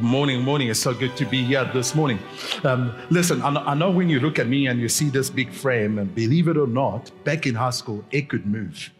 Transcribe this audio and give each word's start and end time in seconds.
Morning, 0.00 0.42
morning. 0.42 0.68
It's 0.68 0.80
so 0.80 0.92
good 0.92 1.16
to 1.16 1.24
be 1.24 1.42
here 1.42 1.64
this 1.72 1.94
morning. 1.94 2.18
Um, 2.64 2.94
listen, 3.10 3.40
I 3.42 3.48
I 3.72 3.74
know 3.74 3.90
when 3.90 4.08
you 4.08 4.20
look 4.20 4.38
at 4.38 4.46
me 4.46 4.66
and 4.66 4.80
you 4.80 4.88
see 4.88 5.08
this 5.08 5.30
big 5.30 5.52
frame, 5.52 5.98
and 5.98 6.14
believe 6.14 6.48
it 6.48 6.56
or 6.56 6.66
not, 6.66 7.10
back 7.24 7.46
in 7.46 7.54
high 7.54 7.70
school, 7.70 8.04
it 8.10 8.28
could 8.28 8.46
move. 8.46 8.90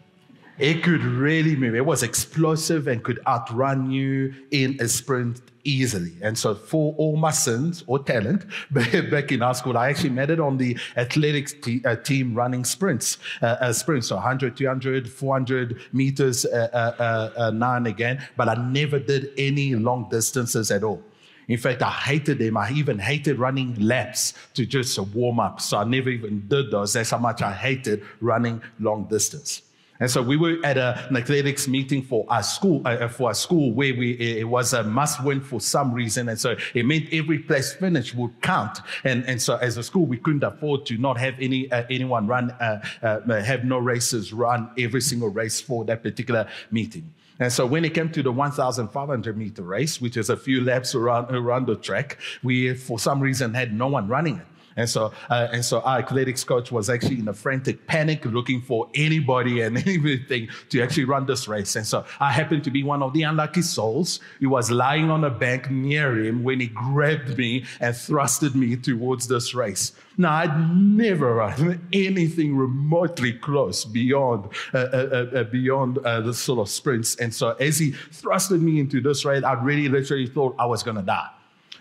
It 0.59 0.83
could 0.83 1.03
really 1.03 1.55
move. 1.55 1.75
It 1.75 1.85
was 1.85 2.01
explosive 2.01 2.87
and 2.87 3.03
could 3.03 3.19
outrun 3.27 3.91
you 3.91 4.33
in 4.49 4.77
a 4.79 4.87
sprint 4.87 5.41
easily. 5.63 6.13
And 6.21 6.35
so, 6.35 6.55
for 6.55 6.95
all 6.97 7.15
my 7.15 7.29
sins 7.29 7.83
or 7.85 7.99
talent 7.99 8.45
back 8.71 9.31
in 9.31 9.41
high 9.41 9.51
school, 9.51 9.77
I 9.77 9.89
actually 9.89 10.09
made 10.09 10.31
it 10.31 10.39
on 10.39 10.57
the 10.57 10.77
athletics 10.95 11.53
uh, 11.85 11.95
team 11.97 12.33
running 12.33 12.63
sprints, 12.63 13.19
uh, 13.41 13.57
uh, 13.61 13.73
sprints, 13.73 14.07
so 14.07 14.15
100, 14.15 14.57
200, 14.57 15.07
400 15.07 15.79
meters 15.93 16.45
uh, 16.45 16.69
uh, 16.73 17.39
uh, 17.39 17.51
now 17.51 17.75
and 17.75 17.85
again. 17.85 18.25
But 18.35 18.49
I 18.49 18.55
never 18.55 18.97
did 18.97 19.31
any 19.37 19.75
long 19.75 20.09
distances 20.09 20.71
at 20.71 20.83
all. 20.83 21.03
In 21.47 21.57
fact, 21.57 21.81
I 21.81 21.91
hated 21.91 22.39
them. 22.39 22.57
I 22.57 22.71
even 22.71 22.99
hated 22.99 23.37
running 23.39 23.75
laps 23.75 24.33
to 24.55 24.65
just 24.65 24.97
warm 24.99 25.39
up. 25.39 25.61
So 25.61 25.77
I 25.77 25.83
never 25.83 26.09
even 26.09 26.45
did 26.47 26.71
those. 26.71 26.93
That's 26.93 27.11
how 27.11 27.19
much 27.19 27.41
I 27.41 27.53
hated 27.53 28.03
running 28.19 28.61
long 28.79 29.05
distance. 29.05 29.61
And 29.99 30.09
so 30.09 30.21
we 30.21 30.37
were 30.37 30.57
at 30.63 30.77
an 30.77 31.15
athletics 31.15 31.67
meeting 31.67 32.03
for 32.03 32.25
our 32.29 32.43
school, 32.43 32.81
uh, 32.85 32.89
uh 32.89 33.07
for 33.07 33.29
our 33.29 33.33
school 33.33 33.71
where 33.71 33.93
we, 33.95 34.11
it 34.11 34.47
was 34.47 34.73
a 34.73 34.83
must 34.83 35.23
win 35.23 35.41
for 35.41 35.59
some 35.59 35.93
reason. 35.93 36.29
And 36.29 36.39
so 36.39 36.55
it 36.73 36.85
meant 36.85 37.07
every 37.11 37.39
place 37.39 37.73
finish 37.73 38.13
would 38.13 38.41
count. 38.41 38.79
And, 39.03 39.25
and 39.25 39.41
so 39.41 39.55
as 39.57 39.77
a 39.77 39.83
school, 39.83 40.05
we 40.05 40.17
couldn't 40.17 40.43
afford 40.43 40.85
to 40.87 40.97
not 40.97 41.17
have 41.17 41.35
any, 41.39 41.71
uh, 41.71 41.83
anyone 41.89 42.27
run, 42.27 42.51
uh, 42.51 42.81
uh, 43.01 43.41
have 43.41 43.63
no 43.63 43.77
races 43.77 44.33
run 44.33 44.69
every 44.77 45.01
single 45.01 45.29
race 45.29 45.59
for 45.59 45.83
that 45.85 46.03
particular 46.03 46.47
meeting. 46.71 47.13
And 47.39 47.53
so 47.53 47.65
when 47.65 47.85
it 47.85 47.93
came 47.93 48.11
to 48.11 48.23
the 48.23 48.31
1,500 48.31 49.37
meter 49.37 49.61
race, 49.61 50.01
which 50.01 50.17
is 50.17 50.29
a 50.29 50.37
few 50.37 50.63
laps 50.63 50.95
around, 50.95 51.35
around 51.35 51.67
the 51.67 51.75
track, 51.75 52.17
we, 52.41 52.73
for 52.73 52.97
some 52.97 53.19
reason, 53.19 53.53
had 53.53 53.73
no 53.73 53.87
one 53.87 54.07
running 54.07 54.37
it. 54.37 54.45
And 54.77 54.87
so, 54.87 55.11
uh, 55.29 55.47
and 55.51 55.65
so 55.65 55.81
our 55.81 55.99
athletics 55.99 56.43
coach 56.43 56.71
was 56.71 56.89
actually 56.89 57.19
in 57.19 57.27
a 57.27 57.33
frantic 57.33 57.87
panic 57.87 58.23
looking 58.25 58.61
for 58.61 58.87
anybody 58.93 59.61
and 59.61 59.77
everything 59.87 60.47
to 60.69 60.81
actually 60.81 61.05
run 61.05 61.25
this 61.25 61.47
race. 61.47 61.75
And 61.75 61.85
so 61.85 62.05
I 62.19 62.31
happened 62.31 62.63
to 62.65 62.71
be 62.71 62.83
one 62.83 63.03
of 63.03 63.13
the 63.13 63.23
unlucky 63.23 63.63
souls 63.63 64.19
who 64.39 64.49
was 64.49 64.71
lying 64.71 65.09
on 65.09 65.23
a 65.23 65.29
bank 65.31 65.69
near 65.71 66.17
him 66.17 66.43
when 66.43 66.59
he 66.59 66.67
grabbed 66.67 67.37
me 67.37 67.65
and 67.79 67.93
thrusted 67.93 68.55
me 68.55 68.77
towards 68.77 69.27
this 69.27 69.53
race. 69.53 69.93
Now, 70.19 70.33
I'd 70.33 70.75
never 70.75 71.35
run 71.35 71.87
anything 71.93 72.55
remotely 72.55 73.33
close 73.33 73.85
beyond, 73.85 74.49
uh, 74.73 74.77
uh, 74.77 75.27
uh, 75.33 75.37
uh 75.37 75.43
beyond 75.43 75.99
uh, 75.99 76.21
the 76.21 76.33
sort 76.33 76.59
of 76.59 76.69
sprints. 76.69 77.15
And 77.15 77.33
so 77.33 77.51
as 77.59 77.77
he 77.77 77.91
thrusted 77.91 78.61
me 78.61 78.79
into 78.79 79.01
this 79.01 79.25
race, 79.25 79.43
I 79.43 79.53
really 79.53 79.89
literally 79.89 80.27
thought 80.27 80.55
I 80.57 80.65
was 80.65 80.83
going 80.83 80.97
to 80.97 81.03
die. 81.03 81.29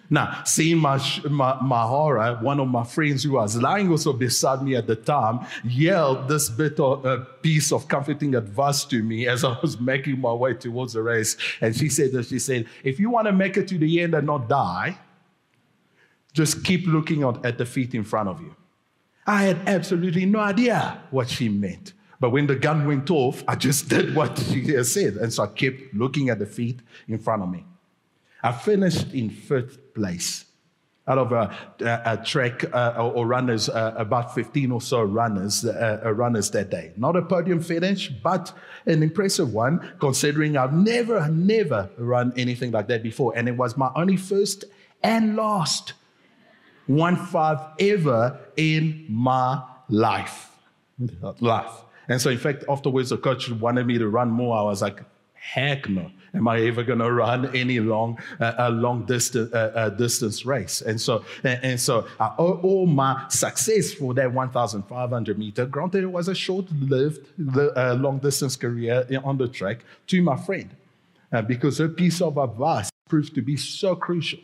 Now, 0.09 0.43
seeing 0.45 0.79
my, 0.79 1.03
my, 1.29 1.61
my, 1.61 1.83
horror, 1.83 2.39
one 2.41 2.61
of 2.61 2.69
my 2.69 2.85
friends 2.85 3.25
who 3.25 3.33
was 3.33 3.57
lying 3.57 3.91
also 3.91 4.13
beside 4.13 4.63
me 4.63 4.77
at 4.77 4.87
the 4.87 4.97
time 4.97 5.41
yelled 5.65 6.29
this 6.29 6.49
bit 6.49 6.79
of 6.79 7.05
a 7.05 7.19
piece 7.43 7.73
of 7.73 7.89
comforting 7.89 8.35
advice 8.35 8.85
to 8.85 9.03
me 9.03 9.27
as 9.27 9.45
I 9.45 9.59
was 9.61 9.81
making 9.81 10.21
my 10.21 10.33
way 10.33 10.55
towards 10.55 10.93
the 10.93 11.03
race. 11.03 11.37
And 11.61 11.77
she 11.77 11.89
said 11.89 12.13
that 12.13 12.27
she 12.27 12.39
said, 12.39 12.67
if 12.85 13.01
you 13.01 13.11
want 13.11 13.27
to 13.27 13.33
make 13.33 13.57
it 13.57 13.67
to 13.69 13.79
the 13.79 14.01
end 14.01 14.15
and 14.15 14.27
not 14.27 14.49
die, 14.49 14.99
just 16.33 16.65
keep 16.65 16.87
looking 16.87 17.23
at 17.23 17.59
the 17.59 17.67
feet 17.67 17.95
in 17.95 18.05
front 18.05 18.29
of 18.29 18.41
you. 18.41 18.55
I 19.27 19.45
had 19.45 19.69
absolutely 19.69 20.27
no 20.27 20.39
idea 20.39 21.01
what 21.11 21.29
she 21.29 21.49
meant. 21.49 21.95
But 22.21 22.31
when 22.31 22.47
the 22.47 22.57
gun 22.57 22.87
went 22.87 23.11
off, 23.11 23.43
I 23.49 23.57
just 23.57 23.89
did 23.89 24.15
what 24.15 24.39
she 24.51 24.83
said. 24.85 25.15
And 25.15 25.33
so 25.33 25.45
I 25.45 25.47
kept 25.49 25.95
looking 25.95 26.29
at 26.31 26.39
the 26.39 26.47
feet 26.47 26.81
in 27.09 27.19
front 27.19 27.43
of 27.43 27.51
me. 27.51 27.65
I 28.47 28.53
finished 28.53 29.13
in 29.13 29.29
fifth 29.29 29.93
place 29.93 30.45
out 31.09 31.19
of 31.19 31.33
a, 31.33 31.53
a, 31.81 32.13
a 32.13 32.25
track 32.25 32.65
uh, 32.73 33.11
or 33.13 33.27
runners, 33.27 33.69
uh, 33.69 33.93
about 33.97 34.37
15 34.37 34.71
or 34.71 34.81
so 34.81 35.03
runners, 35.03 35.65
uh, 35.65 36.01
uh, 36.05 36.13
runners 36.13 36.49
that 36.53 36.71
day. 36.71 36.93
Not 36.97 37.17
a 37.17 37.23
podium 37.23 37.61
finish, 37.61 38.09
but 38.09 38.53
an 38.87 39.03
impressive 39.03 39.53
one, 39.53 39.95
considering 39.99 40.57
I've 40.57 40.73
never, 40.73 41.29
never 41.29 41.91
run 41.99 42.33
anything 42.37 42.71
like 42.71 42.87
that 42.87 43.03
before. 43.03 43.37
And 43.37 43.49
it 43.49 43.57
was 43.57 43.77
my 43.77 43.91
only 43.97 44.17
first 44.17 44.65
and 45.03 45.35
last 45.35 45.95
one 46.87 47.17
five 47.17 47.59
ever 47.81 48.39
in 48.57 49.07
my 49.09 49.61
life. 49.89 50.53
Life. 51.41 51.83
And 52.09 52.23
so, 52.23 52.31
in 52.31 52.39
fact, 52.39 52.63
afterwards, 52.69 53.11
the 53.11 53.19
coach 53.19 53.51
wanted 53.51 53.89
me 53.89 53.99
to 53.99 54.09
run 54.09 54.31
more. 54.31 54.57
I 54.57 54.63
was 54.63 54.83
like, 54.83 55.03
heck 55.35 55.89
no 55.89 56.13
am 56.37 56.47
I 56.47 56.61
ever 56.61 56.83
going 56.85 56.99
to 56.99 57.11
run 57.11 57.55
any 57.57 57.81
long, 57.81 58.19
uh, 58.39 58.53
a 58.59 58.71
long 58.71 59.07
distance, 59.07 59.53
uh, 59.53 59.73
uh, 59.75 59.89
distance 59.91 60.45
race? 60.45 60.83
And 60.83 61.01
so, 61.01 61.25
and, 61.43 61.59
and 61.63 61.81
so 61.81 62.07
uh, 62.21 62.35
all, 62.39 62.61
all, 62.63 62.87
my 62.87 63.27
success 63.29 63.93
for 63.93 64.15
that 64.15 64.33
1,500 64.33 65.39
meter, 65.39 65.67
granted 65.67 66.05
it 66.05 66.13
was 66.13 66.29
a 66.29 66.35
short-lived 66.35 67.27
uh, 67.57 67.95
long 67.95 68.19
distance 68.19 68.55
career 68.57 69.07
on 69.25 69.39
the 69.39 69.49
track, 69.49 69.85
to 70.09 70.23
my 70.23 70.37
friend, 70.37 70.71
uh, 71.33 71.43
because 71.43 71.79
her 71.79 71.89
piece 71.89 72.21
of 72.21 72.37
advice 72.37 72.91
proved 73.09 73.35
to 73.35 73.43
be 73.43 73.57
so 73.57 73.97
crucial, 73.97 74.39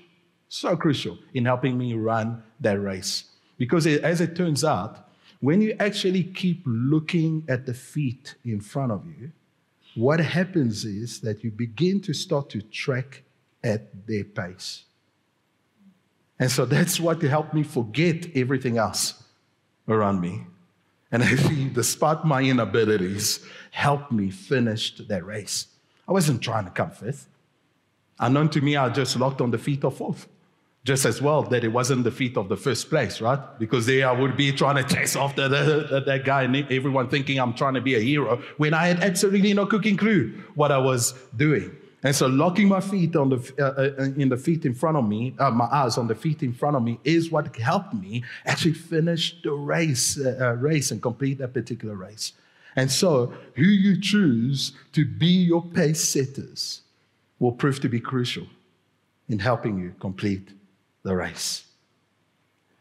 so 0.49 0.77
crucial 0.77 1.19
in 1.35 1.45
helping 1.45 1.77
me 1.77 1.95
run 1.95 2.43
that 2.61 2.81
race. 2.81 3.25
Because 3.59 3.87
it, 3.87 4.03
as 4.03 4.21
it 4.21 4.35
turns 4.35 4.65
out, 4.65 5.09
when 5.41 5.61
you 5.61 5.75
actually 5.79 6.23
keep 6.23 6.63
looking 6.65 7.45
at 7.49 7.67
the 7.67 7.75
feet 7.75 8.37
in 8.45 8.61
front 8.61 8.93
of 8.93 9.05
you, 9.07 9.33
what 9.95 10.21
happens 10.21 10.85
is 10.85 11.21
that 11.21 11.45
you 11.45 11.51
begin 11.51 12.01
to 12.03 12.13
start 12.13 12.51
to 12.51 12.63
track 12.63 13.23
at 13.63 14.07
their 14.07 14.25
pace. 14.25 14.85
And 16.39 16.51
so 16.51 16.65
that's 16.65 16.99
what 16.99 17.23
helped 17.23 17.55
me 17.55 17.63
forget 17.63 18.27
everything 18.35 18.79
else 18.79 19.23
around 19.89 20.21
me. 20.21 20.47
And 21.11 21.23
actually, 21.23 21.69
despite 21.69 22.25
my 22.25 22.43
inabilities, 22.43 23.45
helped 23.71 24.11
me 24.11 24.31
finish 24.31 24.97
that 24.97 25.25
race. 25.25 25.67
I 26.09 26.13
wasn't 26.13 26.43
trying 26.43 26.65
to 26.65 26.71
come 26.71 26.91
fifth. 26.91 27.29
Unknown 28.19 28.49
to 28.51 28.61
me, 28.61 28.77
I 28.77 28.89
just 28.89 29.17
locked 29.17 29.41
on 29.41 29.51
the 29.51 29.59
feet 29.59 29.85
of 29.85 29.97
fourth 29.97 30.27
just 30.85 31.05
as 31.05 31.23
well 31.23 31.45
that 31.45 31.63
it 31.63 31.69
wasn't 31.69 32.03
the 32.03 32.11
feet 32.11 32.37
of 32.37 32.49
the 32.49 32.57
first 32.57 32.91
place, 32.91 33.21
right? 33.21 33.39
Because 33.59 33.87
there 33.87 34.09
I 34.09 34.13
would 34.13 34.37
be 34.37 34.51
trying 34.51 34.85
to 34.85 34.95
chase 34.95 35.15
after 35.15 35.49
that 35.49 36.23
guy 36.25 36.43
and 36.43 36.57
everyone 36.73 37.09
thinking 37.09 37.39
I'm 37.39 37.55
trying 37.55 37.75
to 37.75 37.81
be 37.81 37.95
a 37.95 38.01
hero 38.01 38.43
when 38.57 38.75
I 38.75 38.89
had 38.89 39.01
absolutely 39.01 39.55
no 39.55 39.67
cooking 39.67 39.97
clue 39.97 40.33
what 40.55 40.73
I 40.73 40.79
was 40.79 41.15
doing. 41.37 41.77
And 42.05 42.17
so 42.17 42.27
locking 42.27 42.67
my 42.67 42.81
feet 42.81 43.15
on 43.15 43.29
the, 43.29 43.53
uh, 43.61 44.03
uh, 44.03 44.21
in 44.21 44.29
the 44.29 44.37
feet 44.37 44.67
in 44.67 44.75
front 44.75 44.97
of 44.97 45.07
me, 45.07 45.37
uh, 45.39 45.53
my 45.53 45.67
eyes 45.67 45.99
on 45.99 46.09
the 46.09 46.17
feet 46.17 46.43
in 46.43 46.53
front 46.53 46.75
of 46.75 46.83
me 46.83 46.99
is 47.05 47.31
what 47.31 47.55
helped 47.57 47.95
me 47.95 48.25
actually 48.45 48.75
finish 48.75 49.41
the 49.43 49.53
race, 49.53 50.19
uh, 50.19 50.37
uh, 50.41 50.53
race 50.55 50.91
and 50.91 51.01
complete 51.01 51.39
that 51.39 51.55
particular 51.55 51.95
race. 51.95 52.33
And 52.75 52.91
so 52.91 53.33
who 53.55 53.63
you 53.63 54.01
choose 54.01 54.73
to 54.95 55.05
be 55.05 55.29
your 55.29 55.63
pace 55.63 56.03
setters 56.03 56.81
will 57.39 57.53
prove 57.53 57.79
to 57.81 57.89
be 57.89 58.01
crucial 58.01 58.49
in 59.29 59.39
helping 59.39 59.79
you 59.79 59.95
complete 60.01 60.49
the 61.03 61.15
race. 61.15 61.65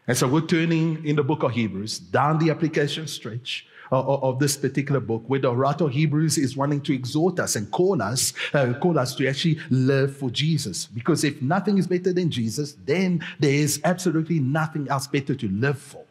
And 0.08 0.18
so 0.18 0.28
we're 0.28 0.42
turning 0.42 1.06
in 1.06 1.16
the 1.16 1.24
book 1.24 1.44
of 1.44 1.52
Hebrews 1.52 2.00
down 2.00 2.40
the 2.40 2.50
application 2.50 3.08
stretch 3.08 3.68
of, 3.92 4.24
of 4.24 4.40
this 4.40 4.58
particular 4.58 5.00
book, 5.00 5.24
where 5.28 5.40
the 5.40 5.54
writer 5.54 5.86
of 5.86 5.92
Hebrews 5.92 6.38
is 6.38 6.58
wanting 6.58 6.82
to 6.82 6.94
exhort 6.94 7.40
us 7.40 7.56
and 7.56 7.70
call 7.72 8.02
us, 8.02 8.34
uh, 8.54 8.74
call 8.82 8.98
us 8.98 9.16
to 9.16 9.28
actually 9.28 9.60
live 9.70 10.16
for 10.16 10.30
Jesus. 10.30 10.86
Because 10.86 11.24
if 11.24 11.42
nothing 11.42 11.78
is 11.78 11.88
better 11.88 12.14
than 12.14 12.32
Jesus, 12.32 12.74
then 12.86 13.24
there 13.40 13.54
is 13.54 13.82
absolutely 13.84 14.40
nothing 14.40 14.88
else 14.90 15.08
better 15.08 15.36
to 15.36 15.48
live 15.50 15.78
for 15.78 16.04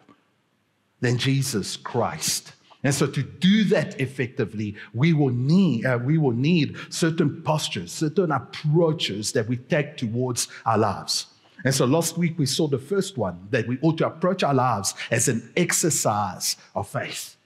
than 1.00 1.18
Jesus 1.18 1.76
Christ. 1.76 2.52
And 2.82 2.94
so, 2.94 3.06
to 3.06 3.22
do 3.22 3.64
that 3.64 4.00
effectively, 4.00 4.74
we 4.94 5.12
will 5.12 5.28
need 5.28 5.84
uh, 5.84 5.98
we 6.02 6.16
will 6.16 6.32
need 6.32 6.76
certain 6.88 7.42
postures, 7.42 7.92
certain 7.92 8.32
approaches 8.32 9.32
that 9.32 9.46
we 9.48 9.58
take 9.58 9.98
towards 9.98 10.48
our 10.64 10.78
lives. 10.78 11.26
And 11.64 11.74
so 11.74 11.84
last 11.84 12.16
week 12.16 12.38
we 12.38 12.46
saw 12.46 12.66
the 12.66 12.78
first 12.78 13.18
one 13.18 13.48
that 13.50 13.66
we 13.66 13.78
ought 13.82 13.98
to 13.98 14.06
approach 14.06 14.42
our 14.42 14.54
lives 14.54 14.94
as 15.10 15.28
an 15.28 15.52
exercise 15.56 16.56
of 16.74 16.88
faith. 16.88 17.36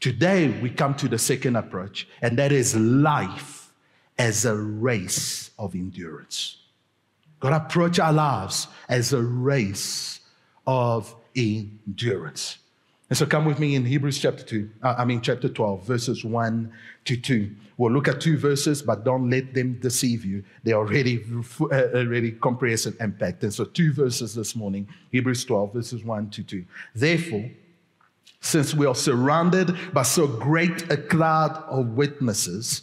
Today 0.00 0.48
we 0.60 0.70
come 0.70 0.94
to 0.96 1.08
the 1.08 1.18
second 1.18 1.56
approach, 1.56 2.08
and 2.20 2.36
that 2.38 2.50
is 2.50 2.74
life 2.74 3.72
as 4.18 4.44
a 4.44 4.56
race 4.56 5.50
of 5.58 5.74
endurance. 5.74 6.58
God 7.38 7.52
approach 7.52 7.98
our 7.98 8.12
lives 8.12 8.66
as 8.88 9.12
a 9.12 9.22
race 9.22 10.20
of 10.66 11.14
endurance. 11.36 12.58
And 13.10 13.16
so 13.16 13.26
come 13.26 13.44
with 13.44 13.58
me 13.58 13.74
in 13.74 13.84
Hebrews 13.84 14.18
chapter 14.18 14.42
2, 14.42 14.70
uh, 14.82 14.94
I 14.96 15.04
mean 15.04 15.20
chapter 15.20 15.48
12, 15.48 15.86
verses 15.86 16.24
1 16.24 16.72
to 17.04 17.16
2. 17.16 17.50
We'll 17.76 17.92
look 17.92 18.08
at 18.08 18.20
two 18.20 18.36
verses, 18.36 18.82
but 18.82 19.04
don't 19.04 19.30
let 19.30 19.54
them 19.54 19.78
deceive 19.80 20.24
you. 20.24 20.44
They 20.62 20.72
are 20.72 20.86
already, 20.86 21.24
uh, 21.60 21.66
already 21.94 22.32
comprehensive 22.32 22.96
impact. 23.00 23.42
And 23.42 23.52
so 23.52 23.64
two 23.64 23.92
verses 23.92 24.34
this 24.34 24.54
morning, 24.54 24.88
Hebrews 25.10 25.44
12, 25.44 25.72
verses 25.72 26.04
1 26.04 26.30
to 26.30 26.42
2. 26.42 26.64
Therefore, 26.94 27.50
since 28.40 28.74
we 28.74 28.86
are 28.86 28.94
surrounded 28.94 29.76
by 29.94 30.02
so 30.02 30.26
great 30.26 30.90
a 30.90 30.96
cloud 30.96 31.56
of 31.68 31.90
witnesses, 31.90 32.82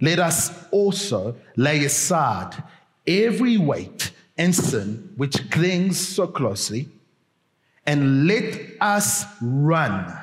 let 0.00 0.18
us 0.18 0.66
also 0.70 1.36
lay 1.56 1.84
aside 1.84 2.62
every 3.06 3.56
weight 3.58 4.12
and 4.38 4.54
sin 4.54 5.12
which 5.16 5.50
clings 5.50 5.98
so 5.98 6.26
closely, 6.26 6.88
and 7.86 8.26
let 8.26 8.60
us 8.80 9.24
run 9.40 10.16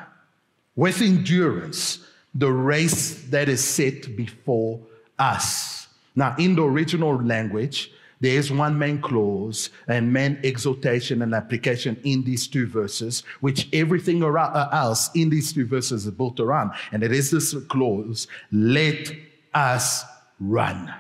with 0.76 1.02
endurance 1.02 2.06
the 2.34 2.52
race 2.52 3.24
that 3.30 3.50
is 3.50 3.64
set 3.64 4.16
before 4.16 4.80
us. 5.20 5.88
Now, 6.16 6.36
in 6.38 6.56
the 6.56 6.64
original 6.64 7.22
language, 7.22 7.92
there 8.22 8.38
is 8.38 8.52
one 8.52 8.78
main 8.78 9.02
clause 9.02 9.72
and 9.88 10.14
main 10.14 10.40
exhortation 10.44 11.24
and 11.24 11.34
application 11.34 12.00
in 12.04 12.24
these 12.24 12.48
two 12.48 12.68
verses, 12.68 13.24
which 13.40 13.68
everything 13.74 14.24
uh, 14.24 14.70
else 14.72 15.10
in 15.16 15.30
these 15.30 15.52
two 15.52 15.66
verses 15.66 16.06
is 16.06 16.12
built 16.12 16.40
around. 16.40 16.72
And 16.92 17.02
it 17.04 17.12
is 17.12 17.32
this 17.32 17.56
clause 17.68 18.28
let 18.52 19.12
us 19.54 20.04
run. 20.40 20.94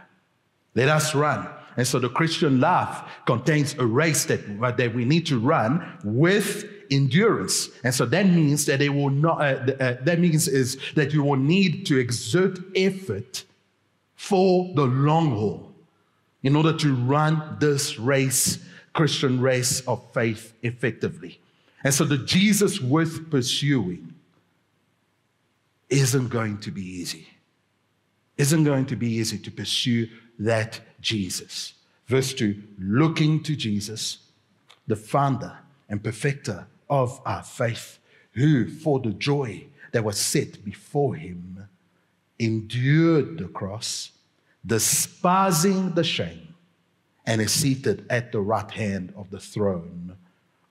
Let 0.74 0.89
us 0.89 1.13
run. 1.13 1.48
And 1.77 1.88
so 1.88 2.00
the 2.00 2.09
Christian 2.09 2.59
life 2.59 3.01
contains 3.25 3.75
a 3.75 3.85
race 3.85 4.25
that, 4.25 4.41
that 4.77 4.94
we 4.94 5.06
need 5.06 5.25
to 5.27 5.39
run 5.39 5.97
with 6.03 6.65
endurance. 6.89 7.69
And 7.83 7.94
so 7.95 8.06
that 8.06 8.27
means 8.27 8.65
that 8.65 8.81
it 8.81 8.89
will 8.89 9.09
not, 9.09 9.39
uh, 9.39 9.73
uh, 9.79 9.97
that 10.01 10.19
means 10.19 10.47
is 10.47 10.77
that 10.95 11.13
you 11.13 11.23
will 11.23 11.38
need 11.38 11.85
to 11.88 11.97
exert 11.97 12.59
effort 12.75 13.45
for 14.15 14.71
the 14.75 14.85
long 14.85 15.31
haul 15.31 15.71
in 16.44 16.56
order 16.56 16.73
to 16.73 16.95
run 16.95 17.57
this 17.59 17.97
race, 17.97 18.59
Christian 18.94 19.39
race 19.39 19.81
of 19.88 20.03
faith 20.13 20.53
effectively. 20.62 21.39
And 21.83 21.94
so 21.94 22.03
the 22.03 22.18
Jesus 22.18 22.81
worth 22.81 23.29
pursuing 23.29 24.13
isn't 25.89 26.29
going 26.29 26.59
to 26.59 26.71
be 26.71 26.83
easy. 26.83 27.27
Isn't 28.38 28.63
going 28.63 28.85
to 28.88 28.95
be 28.95 29.09
easy 29.12 29.38
to 29.39 29.51
pursue 29.51 30.07
that 30.39 30.79
Jesus. 31.01 31.74
Verse 32.07 32.33
2 32.33 32.62
looking 32.80 33.42
to 33.44 33.56
Jesus, 33.56 34.19
the 34.88 34.95
founder 34.95 35.57
and 35.89 36.03
perfecter 36.03 36.68
of 36.89 37.21
our 37.25 37.44
faith, 37.44 38.00
who 38.33 38.68
for 38.68 39.00
the 39.00 39.12
joy 39.12 39.65
that 39.92 40.03
was 40.03 40.19
set 40.19 40.63
before 40.63 41.15
him 41.15 41.68
endured 42.39 43.38
the 43.38 43.48
cross, 43.48 44.12
despising 44.65 45.94
the 45.94 46.03
shame, 46.03 46.56
and 47.25 47.42
is 47.42 47.51
seated 47.51 48.06
at 48.09 48.31
the 48.31 48.42
right 48.42 48.71
hand 48.71 49.13
of 49.15 49.30
the 49.30 49.39
throne 49.39 50.18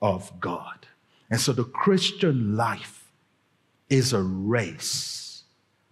of 0.02 0.40
God. 0.40 0.86
And 1.30 1.40
so 1.40 1.52
the 1.52 1.64
Christian 1.64 2.56
life 2.56 3.12
is 3.88 4.12
a 4.12 4.22
race 4.22 5.44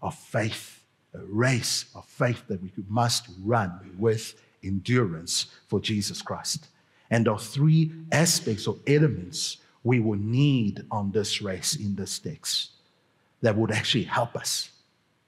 of 0.03 0.15
faith, 0.15 0.78
race 1.27 1.87
of 1.95 2.05
faith 2.07 2.45
that 2.49 2.63
we 2.63 2.71
must 2.89 3.29
run 3.43 3.95
with 3.99 4.35
endurance 4.63 5.47
for 5.69 5.81
Jesus 5.81 6.23
Christ. 6.23 6.69
And 7.11 7.27
there 7.27 7.33
are 7.33 7.39
three 7.39 7.93
aspects 8.13 8.67
or 8.67 8.77
elements 8.87 9.59
we 9.85 10.01
will 10.01 10.19
need 10.19 10.85
on 10.91 11.11
this 11.11 11.41
race 11.41 11.77
in 11.77 11.95
this 11.95 12.19
text 12.19 12.71
that 13.41 13.57
would 13.57 13.71
actually 13.71 14.05
help 14.05 14.37
us, 14.37 14.71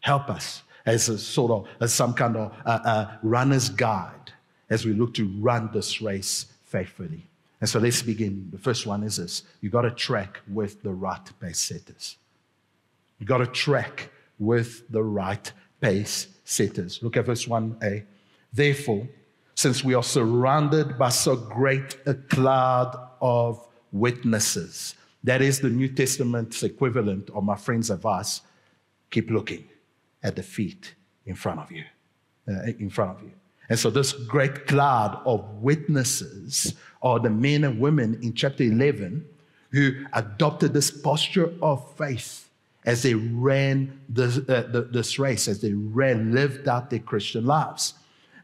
help 0.00 0.28
us 0.28 0.62
as 0.86 1.08
a 1.08 1.18
sort 1.18 1.52
of 1.52 1.68
as 1.80 1.92
some 1.92 2.14
kind 2.14 2.36
of 2.36 2.52
uh, 2.64 2.78
uh, 2.84 3.16
runner's 3.22 3.68
guide 3.68 4.32
as 4.68 4.84
we 4.84 4.92
look 4.92 5.14
to 5.14 5.26
run 5.38 5.70
this 5.72 6.00
race 6.00 6.46
faithfully. 6.64 7.26
And 7.60 7.68
so 7.68 7.78
let's 7.78 8.02
begin. 8.02 8.48
The 8.50 8.58
first 8.58 8.86
one 8.86 9.02
is 9.02 9.16
this 9.16 9.42
you 9.60 9.70
got 9.70 9.82
to 9.82 9.90
track 9.90 10.40
with 10.48 10.82
the 10.82 10.92
right 10.92 11.20
pace 11.40 11.58
setters. 11.58 12.16
You 13.18 13.26
got 13.26 13.38
to 13.38 13.46
track 13.46 14.10
with 14.38 14.88
the 14.88 15.02
right 15.02 15.52
pace 15.80 16.28
setters. 16.44 17.02
Look 17.02 17.16
at 17.16 17.26
verse 17.26 17.46
1a. 17.46 18.04
Therefore, 18.52 19.08
since 19.54 19.84
we 19.84 19.94
are 19.94 20.02
surrounded 20.02 20.98
by 20.98 21.10
so 21.10 21.36
great 21.36 21.96
a 22.06 22.14
cloud 22.14 22.96
of 23.20 23.66
witnesses, 23.92 24.94
that 25.24 25.42
is 25.42 25.60
the 25.60 25.68
New 25.68 25.88
Testament's 25.88 26.62
equivalent 26.62 27.30
of 27.30 27.44
my 27.44 27.56
friend's 27.56 27.90
advice 27.90 28.40
keep 29.10 29.30
looking 29.30 29.64
at 30.22 30.36
the 30.36 30.42
feet 30.42 30.94
in 31.26 31.34
front 31.34 31.60
of 31.60 31.70
you. 31.70 31.84
Uh, 32.48 32.72
in 32.78 32.90
front 32.90 33.16
of 33.16 33.22
you. 33.22 33.30
And 33.68 33.78
so, 33.78 33.90
this 33.90 34.12
great 34.12 34.66
cloud 34.66 35.20
of 35.24 35.44
witnesses 35.62 36.74
are 37.02 37.20
the 37.20 37.30
men 37.30 37.62
and 37.62 37.78
women 37.78 38.18
in 38.22 38.34
chapter 38.34 38.64
11 38.64 39.24
who 39.70 40.04
adopted 40.12 40.72
this 40.72 40.90
posture 40.90 41.52
of 41.62 41.96
faith 41.96 42.49
as 42.84 43.02
they 43.02 43.14
ran 43.14 44.00
this, 44.08 44.38
uh, 44.48 44.86
this 44.90 45.18
race, 45.18 45.48
as 45.48 45.60
they 45.60 45.72
ran, 45.72 46.32
lived 46.32 46.68
out 46.68 46.90
their 46.90 46.98
Christian 47.00 47.44
lives 47.44 47.94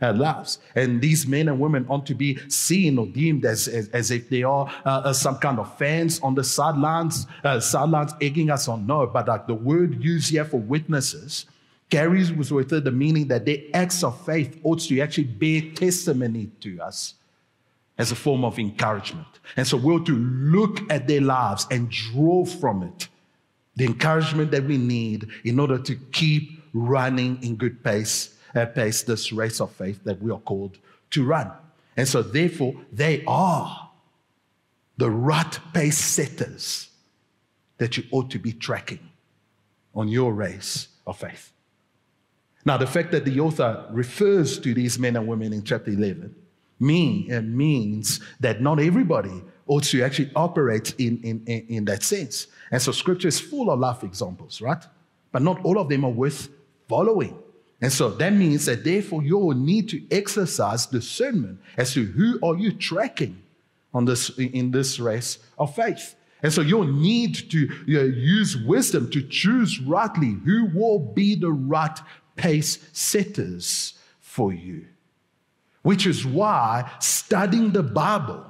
uh, 0.02 0.12
lives. 0.12 0.58
And 0.74 1.00
these 1.00 1.26
men 1.26 1.48
and 1.48 1.58
women 1.58 1.86
ought 1.88 2.06
to 2.06 2.14
be 2.14 2.38
seen 2.48 2.98
or 2.98 3.06
deemed 3.06 3.44
as, 3.44 3.68
as, 3.68 3.88
as 3.90 4.10
if 4.10 4.28
they 4.28 4.42
are 4.42 4.70
uh, 4.84 4.88
uh, 4.88 5.12
some 5.12 5.38
kind 5.38 5.58
of 5.58 5.76
fans 5.78 6.20
on 6.20 6.34
the 6.34 6.44
sidelines, 6.44 7.26
uh, 7.44 7.60
sidelines 7.60 8.12
egging 8.20 8.50
us 8.50 8.68
on. 8.68 8.86
No, 8.86 9.06
but 9.06 9.28
like 9.28 9.46
the 9.46 9.54
word 9.54 10.02
used 10.02 10.30
here 10.30 10.44
for 10.44 10.60
witnesses 10.60 11.46
carries 11.88 12.32
with 12.32 12.72
it 12.72 12.84
the 12.84 12.90
meaning 12.90 13.28
that 13.28 13.44
their 13.44 13.58
acts 13.72 14.02
of 14.02 14.20
faith 14.24 14.58
ought 14.64 14.80
to 14.80 15.00
actually 15.00 15.24
bear 15.24 15.60
testimony 15.72 16.50
to 16.60 16.80
us 16.80 17.14
as 17.96 18.10
a 18.10 18.14
form 18.14 18.44
of 18.44 18.58
encouragement. 18.58 19.26
And 19.56 19.66
so 19.66 19.76
we're 19.76 20.00
to 20.00 20.16
look 20.16 20.80
at 20.90 21.06
their 21.06 21.20
lives 21.20 21.66
and 21.70 21.88
draw 21.88 22.44
from 22.44 22.82
it 22.82 23.08
the 23.76 23.84
encouragement 23.84 24.50
that 24.50 24.64
we 24.64 24.78
need 24.78 25.28
in 25.44 25.60
order 25.60 25.78
to 25.78 25.94
keep 26.12 26.62
running 26.72 27.42
in 27.42 27.56
good 27.56 27.82
pace 27.84 28.34
uh, 28.54 28.66
pace 28.66 29.02
this 29.02 29.32
race 29.32 29.60
of 29.60 29.70
faith 29.72 30.02
that 30.04 30.20
we 30.22 30.30
are 30.30 30.40
called 30.40 30.78
to 31.10 31.24
run. 31.24 31.50
And 31.96 32.08
so, 32.08 32.22
therefore, 32.22 32.74
they 32.92 33.22
are 33.26 33.90
the 34.96 35.10
right 35.10 35.58
pace 35.74 35.98
setters 35.98 36.88
that 37.78 37.96
you 37.96 38.04
ought 38.10 38.30
to 38.30 38.38
be 38.38 38.52
tracking 38.52 39.10
on 39.94 40.08
your 40.08 40.32
race 40.32 40.88
of 41.06 41.18
faith. 41.18 41.52
Now, 42.64 42.76
the 42.76 42.86
fact 42.86 43.12
that 43.12 43.24
the 43.24 43.40
author 43.40 43.86
refers 43.90 44.58
to 44.60 44.74
these 44.74 44.98
men 44.98 45.16
and 45.16 45.26
women 45.26 45.52
in 45.52 45.62
chapter 45.62 45.90
11 45.90 46.34
mean, 46.80 47.30
it 47.30 47.42
means 47.42 48.20
that 48.40 48.60
not 48.60 48.80
everybody 48.80 49.42
ought 49.66 49.84
to 49.84 50.02
actually 50.02 50.30
operate 50.36 50.94
in, 50.98 51.20
in, 51.22 51.44
in 51.46 51.84
that 51.86 52.02
sense. 52.02 52.46
And 52.70 52.80
so, 52.80 52.92
scripture 52.92 53.28
is 53.28 53.40
full 53.40 53.70
of 53.70 53.80
life 53.80 54.04
examples, 54.04 54.60
right? 54.60 54.82
But 55.32 55.42
not 55.42 55.64
all 55.64 55.78
of 55.78 55.88
them 55.88 56.04
are 56.04 56.10
worth 56.10 56.48
following. 56.88 57.36
And 57.80 57.92
so 57.92 58.08
that 58.10 58.32
means 58.32 58.64
that 58.66 58.84
therefore 58.84 59.22
you 59.22 59.36
will 59.38 59.54
need 59.54 59.88
to 59.90 60.02
exercise 60.10 60.86
discernment 60.86 61.60
as 61.76 61.92
to 61.92 62.04
who 62.04 62.38
are 62.42 62.56
you 62.56 62.72
tracking 62.72 63.42
on 63.92 64.06
this 64.06 64.30
in 64.38 64.70
this 64.70 64.98
race 64.98 65.38
of 65.58 65.74
faith. 65.74 66.14
And 66.42 66.52
so 66.52 66.60
you'll 66.60 66.84
need 66.84 67.50
to 67.50 67.68
you 67.86 67.98
know, 67.98 68.04
use 68.04 68.56
wisdom 68.56 69.10
to 69.10 69.22
choose 69.22 69.80
rightly 69.80 70.36
who 70.44 70.66
will 70.74 70.98
be 70.98 71.34
the 71.34 71.50
right 71.50 71.98
pace 72.36 72.78
setters 72.92 73.94
for 74.20 74.52
you. 74.52 74.86
Which 75.82 76.06
is 76.06 76.26
why 76.26 76.90
studying 77.00 77.72
the 77.72 77.82
Bible 77.82 78.44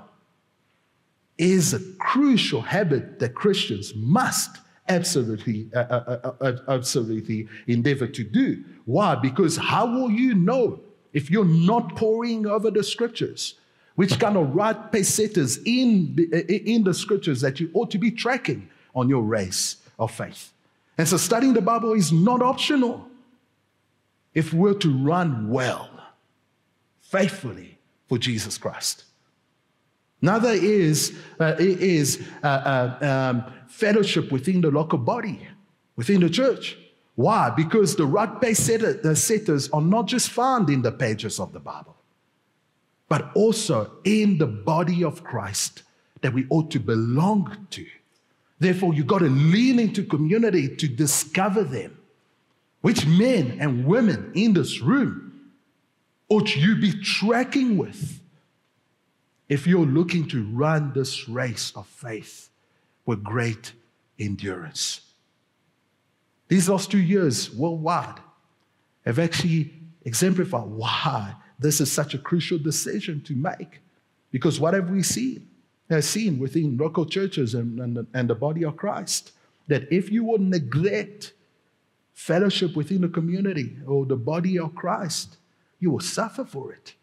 is 1.39 1.75
a 1.75 1.81
crucial 1.99 2.61
habit 2.61 3.19
that 3.19 3.35
Christians 3.35 3.95
must 3.95 4.59
absolutely, 4.89 5.69
uh, 5.75 5.79
uh, 5.79 6.33
uh, 6.41 6.53
absolutely 6.69 7.49
endeavor 7.67 8.07
to 8.07 8.25
do. 8.25 8.65
Why? 8.85 9.15
Because 9.15 9.57
how 9.57 9.87
will 9.87 10.11
you 10.11 10.35
know 10.35 10.81
if 11.13 11.31
you're 11.31 11.45
not 11.45 11.97
poring 11.97 12.47
over 12.47 12.71
the 12.71 12.83
scriptures? 12.83 13.55
Which 13.97 14.19
kind 14.21 14.37
of 14.37 14.55
right 14.55 14.93
pace 14.93 15.09
setters 15.09 15.59
in 15.65 16.15
the, 16.15 16.71
in 16.71 16.85
the 16.85 16.95
scriptures 16.95 17.41
that 17.41 17.61
you 17.61 17.71
ought 17.73 17.91
to 17.91 17.99
be 17.99 18.11
tracking 18.11 18.69
on 18.95 19.09
your 19.09 19.23
race 19.23 19.77
of 19.99 20.11
faith? 20.11 20.53
And 20.99 21.09
so 21.09 21.17
studying 21.17 21.55
the 21.55 21.63
Bible 21.63 21.93
is 21.93 22.13
not 22.13 22.43
optional 22.43 23.09
if 24.35 24.53
we're 24.53 24.75
to 24.75 24.91
run 24.91 25.49
well, 25.49 25.89
faithfully 27.01 27.79
for 28.07 28.19
Jesus 28.19 28.59
Christ. 28.59 29.05
Another 30.23 30.51
is, 30.51 31.17
uh, 31.39 31.55
is 31.59 32.27
uh, 32.43 32.47
uh, 32.47 33.07
um, 33.35 33.53
fellowship 33.69 34.33
within 34.33 34.61
the 34.61 34.71
local 34.71 34.99
body, 34.99 35.47
within 35.97 36.21
the 36.21 36.31
church. 36.31 36.77
Why? 37.15 37.51
Because 37.51 37.97
the 37.97 38.07
right 38.07 38.41
pace 38.41 38.59
setters 38.59 39.71
are 39.71 39.81
not 39.81 40.07
just 40.07 40.31
found 40.31 40.69
in 40.71 40.83
the 40.83 40.93
pages 40.93 41.41
of 41.41 41.53
the 41.53 41.61
Bible, 41.61 41.97
but 43.09 43.31
also 43.35 43.93
in 44.05 44.39
the 44.39 44.47
body 44.47 45.05
of 45.05 45.23
Christ 45.25 45.83
that 46.21 46.33
we 46.33 46.47
ought 46.51 46.71
to 46.73 46.81
belong 46.81 47.67
to. 47.71 47.87
Therefore, 48.59 48.95
you've 48.95 49.07
got 49.07 49.19
to 49.19 49.29
lean 49.29 49.79
into 49.79 50.03
community 50.03 50.75
to 50.77 50.89
discover 50.89 51.63
them. 51.63 51.97
Which 52.81 53.07
men 53.07 53.59
and 53.61 53.87
women 53.87 54.33
in 54.35 54.53
this 54.53 54.81
room 54.81 55.51
ought 56.29 56.55
you 56.55 56.77
be 56.77 56.93
tracking 57.03 57.77
with 57.77 58.21
if 59.49 59.67
you're 59.67 59.87
looking 59.87 60.27
to 60.29 60.45
run 60.45 60.93
this 60.93 61.29
race 61.29 61.73
of 61.77 61.87
faith 61.87 62.51
with 63.05 63.23
great 63.23 63.73
endurance. 64.19 65.01
These 66.49 66.69
last 66.69 66.91
two 66.91 66.99
years 66.99 67.51
worldwide 67.51 68.21
have 69.05 69.19
actually 69.19 69.73
exemplified 70.05 70.67
why 70.67 71.35
this 71.59 71.81
is 71.81 71.91
such 71.91 72.15
a 72.15 72.19
crucial 72.19 72.59
decision 72.59 73.21
to 73.23 73.35
make. 73.35 73.81
Because 74.31 74.61
what 74.61 74.75
have 74.75 74.91
we 74.91 75.03
seen? 75.03 75.49
Has 75.89 76.09
seen 76.09 76.39
within 76.39 76.77
local 76.77 77.07
churches 77.07 77.55
and, 77.55 77.79
and, 77.81 78.07
and 78.13 78.29
the 78.29 78.35
body 78.35 78.65
of 78.65 78.77
Christ 78.77 79.33
that 79.69 79.91
if 79.93 80.11
you 80.11 80.25
will 80.25 80.39
neglect 80.39 81.33
fellowship 82.13 82.75
within 82.75 83.03
the 83.03 83.09
community 83.09 83.77
or 83.87 84.05
the 84.05 84.17
body 84.17 84.59
of 84.59 84.75
Christ, 84.75 85.37
you 85.79 85.91
will 85.91 86.01
suffer 86.01 86.45
for 86.45 86.73
it 86.73 86.95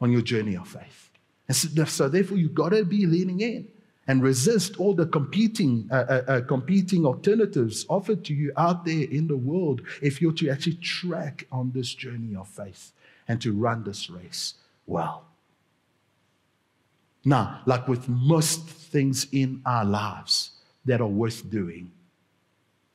on 0.00 0.12
your 0.12 0.22
journey 0.22 0.56
of 0.56 0.68
faith. 0.68 1.07
And 1.48 1.56
so, 1.88 2.08
therefore, 2.08 2.36
you've 2.36 2.54
got 2.54 2.70
to 2.70 2.84
be 2.84 3.06
leaning 3.06 3.40
in 3.40 3.68
and 4.06 4.22
resist 4.22 4.78
all 4.78 4.94
the 4.94 5.06
competing, 5.06 5.88
uh, 5.90 5.94
uh, 5.94 6.22
uh, 6.28 6.40
competing 6.42 7.04
alternatives 7.04 7.84
offered 7.88 8.24
to 8.24 8.34
you 8.34 8.52
out 8.56 8.84
there 8.84 9.06
in 9.10 9.28
the 9.28 9.36
world 9.36 9.82
if 10.02 10.20
you're 10.20 10.32
to 10.32 10.48
actually 10.48 10.76
track 10.76 11.46
on 11.52 11.70
this 11.72 11.94
journey 11.94 12.34
of 12.34 12.48
faith 12.48 12.92
and 13.28 13.40
to 13.42 13.52
run 13.52 13.84
this 13.84 14.08
race 14.08 14.54
well. 14.86 15.24
Now, 17.24 17.60
like 17.66 17.86
with 17.86 18.08
most 18.08 18.66
things 18.66 19.26
in 19.32 19.60
our 19.66 19.84
lives 19.84 20.52
that 20.86 21.00
are 21.02 21.06
worth 21.06 21.50
doing, 21.50 21.90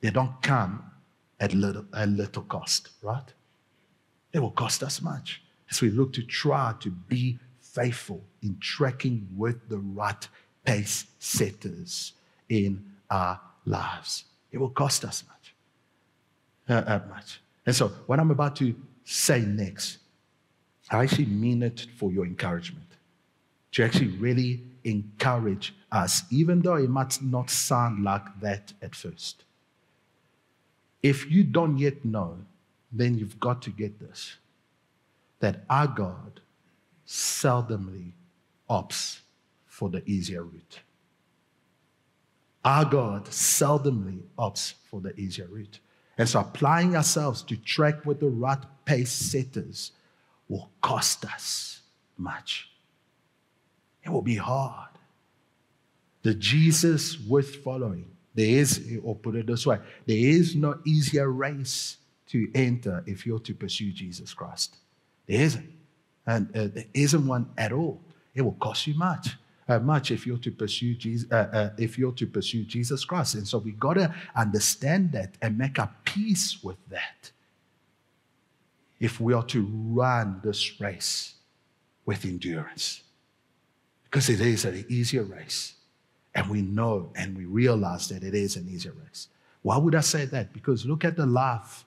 they 0.00 0.10
don't 0.10 0.42
come 0.42 0.90
at 1.38 1.54
little, 1.54 1.84
at 1.94 2.08
little 2.08 2.42
cost, 2.42 2.90
right? 3.02 3.32
It 4.32 4.40
will 4.40 4.50
cost 4.50 4.82
us 4.82 5.00
much 5.00 5.42
as 5.70 5.80
we 5.80 5.90
look 5.90 6.12
to 6.14 6.22
try 6.22 6.74
to 6.80 6.90
be 6.90 7.38
faithful 7.74 8.22
in 8.42 8.56
tracking 8.60 9.26
with 9.36 9.68
the 9.68 9.78
right 9.78 10.28
pace 10.64 11.06
setters 11.18 12.12
in 12.48 12.84
our 13.10 13.40
lives. 13.66 14.24
It 14.52 14.58
will 14.58 14.70
cost 14.70 15.04
us 15.04 15.24
much. 15.28 15.54
Uh, 16.68 16.84
uh, 16.86 17.00
much. 17.10 17.40
And 17.66 17.74
so, 17.74 17.88
what 18.06 18.20
I'm 18.20 18.30
about 18.30 18.56
to 18.56 18.74
say 19.04 19.40
next, 19.40 19.98
I 20.90 21.02
actually 21.02 21.26
mean 21.26 21.62
it 21.62 21.86
for 21.96 22.12
your 22.12 22.24
encouragement. 22.24 22.86
To 23.72 23.84
actually 23.84 24.16
really 24.18 24.62
encourage 24.84 25.74
us, 25.90 26.22
even 26.30 26.60
though 26.60 26.76
it 26.76 26.88
might 26.88 27.20
not 27.20 27.50
sound 27.50 28.04
like 28.04 28.40
that 28.40 28.72
at 28.80 28.94
first. 28.94 29.44
If 31.02 31.30
you 31.30 31.42
don't 31.42 31.76
yet 31.78 32.04
know, 32.04 32.38
then 32.92 33.18
you've 33.18 33.40
got 33.40 33.60
to 33.62 33.70
get 33.70 33.98
this 33.98 34.36
that 35.40 35.64
our 35.68 35.88
God 35.88 36.40
seldomly 37.06 38.12
opts 38.68 39.20
for 39.66 39.88
the 39.90 40.08
easier 40.08 40.42
route. 40.42 40.80
Our 42.64 42.84
God 42.84 43.26
seldomly 43.26 44.22
opts 44.38 44.74
for 44.90 45.00
the 45.00 45.14
easier 45.20 45.46
route. 45.46 45.80
And 46.16 46.28
so 46.28 46.40
applying 46.40 46.96
ourselves 46.96 47.42
to 47.42 47.56
track 47.56 48.06
with 48.06 48.20
the 48.20 48.28
right 48.28 48.64
pace 48.84 49.12
setters 49.12 49.92
will 50.48 50.70
cost 50.80 51.24
us 51.24 51.80
much. 52.16 52.70
It 54.02 54.10
will 54.10 54.22
be 54.22 54.36
hard. 54.36 54.90
The 56.22 56.34
Jesus 56.34 57.20
worth 57.20 57.56
following, 57.56 58.06
there 58.34 58.46
is, 58.46 58.98
or 59.02 59.14
put 59.14 59.34
it 59.34 59.46
this 59.46 59.66
way, 59.66 59.78
there 60.06 60.16
is 60.16 60.56
no 60.56 60.78
easier 60.86 61.30
race 61.30 61.98
to 62.28 62.50
enter 62.54 63.04
if 63.06 63.26
you're 63.26 63.38
to 63.40 63.54
pursue 63.54 63.92
Jesus 63.92 64.32
Christ. 64.32 64.76
There 65.26 65.40
isn't. 65.40 65.73
And 66.26 66.48
uh, 66.56 66.68
there 66.68 66.86
isn't 66.94 67.26
one 67.26 67.50
at 67.58 67.72
all. 67.72 68.00
It 68.34 68.42
will 68.42 68.56
cost 68.60 68.86
you 68.86 68.94
much 68.94 69.36
uh, 69.68 69.78
much 69.78 70.10
if 70.10 70.26
you're 70.26 70.38
to 70.38 70.50
pursue 70.50 70.94
Jesus, 70.94 71.30
uh, 71.30 71.48
uh, 71.52 71.70
if 71.78 71.98
you're 71.98 72.12
to 72.12 72.26
pursue 72.26 72.64
Jesus 72.64 73.04
Christ. 73.04 73.34
And 73.34 73.46
so 73.46 73.58
we 73.58 73.72
got 73.72 73.94
to 73.94 74.14
understand 74.36 75.12
that 75.12 75.34
and 75.40 75.56
make 75.56 75.78
a 75.78 75.90
peace 76.04 76.62
with 76.62 76.76
that. 76.90 77.30
If 79.00 79.20
we 79.20 79.32
are 79.32 79.44
to 79.44 79.62
run 79.62 80.40
this 80.42 80.80
race 80.80 81.34
with 82.06 82.24
endurance, 82.24 83.02
because 84.04 84.28
it 84.28 84.40
is 84.40 84.64
an 84.64 84.84
easier 84.88 85.24
race, 85.24 85.74
and 86.34 86.48
we 86.48 86.62
know 86.62 87.10
and 87.14 87.36
we 87.36 87.44
realize 87.44 88.08
that 88.08 88.22
it 88.22 88.34
is 88.34 88.56
an 88.56 88.68
easier 88.68 88.92
race. 88.92 89.28
Why 89.62 89.78
would 89.78 89.94
I 89.94 90.00
say 90.00 90.26
that? 90.26 90.52
Because 90.52 90.84
look 90.84 91.04
at 91.04 91.16
the 91.16 91.26
life 91.26 91.84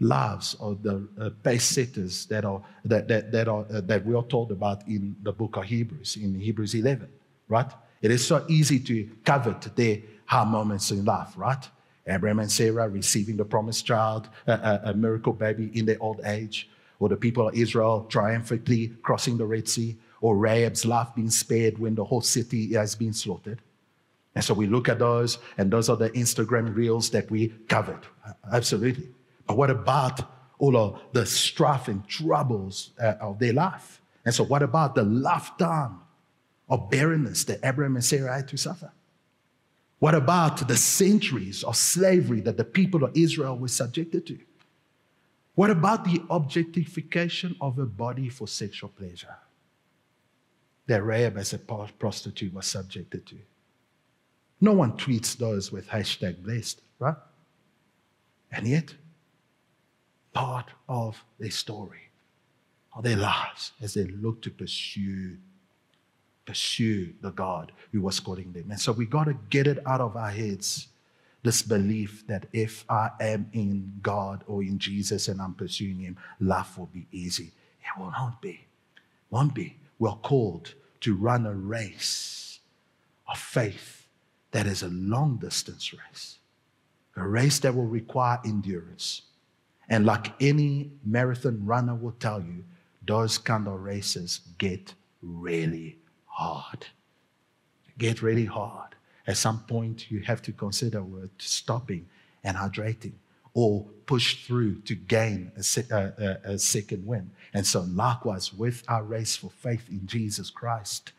lives 0.00 0.56
of 0.60 0.82
the 0.82 1.06
uh, 1.20 1.30
pace 1.42 1.64
setters 1.64 2.26
that 2.26 2.44
are 2.44 2.60
that 2.84 3.06
that 3.06 3.30
that 3.30 3.48
are 3.48 3.64
uh, 3.72 3.80
that 3.80 4.04
we 4.04 4.14
are 4.14 4.24
told 4.24 4.50
about 4.50 4.86
in 4.88 5.14
the 5.22 5.32
book 5.32 5.56
of 5.56 5.64
Hebrews 5.64 6.16
in 6.16 6.38
Hebrews 6.38 6.74
11 6.74 7.08
right? 7.48 7.70
It 8.02 8.10
is 8.10 8.26
so 8.26 8.44
easy 8.48 8.80
to 8.80 9.08
covet 9.24 9.76
their 9.76 9.98
high 10.26 10.44
moments 10.44 10.90
in 10.90 11.04
life 11.04 11.34
right? 11.36 11.68
Abraham 12.06 12.40
and 12.40 12.50
Sarah 12.50 12.88
receiving 12.88 13.36
the 13.36 13.44
promised 13.44 13.86
child 13.86 14.28
a, 14.46 14.92
miracle 14.94 15.32
baby 15.32 15.70
in 15.78 15.86
their 15.86 16.02
old 16.02 16.20
age 16.24 16.68
or 16.98 17.08
the 17.08 17.16
people 17.16 17.48
of 17.48 17.54
Israel 17.54 18.04
triumphantly 18.10 18.88
crossing 19.02 19.38
the 19.38 19.46
Red 19.46 19.68
Sea 19.68 19.96
or 20.20 20.36
Rahab's 20.36 20.84
life 20.84 21.08
being 21.14 21.30
spared 21.30 21.78
when 21.78 21.94
the 21.94 22.04
whole 22.04 22.20
city 22.20 22.74
has 22.74 22.94
been 22.94 23.12
slaughtered. 23.12 23.60
And 24.34 24.44
so 24.44 24.52
we 24.52 24.66
look 24.66 24.88
at 24.88 24.98
those 24.98 25.38
and 25.56 25.70
those 25.70 25.88
are 25.88 25.96
the 25.96 26.10
Instagram 26.10 26.74
reels 26.74 27.10
that 27.10 27.30
we 27.30 27.54
covet. 27.68 28.04
Absolutely 28.52 29.08
but 29.46 29.56
what 29.56 29.70
about 29.70 30.20
all 30.58 30.76
of 30.76 31.00
the 31.12 31.26
strife 31.26 31.88
and 31.88 32.06
troubles 32.06 32.90
uh, 33.00 33.14
of 33.20 33.38
their 33.38 33.52
life? 33.52 34.00
And 34.24 34.34
so, 34.34 34.44
what 34.44 34.62
about 34.62 34.94
the 34.94 35.02
lifetime 35.02 36.00
of 36.68 36.90
barrenness 36.90 37.44
that 37.44 37.60
Abraham 37.62 37.96
and 37.96 38.04
Sarah 38.04 38.34
had 38.34 38.48
to 38.48 38.56
suffer? 38.56 38.90
What 39.98 40.14
about 40.14 40.66
the 40.66 40.76
centuries 40.76 41.62
of 41.62 41.76
slavery 41.76 42.40
that 42.42 42.56
the 42.56 42.64
people 42.64 43.04
of 43.04 43.16
Israel 43.16 43.56
were 43.56 43.68
subjected 43.68 44.26
to? 44.26 44.38
What 45.54 45.70
about 45.70 46.04
the 46.04 46.22
objectification 46.30 47.56
of 47.60 47.78
a 47.78 47.86
body 47.86 48.28
for 48.28 48.48
sexual 48.48 48.90
pleasure 48.90 49.36
that 50.86 51.04
Rahab 51.04 51.38
as 51.38 51.52
a 51.52 51.58
prostitute 51.58 52.52
was 52.52 52.66
subjected 52.66 53.24
to? 53.26 53.36
No 54.60 54.72
one 54.72 54.92
tweets 54.96 55.36
those 55.36 55.70
with 55.70 55.88
hashtag 55.88 56.42
blessed, 56.42 56.80
right? 56.98 57.16
And 58.50 58.66
yet, 58.66 58.94
part 60.34 60.66
of 60.88 61.24
their 61.38 61.50
story, 61.50 62.10
of 62.94 63.04
their 63.04 63.16
lives, 63.16 63.72
as 63.80 63.94
they 63.94 64.04
look 64.04 64.42
to 64.42 64.50
pursue, 64.50 65.38
pursue 66.44 67.14
the 67.22 67.30
God 67.30 67.72
who 67.92 68.02
was 68.02 68.20
calling 68.20 68.52
them. 68.52 68.70
And 68.70 68.78
so 68.80 68.92
we 68.92 69.06
got 69.06 69.24
to 69.24 69.34
get 69.48 69.66
it 69.66 69.78
out 69.86 70.02
of 70.02 70.16
our 70.16 70.30
heads 70.30 70.88
this 71.42 71.62
belief 71.62 72.26
that 72.26 72.46
if 72.52 72.84
I 72.88 73.10
am 73.20 73.48
in 73.52 73.92
God 74.02 74.44
or 74.46 74.62
in 74.62 74.78
Jesus 74.78 75.28
and 75.28 75.40
I'm 75.40 75.54
pursuing 75.54 76.00
Him, 76.00 76.16
life 76.40 76.78
will 76.78 76.86
be 76.86 77.06
easy. 77.12 77.52
It 77.80 78.00
will 78.00 78.10
not 78.10 78.40
be. 78.40 78.64
Won't 79.30 79.54
be. 79.54 79.76
We're 79.98 80.12
called 80.12 80.74
to 81.00 81.14
run 81.14 81.46
a 81.46 81.54
race 81.54 82.60
of 83.28 83.38
faith 83.38 84.06
that 84.52 84.66
is 84.66 84.82
a 84.82 84.88
long 84.88 85.36
distance 85.36 85.92
race, 85.92 86.38
a 87.16 87.26
race 87.26 87.58
that 87.58 87.74
will 87.74 87.86
require 87.86 88.38
endurance 88.44 89.22
and 89.88 90.06
like 90.06 90.32
any 90.40 90.92
marathon 91.04 91.64
runner 91.64 91.94
will 91.94 92.12
tell 92.12 92.40
you, 92.40 92.64
those 93.06 93.38
kind 93.38 93.68
of 93.68 93.80
races 93.80 94.40
get 94.58 94.94
really 95.22 95.98
hard. 96.26 96.86
Get 97.98 98.22
really 98.22 98.46
hard. 98.46 98.94
At 99.26 99.36
some 99.36 99.60
point, 99.60 100.10
you 100.10 100.20
have 100.20 100.42
to 100.42 100.52
consider 100.52 101.04
stopping 101.38 102.06
and 102.42 102.56
hydrating 102.56 103.12
or 103.54 103.86
push 104.06 104.46
through 104.46 104.80
to 104.80 104.94
gain 104.94 105.52
a, 105.56 105.62
se- 105.62 105.86
a, 105.90 106.58
second 106.58 107.06
win. 107.06 107.30
And 107.54 107.66
so, 107.66 107.82
likewise, 107.82 108.52
with 108.52 108.82
our 108.88 109.02
race 109.02 109.36
for 109.36 109.50
faith 109.50 109.88
in 109.88 110.06
Jesus 110.06 110.50
Christ, 110.50 111.12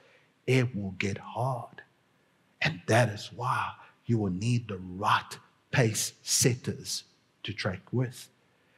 it 0.46 0.76
will 0.76 0.96
get 1.00 1.18
hard. 1.18 1.82
And 2.62 2.82
that 2.88 3.10
is 3.10 3.32
why 3.34 3.72
you 4.06 4.18
will 4.18 4.32
need 4.32 4.68
the 4.68 4.78
right 4.78 5.40
pace 5.72 6.14
setters 6.22 7.04
to 7.44 7.54
track 7.54 7.82
with 7.92 8.30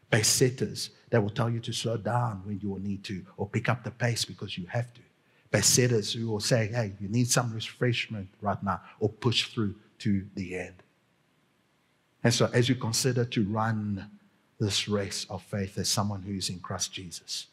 by 0.09 0.21
setters 0.21 0.91
that 1.09 1.21
will 1.21 1.29
tell 1.29 1.49
you 1.49 1.59
to 1.61 1.73
slow 1.73 1.97
down 1.97 2.41
when 2.45 2.59
you 2.61 2.69
will 2.69 2.79
need 2.79 3.03
to, 3.05 3.25
or 3.37 3.47
pick 3.47 3.69
up 3.69 3.83
the 3.83 3.91
pace 3.91 4.25
because 4.25 4.57
you 4.57 4.65
have 4.67 4.93
to. 4.93 5.01
By 5.51 5.61
setters 5.61 6.13
who 6.13 6.29
will 6.29 6.39
say, 6.39 6.67
hey, 6.67 6.93
you 6.99 7.07
need 7.07 7.29
some 7.29 7.53
refreshment 7.53 8.27
right 8.41 8.61
now, 8.61 8.81
or 8.99 9.09
push 9.09 9.47
through 9.53 9.75
to 9.99 10.25
the 10.35 10.57
end. 10.57 10.83
And 12.23 12.33
so, 12.33 12.49
as 12.53 12.67
you 12.67 12.75
consider 12.75 13.23
to 13.25 13.43
run 13.45 14.09
this 14.59 14.87
race 14.87 15.25
of 15.29 15.43
faith 15.43 15.77
as 15.77 15.87
someone 15.87 16.23
who 16.23 16.33
is 16.33 16.49
in 16.49 16.59
Christ 16.59 16.91
Jesus, 16.91 17.47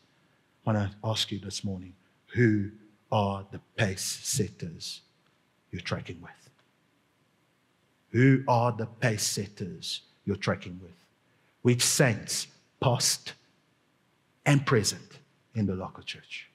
I 0.67 0.73
want 0.73 0.91
to 0.91 0.97
ask 1.05 1.31
you 1.31 1.39
this 1.39 1.63
morning 1.63 1.95
who 2.35 2.71
are 3.13 3.47
the 3.53 3.61
pace 3.77 4.03
setters 4.03 5.03
you're 5.71 5.83
tracking 5.83 6.21
with? 6.21 6.31
Who 8.11 8.43
are 8.49 8.73
the 8.73 8.87
pace 8.87 9.23
setters 9.23 10.01
you're 10.25 10.37
tracking 10.37 10.81
with? 10.83 11.04
Which 11.65 11.83
saints, 11.83 12.47
past 12.79 13.33
and 14.45 14.67
present, 14.67 15.19
in 15.55 15.65
the 15.65 15.75
local 15.75 16.03
church, 16.03 16.51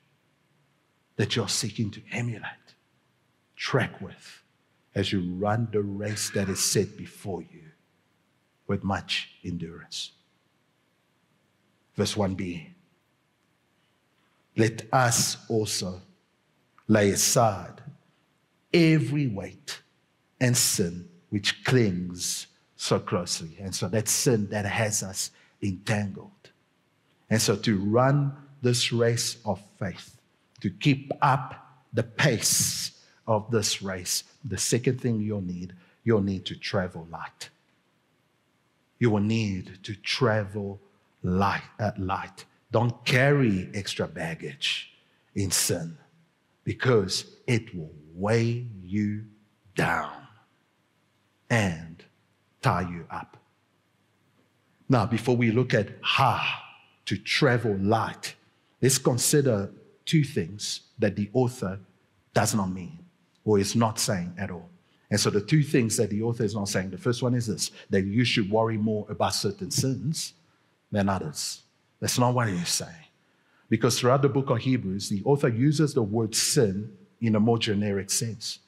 that 1.15 1.35
you're 1.35 1.49
seeking 1.49 1.89
to 1.89 2.01
emulate, 2.11 2.75
track 3.55 3.99
with, 4.01 4.43
as 4.93 5.11
you 5.11 5.33
run 5.33 5.67
the 5.71 5.81
race 5.81 6.29
that 6.29 6.47
is 6.47 6.59
set 6.59 6.95
before 6.95 7.41
you 7.41 7.63
with 8.67 8.83
much 8.83 9.31
endurance. 9.43 10.11
Verse 11.95 12.13
1b 12.13 12.67
let 14.59 14.83
us 14.91 15.37
also 15.47 16.01
lay 16.89 17.11
aside 17.11 17.81
every 18.73 19.27
weight 19.27 19.81
and 20.41 20.55
sin 20.55 21.07
which 21.29 21.63
clings 21.63 22.47
so 22.81 22.97
closely. 22.97 23.57
And 23.59 23.75
so 23.75 23.89
that 23.89 24.07
sin 24.07 24.47
that 24.51 24.65
has 24.65 25.03
us 25.03 25.31
entangled. 25.61 26.31
And 27.29 27.41
so 27.41 27.57
to 27.57 27.77
run 27.77 28.31
this 28.61 28.93
race 28.93 29.37
of 29.43 29.61
faith, 29.77 30.15
to 30.61 30.69
keep 30.69 31.11
up 31.21 31.55
the 31.91 32.03
pace 32.03 32.91
of 33.27 33.51
this 33.51 33.81
race, 33.81 34.23
the 34.45 34.57
second 34.57 35.01
thing 35.01 35.19
you'll 35.19 35.41
need, 35.41 35.73
you'll 36.05 36.21
need 36.21 36.45
to 36.45 36.55
travel 36.55 37.05
light. 37.11 37.49
You 38.97 39.09
will 39.09 39.19
need 39.19 39.83
to 39.83 39.93
travel 39.95 40.79
light. 41.21 41.63
at 41.79 41.99
light. 41.99 42.45
Don't 42.71 43.03
carry 43.03 43.69
extra 43.73 44.07
baggage 44.07 44.93
in 45.35 45.51
sin 45.51 45.97
because 46.63 47.25
it 47.45 47.75
will 47.75 47.91
weigh 48.15 48.67
you 48.85 49.25
down 49.75 50.27
and 51.49 52.05
tie 52.61 52.81
you 52.81 53.05
up. 53.09 53.37
Now, 54.87 55.05
before 55.05 55.37
we 55.37 55.51
look 55.51 55.73
at 55.73 55.89
how 56.01 56.43
to 57.05 57.17
travel 57.17 57.77
light, 57.77 58.35
let's 58.81 58.97
consider 58.97 59.71
two 60.05 60.23
things 60.23 60.81
that 60.97 61.15
the 61.15 61.29
author 61.33 61.79
does 62.33 62.55
not 62.55 62.71
mean 62.71 62.99
or 63.45 63.59
is 63.59 63.75
not 63.75 63.99
saying 63.99 64.33
at 64.37 64.49
all. 64.49 64.69
And 65.11 65.19
so, 65.19 65.29
the 65.29 65.41
two 65.41 65.63
things 65.63 65.97
that 65.97 66.09
the 66.09 66.21
author 66.21 66.43
is 66.43 66.55
not 66.55 66.69
saying 66.69 66.89
the 66.89 66.97
first 66.97 67.21
one 67.21 67.33
is 67.33 67.47
this 67.47 67.71
that 67.89 68.03
you 68.03 68.23
should 68.23 68.49
worry 68.49 68.77
more 68.77 69.05
about 69.09 69.33
certain 69.33 69.71
sins 69.71 70.33
than 70.91 71.09
others. 71.09 71.61
That's 71.99 72.17
not 72.17 72.33
what 72.33 72.49
he's 72.49 72.69
saying. 72.69 72.93
Because 73.69 73.99
throughout 73.99 74.23
the 74.23 74.29
book 74.29 74.49
of 74.49 74.59
Hebrews, 74.59 75.09
the 75.09 75.21
author 75.23 75.49
uses 75.49 75.93
the 75.93 76.01
word 76.01 76.33
sin 76.33 76.91
in 77.21 77.35
a 77.35 77.39
more 77.39 77.59
generic 77.59 78.09
sense 78.09 78.59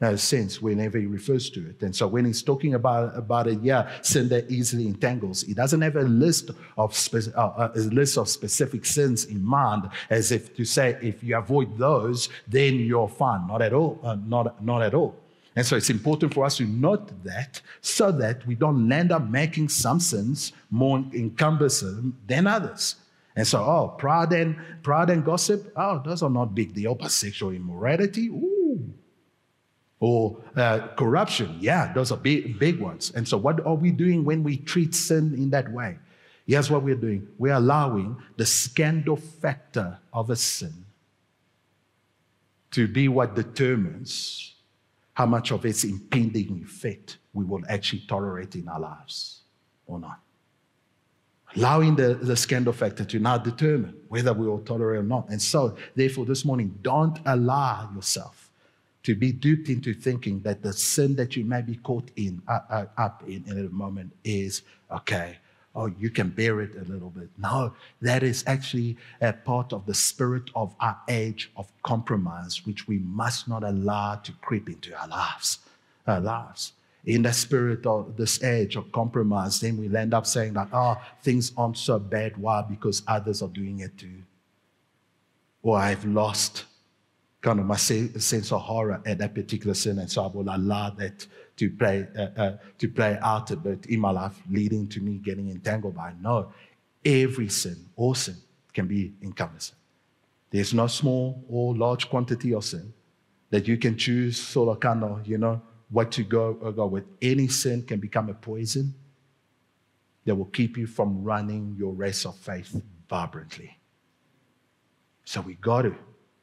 uh, 0.00 0.16
sense 0.16 0.62
whenever 0.62 0.98
he 0.98 1.06
refers 1.06 1.50
to 1.50 1.68
it. 1.68 1.82
And 1.82 1.94
so 1.94 2.06
when 2.06 2.24
he's 2.24 2.42
talking 2.42 2.74
about, 2.74 3.16
about 3.16 3.46
it, 3.46 3.60
yeah, 3.62 3.90
sin 4.02 4.28
that 4.30 4.50
easily 4.50 4.86
entangles, 4.86 5.42
he 5.42 5.54
doesn't 5.54 5.80
have 5.82 5.96
a 5.96 6.02
list 6.02 6.50
of 6.78 6.96
spe- 6.96 7.34
uh, 7.36 7.40
uh, 7.40 7.72
a 7.74 7.80
list 7.80 8.16
of 8.16 8.28
specific 8.28 8.86
sins 8.86 9.26
in 9.26 9.44
mind, 9.44 9.88
as 10.08 10.32
if 10.32 10.54
to 10.56 10.64
say 10.64 10.96
if 11.02 11.22
you 11.22 11.36
avoid 11.36 11.76
those, 11.76 12.28
then 12.48 12.76
you're 12.76 13.08
fine. 13.08 13.46
Not 13.46 13.62
at 13.62 13.72
all. 13.72 14.00
Uh, 14.02 14.16
not 14.26 14.62
not 14.64 14.82
at 14.82 14.94
all. 14.94 15.16
And 15.56 15.66
so 15.66 15.76
it's 15.76 15.90
important 15.90 16.32
for 16.32 16.44
us 16.44 16.56
to 16.58 16.64
note 16.64 17.24
that 17.24 17.60
so 17.80 18.12
that 18.12 18.46
we 18.46 18.54
don't 18.54 18.88
land 18.88 19.10
up 19.12 19.28
making 19.28 19.68
some 19.68 19.98
sins 19.98 20.52
more 20.70 21.04
encumbersome 21.12 22.16
than 22.26 22.46
others. 22.46 22.94
And 23.36 23.46
so, 23.46 23.62
oh, 23.62 23.94
pride 23.98 24.32
and 24.32 24.56
pride 24.82 25.10
and 25.10 25.24
gossip, 25.24 25.72
oh, 25.76 26.00
those 26.04 26.22
are 26.22 26.30
not 26.30 26.54
big 26.54 26.74
deal. 26.74 26.94
But 26.94 27.10
sexual 27.10 27.50
immorality, 27.50 28.28
ooh, 28.28 28.59
or 30.00 30.38
uh, 30.56 30.88
corruption. 30.96 31.56
Yeah, 31.60 31.92
those 31.92 32.10
are 32.10 32.16
big, 32.16 32.58
big 32.58 32.80
ones. 32.80 33.12
And 33.14 33.28
so, 33.28 33.36
what 33.36 33.64
are 33.64 33.74
we 33.74 33.90
doing 33.92 34.24
when 34.24 34.42
we 34.42 34.56
treat 34.56 34.94
sin 34.94 35.34
in 35.34 35.50
that 35.50 35.70
way? 35.70 35.98
Here's 36.46 36.70
what 36.70 36.82
we're 36.82 36.96
doing 36.96 37.28
we're 37.38 37.54
allowing 37.54 38.16
the 38.36 38.46
scandal 38.46 39.16
factor 39.16 39.98
of 40.12 40.30
a 40.30 40.36
sin 40.36 40.86
to 42.72 42.88
be 42.88 43.08
what 43.08 43.34
determines 43.34 44.54
how 45.12 45.26
much 45.26 45.50
of 45.50 45.64
its 45.66 45.84
impending 45.84 46.62
effect 46.64 47.18
we 47.34 47.44
will 47.44 47.62
actually 47.68 48.02
tolerate 48.08 48.54
in 48.54 48.68
our 48.68 48.80
lives 48.80 49.42
or 49.86 49.98
not. 49.98 50.20
Allowing 51.56 51.96
the, 51.96 52.14
the 52.14 52.36
scandal 52.36 52.72
factor 52.72 53.04
to 53.04 53.18
now 53.18 53.36
determine 53.36 53.94
whether 54.08 54.32
we 54.32 54.46
will 54.46 54.60
tolerate 54.60 55.00
or 55.00 55.02
not. 55.02 55.28
And 55.28 55.42
so, 55.42 55.76
therefore, 55.96 56.24
this 56.24 56.44
morning, 56.44 56.78
don't 56.80 57.18
allow 57.26 57.90
yourself 57.94 58.39
to 59.02 59.14
be 59.14 59.32
duped 59.32 59.68
into 59.68 59.94
thinking 59.94 60.40
that 60.40 60.62
the 60.62 60.72
sin 60.72 61.16
that 61.16 61.36
you 61.36 61.44
may 61.44 61.62
be 61.62 61.76
caught 61.76 62.10
in 62.16 62.42
uh, 62.48 62.60
uh, 62.68 62.84
up 62.98 63.22
in 63.26 63.44
in 63.46 63.66
a 63.66 63.70
moment 63.70 64.12
is 64.24 64.62
okay 64.90 65.38
oh 65.74 65.86
you 65.98 66.10
can 66.10 66.28
bear 66.28 66.60
it 66.60 66.74
a 66.74 66.84
little 66.90 67.10
bit. 67.10 67.28
No 67.38 67.72
that 68.02 68.22
is 68.22 68.44
actually 68.46 68.96
a 69.20 69.32
part 69.32 69.72
of 69.72 69.86
the 69.86 69.94
spirit 69.94 70.50
of 70.54 70.74
our 70.80 70.98
age 71.08 71.50
of 71.56 71.70
compromise 71.82 72.66
which 72.66 72.88
we 72.88 72.98
must 72.98 73.48
not 73.48 73.62
allow 73.62 74.16
to 74.16 74.32
creep 74.32 74.68
into 74.68 74.94
our 74.98 75.08
lives 75.08 75.58
our 76.06 76.20
lives. 76.20 76.72
In 77.06 77.22
the 77.22 77.32
spirit 77.32 77.86
of 77.86 78.16
this 78.16 78.42
age 78.42 78.76
of 78.76 78.90
compromise 78.92 79.60
then 79.60 79.76
we'll 79.76 79.96
end 79.96 80.14
up 80.14 80.26
saying 80.26 80.54
that 80.54 80.68
oh 80.72 81.00
things 81.22 81.52
aren't 81.56 81.78
so 81.78 81.98
bad. 81.98 82.36
Why? 82.36 82.62
Because 82.62 83.02
others 83.06 83.42
are 83.42 83.48
doing 83.48 83.80
it 83.80 83.96
too. 83.96 84.22
Or 85.62 85.78
i've 85.78 86.04
lost 86.04 86.64
kind 87.40 87.58
of 87.58 87.66
my 87.66 87.76
sense 87.76 88.52
of 88.52 88.60
horror 88.60 89.02
at 89.06 89.18
that 89.18 89.34
particular 89.34 89.74
sin, 89.74 89.98
and 89.98 90.10
so 90.10 90.24
I 90.24 90.26
will 90.26 90.54
allow 90.54 90.90
that 90.90 91.26
to 91.56 91.70
play 91.70 92.06
uh, 92.16 92.28
uh, 92.36 92.56
to 92.78 92.88
play 92.88 93.18
out 93.22 93.50
a 93.50 93.56
bit 93.56 93.86
in 93.86 94.00
my 94.00 94.10
life, 94.10 94.40
leading 94.50 94.88
to 94.88 95.00
me 95.00 95.18
getting 95.18 95.48
entangled 95.50 95.94
by. 95.94 96.12
No, 96.20 96.52
every 97.04 97.48
sin, 97.48 97.76
all 97.96 98.14
sin, 98.14 98.36
can 98.72 98.86
be 98.86 99.14
encompassed. 99.22 99.74
There's 100.50 100.74
no 100.74 100.86
small 100.86 101.44
or 101.48 101.74
large 101.76 102.10
quantity 102.10 102.52
of 102.54 102.64
sin 102.64 102.92
that 103.50 103.66
you 103.66 103.76
can 103.76 103.96
choose, 103.96 104.40
sort 104.40 104.68
of 104.68 104.80
kind 104.80 105.02
of, 105.04 105.26
you 105.26 105.38
know, 105.38 105.62
what 105.90 106.12
to 106.12 106.22
go 106.22 106.58
or 106.60 106.72
go 106.72 106.86
with. 106.86 107.04
Any 107.22 107.48
sin 107.48 107.84
can 107.84 108.00
become 108.00 108.28
a 108.28 108.34
poison 108.34 108.94
that 110.24 110.34
will 110.34 110.46
keep 110.46 110.76
you 110.76 110.86
from 110.86 111.22
running 111.22 111.74
your 111.78 111.92
race 111.92 112.26
of 112.26 112.36
faith 112.36 112.80
vibrantly. 113.08 113.78
So 115.24 115.40
we 115.40 115.54
got 115.54 115.82
to, 115.82 115.94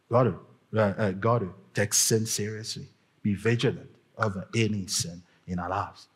got 0.10 0.24
to 0.24 0.36
uh, 0.76 0.80
uh, 0.80 1.12
got 1.12 1.40
to 1.40 1.54
take 1.74 1.94
sin 1.94 2.26
seriously. 2.26 2.88
Be 3.22 3.34
vigilant 3.34 3.90
over 4.18 4.48
any 4.56 4.88
sin 4.88 5.22
in 5.48 5.60
our 5.60 5.70
lives. 5.70 6.08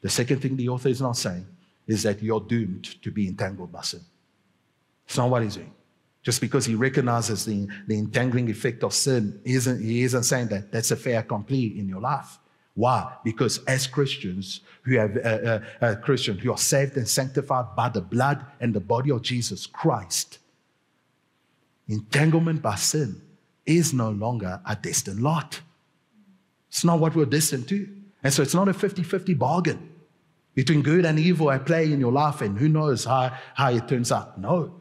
The 0.00 0.10
second 0.10 0.40
thing 0.40 0.56
the 0.56 0.68
author 0.68 0.88
is 0.88 1.00
not 1.00 1.16
saying 1.16 1.46
is 1.86 2.02
that 2.02 2.22
you're 2.22 2.40
doomed 2.40 3.02
to 3.02 3.10
be 3.10 3.28
entangled 3.28 3.72
by 3.72 3.82
sin. 3.82 4.00
It's 5.06 5.16
not 5.16 5.30
what 5.30 5.42
he's 5.42 5.54
saying. 5.54 5.72
Just 6.22 6.40
because 6.40 6.64
he 6.64 6.74
recognizes 6.74 7.44
the, 7.44 7.66
the 7.88 7.98
entangling 7.98 8.48
effect 8.48 8.84
of 8.84 8.94
sin, 8.94 9.40
he 9.44 9.54
isn't, 9.54 9.82
he 9.82 10.02
isn't 10.02 10.22
saying 10.22 10.48
that 10.48 10.70
that's 10.70 10.92
a 10.92 10.96
fait 10.96 11.14
accompli 11.14 11.78
in 11.78 11.88
your 11.88 12.00
life. 12.00 12.38
Why? 12.74 13.12
Because 13.24 13.58
as 13.64 13.86
Christians 13.86 14.60
who 14.82 14.96
have 14.96 15.16
uh, 15.16 15.20
uh, 15.28 15.60
uh, 15.80 15.94
Christians 15.96 16.42
who 16.42 16.52
are 16.52 16.58
saved 16.58 16.96
and 16.96 17.06
sanctified 17.06 17.76
by 17.76 17.88
the 17.88 18.00
blood 18.00 18.46
and 18.60 18.72
the 18.72 18.80
body 18.80 19.10
of 19.10 19.22
Jesus 19.22 19.66
Christ, 19.66 20.38
entanglement 21.88 22.62
by 22.62 22.76
sin 22.76 23.20
is 23.66 23.92
no 23.92 24.10
longer 24.10 24.60
a 24.66 24.76
destined 24.76 25.20
lot. 25.20 25.60
It's 26.68 26.84
not 26.84 26.98
what 26.98 27.14
we're 27.14 27.26
destined 27.26 27.68
to. 27.68 27.88
And 28.22 28.32
so 28.32 28.42
it's 28.42 28.54
not 28.54 28.68
a 28.68 28.74
50 28.74 29.02
50 29.02 29.34
bargain 29.34 29.90
between 30.54 30.82
good 30.82 31.04
and 31.04 31.18
evil 31.18 31.50
at 31.50 31.66
play 31.66 31.90
in 31.92 31.98
your 31.98 32.12
life, 32.12 32.42
and 32.42 32.58
who 32.58 32.68
knows 32.68 33.04
how, 33.04 33.34
how 33.54 33.70
it 33.70 33.88
turns 33.88 34.12
out. 34.12 34.38
No. 34.38 34.80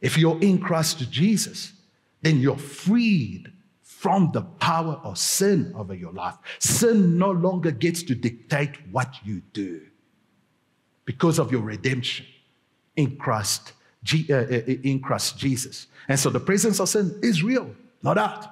If 0.00 0.18
you're 0.18 0.40
in 0.40 0.58
Christ 0.58 1.10
Jesus, 1.10 1.72
then 2.22 2.40
you're 2.40 2.58
freed 2.58 3.52
from 3.82 4.30
the 4.32 4.42
power 4.42 5.00
of 5.04 5.18
sin 5.18 5.72
over 5.76 5.94
your 5.94 6.12
life. 6.12 6.34
Sin 6.58 7.18
no 7.18 7.30
longer 7.30 7.70
gets 7.70 8.02
to 8.04 8.14
dictate 8.14 8.70
what 8.90 9.14
you 9.24 9.42
do 9.52 9.82
because 11.04 11.38
of 11.38 11.52
your 11.52 11.60
redemption 11.60 12.26
in 12.96 13.16
Christ, 13.16 13.72
uh, 14.12 14.34
uh, 14.34 14.44
in 14.82 15.00
Christ 15.00 15.38
Jesus. 15.38 15.86
And 16.08 16.18
so 16.18 16.30
the 16.30 16.40
presence 16.40 16.80
of 16.80 16.88
sin 16.88 17.18
is 17.22 17.42
real. 17.42 17.74
No 18.02 18.14
doubt. 18.14 18.46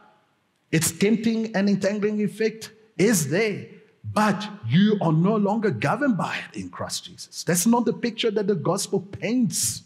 Its 0.71 0.93
tempting 0.93 1.55
and 1.55 1.69
entangling 1.69 2.21
effect 2.21 2.73
is 2.99 3.31
there, 3.31 3.67
but 4.05 4.49
you 4.67 4.99
are 5.01 5.13
no 5.13 5.37
longer 5.37 5.71
governed 5.71 6.19
by 6.19 6.39
it 6.49 6.61
in 6.61 6.69
Christ 6.69 7.05
Jesus. 7.05 7.45
That's 7.45 7.67
not 7.67 7.85
the 7.85 7.93
picture 7.93 8.31
that 8.31 8.47
the 8.47 8.55
gospel 8.55 9.01
paints 9.01 9.83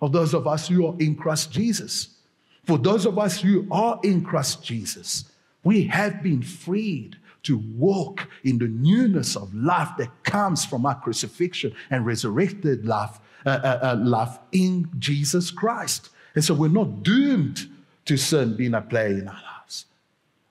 of 0.00 0.12
those 0.12 0.34
of 0.34 0.46
us 0.46 0.68
who 0.68 0.86
are 0.86 0.94
in 0.98 1.14
Christ 1.14 1.50
Jesus. 1.52 2.16
For 2.64 2.78
those 2.78 3.06
of 3.06 3.18
us 3.18 3.40
who 3.40 3.66
are 3.70 3.98
in 4.02 4.22
Christ 4.22 4.62
Jesus, 4.62 5.24
we 5.64 5.84
have 5.84 6.22
been 6.22 6.42
freed 6.42 7.16
to 7.44 7.58
walk 7.76 8.28
in 8.44 8.58
the 8.58 8.68
newness 8.68 9.36
of 9.36 9.54
life 9.54 9.88
that 9.96 10.10
comes 10.22 10.66
from 10.66 10.84
our 10.84 11.00
crucifixion 11.00 11.72
and 11.90 12.04
resurrected 12.04 12.84
life, 12.84 13.18
uh, 13.46 13.50
uh, 13.50 13.78
uh, 13.82 13.96
life 14.04 14.38
in 14.52 14.90
Jesus 14.98 15.50
Christ. 15.50 16.10
And 16.34 16.44
so 16.44 16.52
we're 16.52 16.68
not 16.68 17.02
doomed 17.02 17.66
to 18.08 18.16
sin 18.16 18.56
being 18.56 18.74
a 18.74 18.80
play 18.80 19.10
in 19.10 19.28
our 19.28 19.34
lives. 19.34 19.86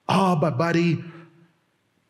Oh, 0.08 0.36
but 0.36 0.56
buddy, 0.56 1.04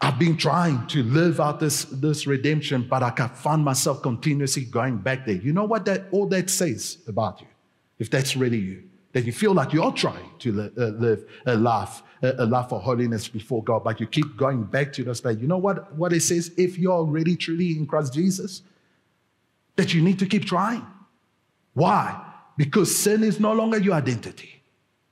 I've 0.00 0.18
been 0.18 0.36
trying 0.36 0.86
to 0.88 1.02
live 1.02 1.40
out 1.40 1.58
this, 1.58 1.84
this 1.84 2.26
redemption, 2.26 2.86
but 2.88 3.02
I 3.02 3.10
can 3.10 3.28
find 3.30 3.64
myself 3.64 4.00
continuously 4.02 4.64
going 4.64 4.98
back 4.98 5.26
there. 5.26 5.34
You 5.34 5.52
know 5.52 5.64
what 5.64 5.84
that 5.86 6.06
all 6.12 6.26
that 6.28 6.50
says 6.50 6.98
about 7.08 7.40
you? 7.40 7.48
If 7.98 8.08
that's 8.10 8.36
really 8.36 8.58
you, 8.58 8.84
that 9.12 9.24
you 9.24 9.32
feel 9.32 9.54
like 9.54 9.72
you're 9.72 9.90
trying 9.90 10.30
to 10.38 10.52
li- 10.52 10.70
uh, 10.78 10.86
live 10.90 11.28
a 11.46 11.56
life, 11.56 12.02
a 12.22 12.46
life 12.46 12.72
of 12.72 12.82
holiness 12.82 13.26
before 13.26 13.64
God, 13.64 13.82
but 13.82 13.98
you 13.98 14.06
keep 14.06 14.36
going 14.36 14.62
back 14.62 14.92
to 14.92 15.02
this 15.02 15.20
place. 15.20 15.38
You 15.38 15.48
know 15.48 15.58
what, 15.58 15.92
what 15.94 16.12
it 16.12 16.20
says? 16.20 16.52
If 16.56 16.78
you're 16.78 17.04
really 17.04 17.34
truly 17.34 17.76
in 17.76 17.86
Christ 17.86 18.14
Jesus, 18.14 18.62
that 19.74 19.92
you 19.94 20.02
need 20.02 20.18
to 20.20 20.26
keep 20.26 20.44
trying. 20.44 20.86
Why? 21.74 22.24
Because 22.56 22.94
sin 22.94 23.24
is 23.24 23.40
no 23.40 23.52
longer 23.52 23.78
your 23.78 23.94
identity, 23.94 24.57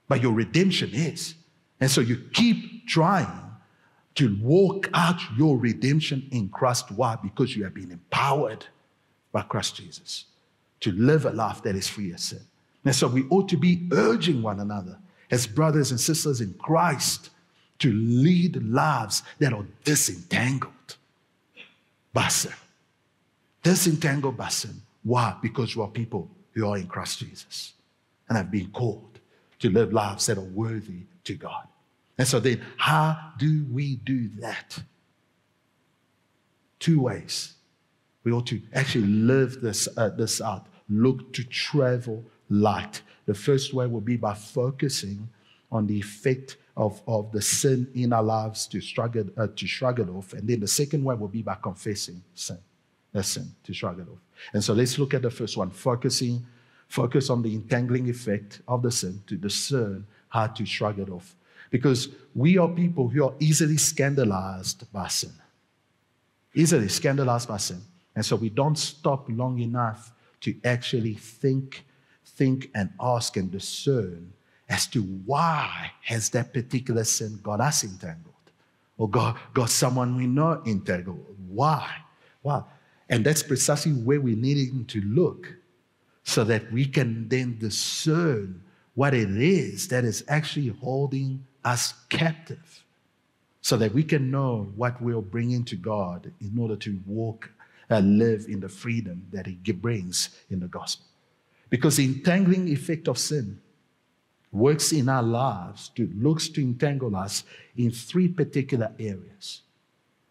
but 0.09 0.23
your 0.23 0.33
redemption 0.33 0.91
is. 0.93 1.35
And 1.81 1.91
so 1.91 2.01
you 2.01 2.23
keep 2.33 2.87
trying 2.87 3.43
to 4.17 4.37
walk 4.41 4.89
out 4.95 5.21
your 5.37 5.59
redemption 5.59 6.27
in 6.33 6.49
Christ. 6.49 6.91
Why? 6.91 7.17
Because 7.17 7.55
you 7.55 7.65
have 7.65 7.75
been 7.75 7.91
empowered 7.91 8.67
by 9.33 9.43
Christ 9.43 9.77
Jesus 9.77 10.25
to 10.81 10.93
live 10.93 11.27
a 11.27 11.31
life 11.31 11.63
that 11.63 11.77
is 11.77 11.89
free 11.89 12.13
of 12.13 12.21
sin. 12.21 12.41
And 12.85 12.95
so 12.95 13.09
we 13.09 13.25
ought 13.29 13.49
to 13.51 13.57
be 13.57 13.89
urging 13.93 14.43
one 14.43 14.61
another 14.61 14.99
as 15.31 15.47
brothers 15.47 15.91
and 15.91 16.01
sisters 16.01 16.41
in 16.41 16.55
Christ 16.55 17.31
to 17.81 17.93
lead 17.93 18.63
lives 18.63 19.23
that 19.39 19.53
are 19.53 19.67
disentangled 19.85 20.97
by 22.13 22.29
sin. 22.29 22.53
Disentangled 23.63 24.37
by 24.37 24.49
sin. 24.49 24.81
Why? 25.03 25.37
Because 25.43 25.77
we 25.77 25.83
are 25.83 25.89
people 25.89 26.31
who 26.53 26.67
are 26.69 26.79
in 26.79 26.87
Christ 26.87 27.19
Jesus 27.19 27.75
and 28.29 28.39
have 28.39 28.51
been 28.51 28.71
called 28.71 29.16
to 29.59 29.71
live 29.71 29.93
lives 29.93 30.27
that 30.27 30.39
are 30.39 30.43
worthy 30.43 31.07
to 31.25 31.35
God. 31.35 31.67
And 32.19 32.27
so 32.27 32.41
then, 32.41 32.63
how 32.77 33.33
do 33.39 33.67
we 33.71 33.97
do 33.97 34.29
that? 34.41 34.79
Two 36.79 37.01
ways. 37.01 37.55
We 38.25 38.33
ought 38.33 38.47
to 38.49 38.61
actually 38.75 39.07
live 39.07 39.61
this, 39.61 39.89
uh, 39.97 40.11
this 40.11 40.41
out. 40.41 40.67
Look 40.89 41.33
to 41.35 41.45
travel 41.45 42.25
light. 42.49 43.03
The 43.27 43.35
first 43.35 43.75
way 43.75 43.87
will 43.87 44.01
be 44.01 44.17
by 44.17 44.35
focusing 44.35 45.29
on 45.71 45.87
the 45.87 45.99
effect 45.99 46.57
of, 46.77 47.03
of 47.07 47.33
the 47.33 47.43
sin 47.43 47.89
in 47.95 48.13
our 48.13 48.23
lives 48.23 48.67
to 48.69 48.81
struggle, 48.81 49.25
uh, 49.37 49.49
to 49.57 49.67
shrug 49.67 50.01
it 50.01 50.09
off. 50.09 50.33
And 50.33 50.49
then 50.49 50.61
the 50.61 50.69
second 50.69 51.05
way 51.05 51.15
will 51.15 51.29
be 51.29 51.43
by 51.43 51.57
confessing 51.61 52.23
sin, 52.35 52.59
the 53.13 53.23
sin, 53.23 53.55
to 53.65 53.73
shrug 53.73 54.01
it 54.01 54.09
off. 54.09 54.19
And 54.53 54.63
so 54.63 54.75
let's 54.75 54.99
look 54.99 55.15
at 55.15 55.23
the 55.23 55.31
first 55.31 55.57
one 55.57 55.71
focusing, 55.71 56.47
focus 56.89 57.31
on 57.31 57.43
the 57.43 57.55
entangling 57.55 58.09
effect 58.09 58.61
of 58.69 58.83
the 58.83 58.91
sin 58.91 59.23
to 59.27 59.37
discern 59.37 60.07
how 60.29 60.47
to 60.47 60.65
shrug 60.65 60.99
it 60.99 61.11
off. 61.11 61.35
Because 61.71 62.09
we 62.35 62.59
are 62.59 62.69
people 62.69 63.09
who 63.09 63.25
are 63.25 63.35
easily 63.41 63.77
scandalized 63.77 64.91
by 64.93 65.09
sin. 65.09 65.33
Easily 66.55 66.89
scandalized 66.89 67.49
by 67.49 67.57
sin. 67.57 67.81
And 68.15 68.25
so 68.25 68.37
we 68.37 68.49
don't 68.49 68.79
stop 68.79 69.27
long 69.29 69.59
enough 69.59 70.13
to 70.41 70.55
actually 70.65 71.15
think, 71.15 71.85
think 72.25 72.71
and 72.75 72.91
ask 73.01 73.37
and 73.37 73.51
discern 73.51 74.33
as 74.69 74.87
to 74.89 75.03
why 75.03 75.91
has 76.03 76.31
that 76.31 76.53
particular 76.53 77.05
sin 77.05 77.39
got 77.43 77.61
us 77.61 77.85
entangled 77.85 78.35
or 78.99 79.09
got, 79.09 79.37
got 79.55 79.71
someone 79.71 80.17
we 80.17 80.27
know 80.27 80.63
entangled. 80.67 81.25
Why? 81.49 81.89
Why? 82.43 82.63
And 83.09 83.25
that's 83.25 83.43
precisely 83.43 83.93
where 83.93 84.21
we 84.21 84.35
need 84.35 84.89
to 84.89 85.01
look 85.03 85.49
so 86.27 86.43
that 86.43 86.71
we 86.73 86.85
can 86.85 87.29
then 87.29 87.57
discern 87.59 88.61
what 88.95 89.15
it 89.15 89.31
is 89.31 89.89
that 89.89 90.05
is 90.05 90.25
actually 90.27 90.67
holding 90.67 91.47
us 91.65 91.95
captive 92.09 92.85
so 93.63 93.77
that 93.77 93.95
we 93.95 94.03
can 94.03 94.31
know 94.31 94.71
what 94.75 95.01
we're 95.01 95.21
bringing 95.21 95.65
to 95.65 95.77
God 95.77 96.33
in 96.41 96.59
order 96.59 96.77
to 96.77 97.01
walk 97.07 97.49
and 97.89 98.19
live 98.19 98.47
in 98.49 98.59
the 98.59 98.69
freedom 98.69 99.25
that 99.33 99.47
He 99.47 99.55
brings 99.73 100.31
in 100.51 100.59
the 100.59 100.67
gospel. 100.67 101.07
Because 101.71 101.97
the 101.97 102.05
entangling 102.05 102.69
effect 102.69 103.07
of 103.07 103.19
sin 103.19 103.61
works 104.51 104.93
in 104.93 105.09
our 105.09 105.23
lives 105.23 105.91
to 105.91 106.11
looks 106.17 106.49
to 106.51 106.61
entangle 106.61 107.15
us 107.15 107.45
in 107.77 107.93
three 107.93 108.29
particular 108.29 108.91
areas 108.99 109.63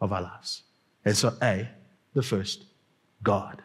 of 0.02 0.12
our 0.12 0.24
lives. 0.24 0.64
And 1.06 1.16
so, 1.16 1.38
A, 1.42 1.70
the 2.14 2.24
first, 2.24 2.66
God. 3.24 3.62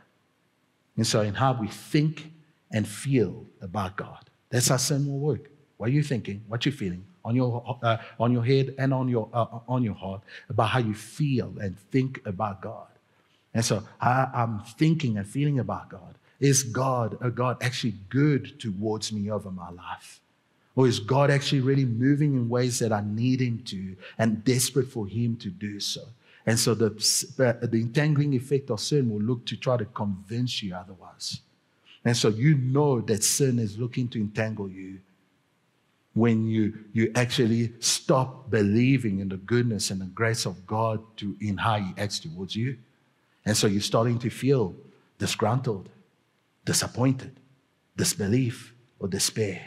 And 1.01 1.07
so, 1.07 1.23
in 1.23 1.33
how 1.33 1.55
we 1.55 1.67
think 1.67 2.31
and 2.71 2.87
feel 2.87 3.47
about 3.63 3.97
God. 3.97 4.29
That's 4.51 4.69
how 4.69 4.77
sin 4.77 5.07
will 5.07 5.19
work. 5.19 5.51
What 5.79 5.89
are 5.89 5.93
you 5.93 6.03
thinking? 6.03 6.45
What 6.47 6.67
you 6.67 6.73
feeling 6.73 7.07
on 7.25 7.35
your 7.35 7.79
uh, 7.83 7.97
on 8.19 8.33
your 8.33 8.45
head 8.45 8.75
and 8.77 8.93
on 8.93 9.09
your 9.09 9.31
uh, 9.33 9.47
on 9.67 9.83
your 9.83 9.95
heart 9.95 10.21
about 10.51 10.69
how 10.69 10.79
you 10.79 10.93
feel 10.93 11.55
and 11.59 11.79
think 11.91 12.21
about 12.27 12.61
God. 12.61 12.89
And 13.55 13.65
so, 13.65 13.83
I'm 13.99 14.61
thinking 14.77 15.17
and 15.17 15.27
feeling 15.27 15.59
about 15.59 15.89
God. 15.89 16.17
Is 16.39 16.65
God 16.65 17.17
a 17.23 17.31
God 17.31 17.57
actually 17.63 17.95
good 18.11 18.61
towards 18.61 19.11
me 19.11 19.31
over 19.31 19.51
my 19.51 19.71
life? 19.71 20.21
Or 20.77 20.87
is 20.87 21.01
God 21.01 21.31
actually 21.31 21.63
really 21.63 21.87
moving 21.87 22.35
in 22.35 22.51
ways 22.51 22.79
that 22.81 22.93
I 22.93 23.01
need 23.01 23.41
Him 23.41 23.63
to 23.69 23.97
and 24.19 24.45
desperate 24.45 24.89
for 24.89 25.07
Him 25.07 25.39
to 25.39 25.49
do 25.49 25.81
so? 25.81 26.03
And 26.47 26.59
so 26.59 26.75
the, 26.75 26.91
the 27.71 27.81
entangling 27.81 28.33
effect 28.35 28.71
of 28.71 28.81
sin 28.81 29.11
will 29.11 29.21
look 29.21 29.45
to 29.47 29.57
try 29.57 29.77
to 29.77 29.85
convince 29.85 30.63
you 30.63 30.75
otherwise. 30.75 31.41
And 32.05 32.17
so 32.17 32.29
you 32.29 32.55
know 32.55 33.01
that 33.03 33.23
sin 33.23 33.59
is 33.59 33.79
looking 33.79 34.09
to 34.09 34.21
entangle 34.21 34.69
you 34.69 35.01
when 36.15 36.47
you, 36.47 36.77
you 36.93 37.13
actually 37.15 37.73
stop 37.79 38.51
believing 38.51 39.21
in 39.21 39.29
the 39.29 39.37
goodness 39.37 39.91
and 39.91 40.01
the 40.01 40.07
grace 40.07 40.45
of 40.45 40.67
God 40.67 41.01
to, 41.19 41.37
in 41.41 41.57
how 41.59 41.79
He 41.79 41.93
acts 41.99 42.19
towards 42.19 42.57
you. 42.57 42.79
And 43.45 43.57
so 43.57 43.67
you're 43.67 43.81
starting 43.81 44.19
to 44.21 44.31
feel 44.31 44.75
disgruntled, 45.19 45.89
disappointed, 46.65 47.39
disbelief, 47.97 48.75
or 48.99 49.09
despair 49.09 49.63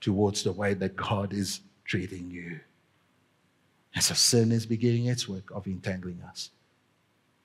towards 0.00 0.44
the 0.44 0.52
way 0.52 0.74
that 0.74 0.94
God 0.94 1.32
is 1.32 1.60
treating 1.84 2.30
you. 2.30 2.60
And 3.96 4.04
so 4.04 4.12
sin 4.12 4.52
is 4.52 4.66
beginning 4.66 5.06
its 5.06 5.26
work 5.26 5.50
of 5.52 5.66
entangling 5.66 6.22
us. 6.28 6.50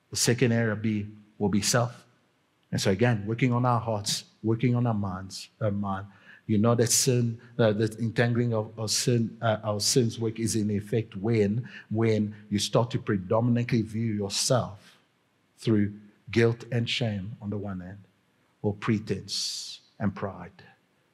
The 0.10 0.18
second 0.18 0.52
area 0.52 0.76
B 0.76 1.08
will 1.40 1.48
be 1.48 1.62
self. 1.62 2.06
And 2.74 2.80
so 2.80 2.92
again, 2.92 3.24
working 3.26 3.54
on 3.54 3.66
our 3.66 3.80
hearts, 3.80 4.26
working 4.44 4.76
on 4.76 4.86
our 4.86 4.94
minds, 4.94 5.48
our 5.62 5.72
mind. 5.72 6.08
You 6.48 6.58
know 6.58 6.76
that 6.76 6.92
sin, 6.92 7.40
uh, 7.58 7.72
the 7.72 7.96
entangling 8.00 8.54
of, 8.54 8.78
of 8.78 8.92
sin, 8.92 9.38
uh, 9.42 9.60
our 9.64 9.80
sins 9.80 10.20
work 10.20 10.40
is 10.40 10.58
in 10.58 10.70
effect 10.70 11.16
when, 11.16 11.70
when 11.90 12.36
you 12.50 12.60
start 12.60 12.92
to 12.92 13.00
predominantly 13.00 13.82
view 13.82 14.12
yourself 14.12 14.98
through 15.58 15.94
guilt 16.32 16.66
and 16.70 16.90
shame 16.90 17.38
on 17.42 17.50
the 17.50 17.58
one 17.58 17.80
hand, 17.80 18.00
or 18.62 18.74
pretense 18.74 19.80
and 20.00 20.14
pride 20.14 20.52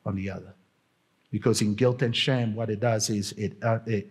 on 0.03 0.15
the 0.15 0.31
other. 0.31 0.53
Because 1.29 1.61
in 1.61 1.75
guilt 1.75 2.01
and 2.01 2.15
shame, 2.15 2.55
what 2.55 2.69
it 2.69 2.79
does 2.79 3.09
is 3.09 3.33
it, 3.33 3.57
uh, 3.61 3.79
it, 3.85 4.07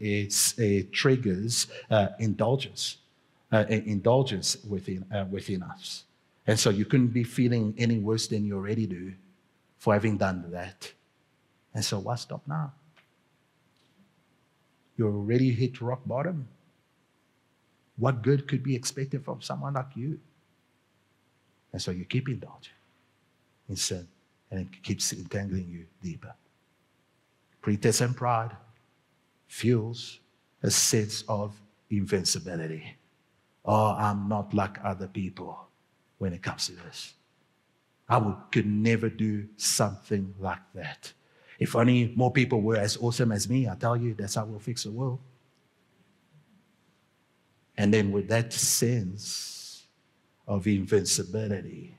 it 0.58 0.92
triggers 0.92 1.66
uh, 1.90 2.08
indulgence, 2.18 2.98
uh, 3.52 3.64
indulgence 3.68 4.58
within, 4.68 5.04
uh, 5.12 5.24
within 5.30 5.62
us. 5.62 6.04
And 6.46 6.58
so 6.60 6.70
you 6.70 6.84
couldn't 6.84 7.08
be 7.08 7.24
feeling 7.24 7.74
any 7.78 7.98
worse 7.98 8.28
than 8.28 8.44
you 8.44 8.56
already 8.56 8.86
do 8.86 9.14
for 9.78 9.94
having 9.94 10.16
done 10.16 10.44
that. 10.50 10.92
And 11.74 11.84
so 11.84 11.98
why 11.98 12.16
stop 12.16 12.42
now? 12.46 12.72
You 14.96 15.06
already 15.06 15.52
hit 15.52 15.80
rock 15.80 16.00
bottom. 16.06 16.48
What 17.96 18.22
good 18.22 18.46
could 18.46 18.62
be 18.62 18.74
expected 18.74 19.24
from 19.24 19.40
someone 19.40 19.74
like 19.74 19.96
you? 19.96 20.20
And 21.72 21.80
so 21.80 21.90
you 21.90 22.04
keep 22.04 22.28
indulging 22.28 22.72
in 23.68 23.76
sin, 23.76 24.06
and 24.50 24.60
it 24.60 24.82
keeps 24.82 25.12
entangling 25.12 25.68
you 25.68 25.86
deeper. 26.02 26.34
Pretense 27.66 28.00
and 28.00 28.16
pride 28.16 28.56
fuels 29.48 30.20
a 30.62 30.70
sense 30.70 31.24
of 31.28 31.60
invincibility. 31.90 32.96
Oh, 33.64 33.90
I'm 33.98 34.28
not 34.28 34.54
like 34.54 34.78
other 34.84 35.08
people 35.08 35.66
when 36.18 36.32
it 36.32 36.44
comes 36.44 36.66
to 36.66 36.74
this. 36.74 37.14
I 38.08 38.18
would, 38.18 38.36
could 38.52 38.66
never 38.66 39.08
do 39.08 39.48
something 39.56 40.32
like 40.38 40.60
that. 40.74 41.12
If 41.58 41.74
only 41.74 42.12
more 42.14 42.30
people 42.30 42.60
were 42.60 42.76
as 42.76 42.98
awesome 42.98 43.32
as 43.32 43.48
me, 43.48 43.68
I 43.68 43.74
tell 43.74 43.96
you, 43.96 44.14
that's 44.14 44.36
how 44.36 44.44
we'll 44.44 44.60
fix 44.60 44.84
the 44.84 44.92
world. 44.92 45.18
And 47.76 47.92
then 47.92 48.12
with 48.12 48.28
that 48.28 48.52
sense 48.52 49.88
of 50.46 50.68
invincibility, 50.68 51.96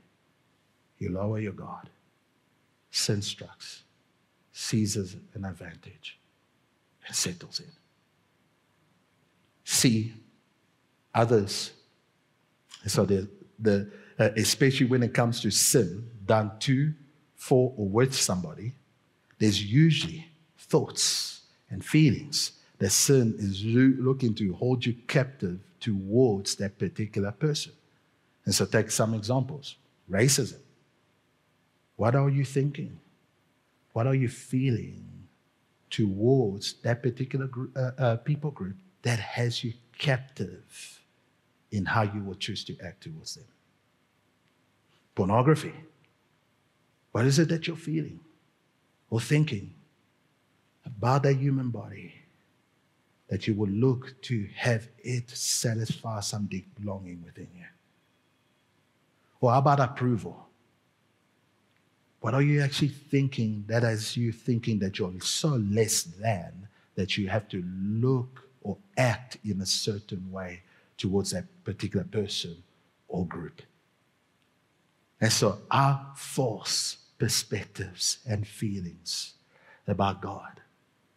you 0.97 1.09
lower 1.09 1.39
your 1.39 1.51
guard. 1.51 1.89
Sin 2.89 3.21
strikes 3.21 3.83
seizes 4.57 5.15
an 5.35 5.45
advantage 5.45 6.17
and 7.05 7.15
settles 7.15 7.59
in. 7.59 7.71
See 9.63 10.13
others. 11.13 11.73
So 12.87 13.05
the, 13.05 13.29
the 13.59 13.91
uh, 14.17 14.29
especially 14.35 14.87
when 14.87 15.03
it 15.03 15.13
comes 15.13 15.41
to 15.41 15.51
sin 15.51 16.09
done 16.25 16.51
to, 16.61 16.91
for, 17.35 17.71
or 17.77 17.87
with 17.87 18.15
somebody, 18.15 18.73
there's 19.37 19.63
usually 19.63 20.27
thoughts 20.57 21.41
and 21.69 21.85
feelings 21.85 22.53
that 22.79 22.89
sin 22.89 23.35
is 23.37 23.63
looking 23.63 24.33
to 24.35 24.53
hold 24.53 24.83
you 24.83 24.93
captive 25.07 25.59
towards 25.79 26.55
that 26.55 26.79
particular 26.79 27.31
person. 27.31 27.73
And 28.45 28.55
so 28.55 28.65
take 28.65 28.89
some 28.89 29.13
examples. 29.13 29.75
Racism. 30.09 30.61
What 31.95 32.15
are 32.15 32.29
you 32.29 32.43
thinking? 32.43 32.99
What 33.97 34.05
are 34.05 34.13
you 34.13 34.29
feeling 34.29 35.03
towards 35.89 36.73
that 36.83 37.01
particular 37.01 37.47
group, 37.47 37.75
uh, 37.75 37.89
uh, 37.97 38.17
people 38.17 38.51
group 38.51 38.75
that 39.01 39.17
has 39.17 39.63
you 39.63 39.73
captive 39.97 41.01
in 41.71 41.83
how 41.83 42.03
you 42.03 42.21
will 42.21 42.35
choose 42.35 42.63
to 42.65 42.77
act 42.85 43.01
towards 43.01 43.33
them? 43.33 43.45
Pornography. 45.15 45.73
What 47.11 47.25
is 47.25 47.39
it 47.39 47.49
that 47.49 47.65
you're 47.65 47.75
feeling? 47.75 48.19
or 49.09 49.19
thinking 49.19 49.73
about 50.85 51.23
that 51.23 51.33
human 51.33 51.71
body 51.71 52.13
that 53.29 53.47
you 53.47 53.55
will 53.55 53.69
look 53.69 54.13
to 54.21 54.47
have 54.55 54.87
it 54.99 55.27
satisfy 55.31 56.19
some 56.19 56.45
deep 56.45 56.67
longing 56.83 57.23
within 57.25 57.47
you? 57.57 57.65
Or 59.41 59.55
about 59.55 59.79
approval? 59.79 60.46
What 62.19 62.33
are 62.33 62.41
you 62.41 62.61
actually 62.61 62.89
thinking 62.89 63.63
that 63.67 63.83
as 63.83 64.17
you 64.17 64.31
thinking 64.31 64.79
that 64.79 64.97
you're 64.97 65.13
so 65.21 65.49
less 65.49 66.03
than 66.03 66.67
that 66.95 67.17
you 67.17 67.27
have 67.29 67.47
to 67.49 67.63
look 67.71 68.49
or 68.61 68.77
act 68.97 69.37
in 69.45 69.61
a 69.61 69.65
certain 69.65 70.31
way 70.31 70.63
towards 70.97 71.31
that 71.31 71.45
particular 71.63 72.05
person 72.05 72.63
or 73.07 73.25
group? 73.25 73.61
And 75.21 75.31
so 75.31 75.59
our 75.71 76.05
false 76.15 76.97
perspectives 77.17 78.19
and 78.27 78.47
feelings 78.47 79.33
about 79.87 80.21
God, 80.21 80.61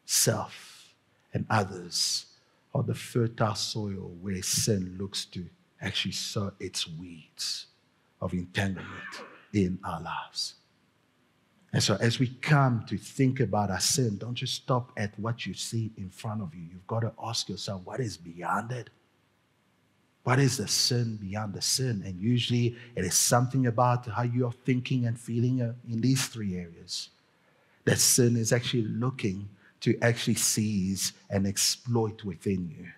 self, 0.05 0.95
and 1.35 1.45
others 1.51 2.27
are 2.75 2.83
the 2.83 2.95
fertile 2.95 3.55
soil 3.55 4.13
where 4.21 4.43
sin 4.43 4.97
looks 4.99 5.25
to 5.27 5.47
actually 5.81 6.13
sow 6.13 6.53
its 6.61 6.89
weeds 6.89 7.67
of 8.21 8.33
entanglement 8.33 9.25
in 9.53 9.79
our 9.85 10.01
lives. 10.01 10.55
And 11.73 11.83
so, 11.83 11.97
as 12.01 12.19
we 12.19 12.27
come 12.27 12.85
to 12.89 12.97
think 12.97 13.39
about 13.39 13.71
our 13.71 13.81
sin, 13.81 14.19
don't 14.19 14.35
just 14.35 14.55
stop 14.55 14.91
at 14.97 15.17
what 15.19 15.47
you 15.47 15.55
see 15.55 15.93
in 15.97 16.11
front 16.11 16.43
of 16.43 16.53
you. 16.53 16.63
You've 16.63 16.87
got 16.87 17.01
to 17.01 17.13
ask 17.23 17.49
yourself, 17.49 17.83
what 17.85 18.01
is 18.01 18.17
beyond 18.17 18.73
it? 18.73 18.91
What 20.25 20.41
is 20.41 20.57
the 20.57 20.67
sin 20.67 21.17
beyond 21.17 21.55
the 21.55 21.63
sin? 21.63 22.03
And 22.05 22.21
usually, 22.21 22.77
it 22.97 23.05
is 23.05 23.15
something 23.15 23.69
about 23.69 24.07
how 24.07 24.23
you're 24.23 24.53
thinking 24.53 25.07
and 25.07 25.19
feeling 25.19 25.63
uh, 25.63 25.75
in 25.89 26.01
these 26.01 26.27
three 26.27 26.57
areas. 26.57 27.11
That 27.85 27.99
sin 27.99 28.37
is 28.37 28.53
actually 28.53 28.83
looking 28.83 29.49
to 29.81 29.97
actually 30.03 30.35
seize 30.35 31.13
and 31.31 31.47
exploit 31.47 32.25
within 32.25 32.69
you 32.69 32.89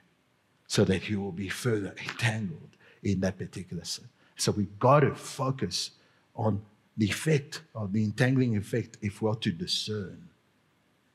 so 0.66 0.84
that 0.84 1.08
you 1.10 1.20
will 1.20 1.32
be 1.32 1.48
further 1.48 1.94
entangled 2.08 2.70
in 3.02 3.20
that 3.20 3.36
particular 3.36 3.84
sin. 3.84 4.08
So, 4.36 4.50
we've 4.50 4.78
got 4.78 5.00
to 5.00 5.14
focus 5.14 5.90
on 6.34 6.62
the 6.96 7.06
effect 7.06 7.62
or 7.74 7.88
the 7.88 8.04
entangling 8.04 8.56
effect 8.56 8.98
if 9.00 9.22
we're 9.22 9.34
to 9.34 9.50
discern 9.50 10.28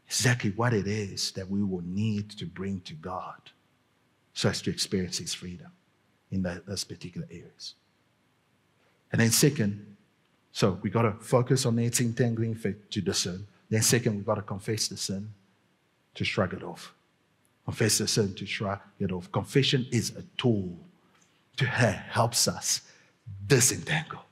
exactly 0.08 0.52
what 0.52 0.74
it 0.74 0.88
is 0.88 1.32
that 1.32 1.50
we 1.50 1.64
will 1.64 1.84
need 1.84 2.30
to 2.32 2.46
bring 2.46 2.80
to 2.82 2.94
God 2.94 3.52
so 4.34 4.50
as 4.50 4.62
to 4.64 4.72
experience 4.72 5.18
His 5.18 5.34
freedom 5.34 5.72
in 6.32 6.44
that, 6.44 6.66
those 6.66 6.84
particular 6.84 7.28
areas. 7.30 7.76
And 9.12 9.22
then, 9.22 9.32
second, 9.32 9.96
so 10.52 10.80
we 10.82 10.90
got 10.90 11.04
to 11.04 11.12
focus 11.12 11.66
on 11.66 11.78
its 11.80 12.00
entangling 12.00 12.54
effect 12.54 12.92
to 12.92 13.02
discern. 13.02 13.48
Then, 13.70 13.82
second, 13.82 14.18
we 14.18 14.24
got 14.24 14.36
to 14.36 14.42
confess 14.42 14.88
the 14.88 14.98
sin 14.98 15.30
to 16.16 16.24
shrug 16.24 16.54
it 16.54 16.64
off. 16.64 16.94
Confess 17.66 18.00
the 18.00 18.08
sin 18.08 18.34
to 18.36 18.46
shrug 18.46 18.80
it 19.00 19.12
off. 19.12 19.32
Confession 19.32 19.86
is 19.92 20.16
a 20.16 20.24
tool 20.38 20.78
to 21.58 21.66
helps 21.66 22.48
us 22.48 22.82
disentangle 23.46 24.27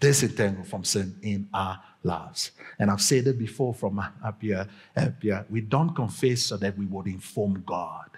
disentangle 0.00 0.64
from 0.64 0.84
sin 0.84 1.16
in 1.22 1.48
our 1.54 1.80
lives. 2.02 2.52
And 2.78 2.90
I've 2.90 3.00
said 3.00 3.26
it 3.26 3.38
before 3.38 3.74
from 3.74 3.98
up 3.98 4.40
here, 4.40 4.66
up 4.96 5.22
here. 5.22 5.44
We 5.50 5.60
don't 5.60 5.94
confess 5.94 6.42
so 6.42 6.56
that 6.58 6.76
we 6.76 6.86
would 6.86 7.06
inform 7.06 7.62
God 7.66 8.10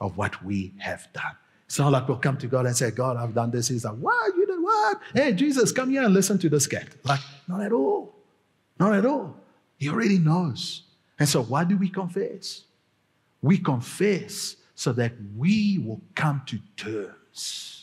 of 0.00 0.16
what 0.16 0.42
we 0.44 0.72
have 0.78 1.08
done. 1.12 1.36
It's 1.66 1.78
not 1.78 1.92
like 1.92 2.06
we'll 2.06 2.18
come 2.18 2.36
to 2.38 2.46
God 2.46 2.66
and 2.66 2.76
say, 2.76 2.90
God, 2.90 3.16
I've 3.16 3.34
done 3.34 3.50
this. 3.50 3.68
He's 3.68 3.84
like, 3.84 3.96
what? 3.96 4.36
You 4.36 4.46
did 4.46 4.62
what? 4.62 5.00
Hey, 5.14 5.32
Jesus, 5.32 5.72
come 5.72 5.90
here 5.90 6.02
and 6.02 6.12
listen 6.12 6.38
to 6.38 6.48
this 6.48 6.66
cat. 6.66 6.88
Like, 7.04 7.20
not 7.48 7.62
at 7.62 7.72
all. 7.72 8.14
Not 8.78 8.94
at 8.94 9.06
all. 9.06 9.36
He 9.78 9.88
already 9.88 10.18
knows. 10.18 10.82
And 11.18 11.28
so, 11.28 11.42
why 11.42 11.64
do 11.64 11.76
we 11.76 11.88
confess? 11.88 12.64
We 13.40 13.58
confess 13.58 14.56
so 14.74 14.92
that 14.92 15.12
we 15.36 15.78
will 15.78 16.00
come 16.14 16.42
to 16.46 16.58
terms 16.76 17.81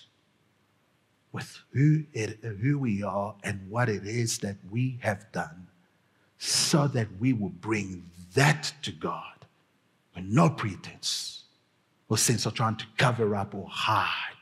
with 1.32 1.60
who, 1.72 2.04
it, 2.13 2.39
who 2.62 2.80
we 2.80 3.04
are 3.04 3.36
and 3.44 3.70
what 3.70 3.89
it 3.89 4.06
is 4.06 4.39
that 4.39 4.56
we 4.72 4.98
have 5.02 5.32
done 5.32 5.68
so 6.38 6.88
that 6.88 7.08
we 7.20 7.34
will 7.34 7.50
bring 7.50 8.10
that 8.34 8.72
to 8.82 8.92
God 8.92 9.46
with 10.15 10.24
no 10.26 10.50
pretense 10.50 11.44
or 12.08 12.18
sense 12.18 12.46
of 12.46 12.54
trying 12.54 12.78
to 12.78 12.86
cover 12.98 13.36
up 13.36 13.54
or 13.54 13.68
hide 13.70 14.39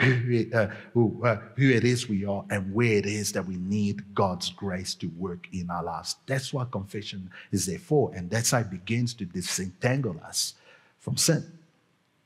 who, 0.00 0.46
uh, 0.54 0.68
who, 0.94 1.24
uh, 1.24 1.40
who 1.56 1.70
it 1.70 1.84
is 1.84 2.08
we 2.08 2.24
are 2.24 2.44
and 2.50 2.72
where 2.72 2.92
it 2.92 3.06
is 3.06 3.32
that 3.32 3.46
we 3.46 3.56
need 3.56 4.14
God's 4.14 4.50
grace 4.50 4.94
to 4.94 5.06
work 5.18 5.46
in 5.52 5.70
our 5.70 5.84
lives. 5.84 6.16
That's 6.26 6.52
what 6.52 6.70
confession 6.70 7.30
is 7.52 7.66
there 7.66 7.78
for. 7.78 8.12
And 8.14 8.30
that's 8.30 8.50
how 8.50 8.60
it 8.60 8.70
begins 8.70 9.14
to 9.14 9.24
disentangle 9.24 10.16
us 10.24 10.54
from 10.98 11.16
sin. 11.16 11.44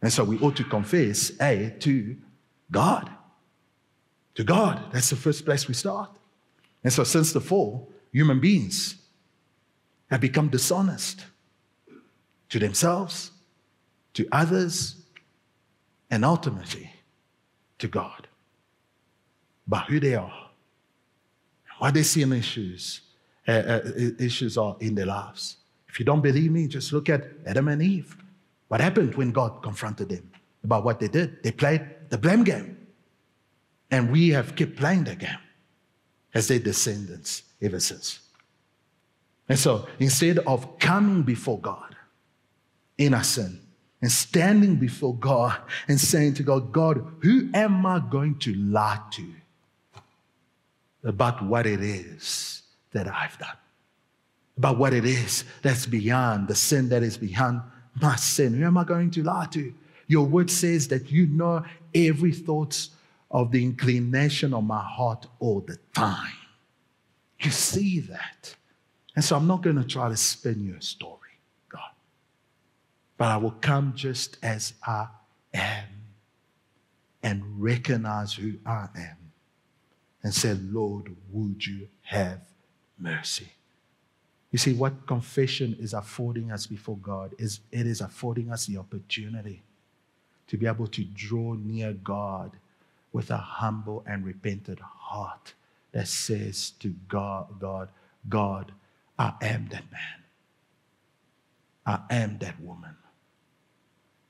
And 0.03 0.13
so 0.13 0.23
we 0.23 0.39
ought 0.39 0.57
to 0.57 0.65
confess, 0.65 1.33
A, 1.41 1.75
to 1.81 2.17
God 2.71 3.11
to 4.35 4.45
God. 4.45 4.93
That's 4.93 5.11
the 5.11 5.17
first 5.17 5.45
place 5.45 5.69
we 5.69 5.75
start. 5.75 6.11
And 6.83 6.93
so, 6.93 7.05
since 7.05 7.33
the 7.33 7.41
fall, 7.41 7.91
human 8.13 8.41
beings 8.41 8.97
have 10.11 10.21
become 10.21 10.49
dishonest 10.49 11.25
to 12.51 12.59
themselves, 12.59 13.31
to 14.15 14.29
others, 14.31 14.97
and 16.11 16.25
ultimately 16.25 16.93
to 17.79 17.89
God 17.89 18.29
about 19.67 19.87
who 19.87 19.99
they 19.99 20.15
are, 20.15 20.51
what 21.79 21.95
they 21.95 22.03
see 22.03 22.23
in 22.23 22.33
issues, 22.33 23.01
uh, 23.49 23.53
uh, 23.53 23.81
issues 24.19 24.57
are 24.57 24.77
in 24.81 24.95
their 24.95 25.07
lives. 25.07 25.57
If 25.89 25.99
you 25.99 26.05
don't 26.05 26.21
believe 26.21 26.51
me, 26.51 26.67
just 26.67 26.93
look 26.93 27.09
at 27.09 27.25
Adam 27.47 27.69
and 27.69 27.83
Eve. 27.83 28.17
What 28.69 28.81
happened 28.81 29.15
when 29.15 29.33
God 29.33 29.63
confronted 29.63 30.09
them 30.09 30.31
about 30.63 30.85
what 30.85 31.01
they 31.01 31.09
did? 31.09 31.43
They 31.43 31.53
played 31.53 31.87
the 32.11 32.19
blame 32.19 32.45
game. 32.45 32.84
And 33.95 34.11
we 34.11 34.31
have 34.31 34.57
kept 34.57 34.75
playing 34.75 35.05
the 35.05 35.15
game 35.15 35.39
as 36.35 36.49
their 36.49 36.59
descendants 36.59 37.45
ever 37.63 37.79
since. 37.79 38.19
And 39.49 39.57
so 39.57 39.87
instead 40.01 40.41
of 40.41 40.81
coming 40.81 41.23
before 41.23 41.61
God 41.61 41.95
in 42.99 43.15
our 43.15 43.23
sin 43.23 43.61
and 44.03 44.11
standing 44.11 44.75
before 44.75 45.15
God 45.15 45.57
and 45.87 46.01
saying 46.01 46.35
to 46.35 46.43
God, 46.43 46.73
God, 46.73 47.07
who 47.23 47.49
am 47.55 47.87
I 47.87 48.01
going 48.11 48.41
to 48.41 48.53
lie 48.57 48.99
to 49.13 49.33
about 51.05 51.45
what 51.45 51.65
it 51.65 51.81
is 51.81 52.63
that 52.91 53.07
I've 53.07 53.39
done? 53.39 53.57
About 54.59 54.77
what 54.77 54.93
it 54.93 55.05
is 55.05 55.45
that's 55.63 55.87
beyond 55.87 56.49
the 56.49 56.57
sin 56.57 56.89
that 56.89 57.05
is 57.05 57.17
beyond 57.17 57.63
my 58.03 58.17
sin. 58.17 58.55
Who 58.55 58.65
am 58.65 58.77
I 58.77 58.83
going 58.83 59.13
to 59.13 59.23
lie 59.23 59.47
to? 59.53 59.73
Your 60.09 60.27
word 60.27 60.51
says 60.51 60.89
that 60.89 61.13
you 61.13 61.29
know 61.29 61.65
every 61.95 62.33
thought 62.33 62.89
of 63.35 63.51
the 63.51 63.63
inclination 63.63 64.55
of 64.55 64.63
my 64.63 64.81
heart 64.81 65.27
all 65.41 65.61
the 65.61 65.77
time. 65.93 66.33
You 67.41 67.51
see 67.51 67.99
that. 68.01 68.55
And 69.17 69.25
so 69.25 69.37
I'm 69.37 69.49
not 69.49 69.61
going 69.63 69.77
to 69.77 69.85
try 69.85 70.09
to 70.09 70.17
spin 70.17 70.65
you 70.65 70.77
a 70.77 70.81
story, 70.81 71.19
God. 71.69 71.91
But 73.19 73.27
I 73.27 73.37
will 73.37 73.57
come 73.61 73.93
just 73.97 74.39
as 74.41 74.75
I 74.87 75.09
am 75.53 75.85
and 77.25 77.43
recognize 77.61 78.35
who 78.35 78.55
I 78.65 78.87
am 78.97 79.17
and 80.23 80.33
say, 80.33 80.55
Lord, 80.55 81.15
would 81.33 81.67
you 81.67 81.89
have 82.03 82.41
mercy? 82.99 83.49
You 84.53 84.59
see, 84.59 84.75
what 84.75 85.09
confession 85.09 85.77
is 85.81 85.93
affording 85.93 86.53
us 86.53 86.69
before 86.69 86.99
God 86.99 87.35
is 87.39 87.59
it 87.73 87.89
is 87.89 88.01
affording 88.01 88.53
us 88.53 88.67
the 88.67 88.77
opportunity 88.77 89.63
to 90.47 90.57
be 90.57 90.69
able 90.69 90.87
to 90.87 91.03
draw 91.03 91.55
near 91.55 91.93
God 91.93 92.53
with 93.15 93.31
a 93.31 93.39
humble 93.39 94.05
and 94.09 94.27
repentant 94.27 94.81
heart 94.81 95.55
that 95.93 96.09
says 96.09 96.71
to 96.81 96.93
God, 97.07 97.61
God, 97.61 97.89
God, 98.29 98.73
I 99.17 99.35
am 99.41 99.69
that 99.71 99.85
man. 99.93 100.25
I 101.87 102.01
am 102.11 102.39
that 102.39 102.61
woman 102.61 102.97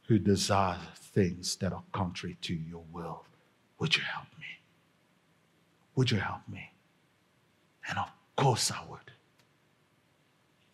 who 0.07 0.18
desires 0.18 0.81
things 0.97 1.57
that 1.57 1.73
are 1.73 1.83
contrary 1.92 2.37
to 2.42 2.53
your 2.53 2.85
will. 2.92 3.25
Would 3.79 3.97
you 3.97 4.03
help 4.03 4.27
me? 4.38 4.44
Would 5.94 6.11
you 6.11 6.18
help 6.18 6.42
me? 6.47 6.70
And 7.88 7.99
of 7.99 8.11
course 8.37 8.70
I 8.70 8.85
would. 8.90 9.01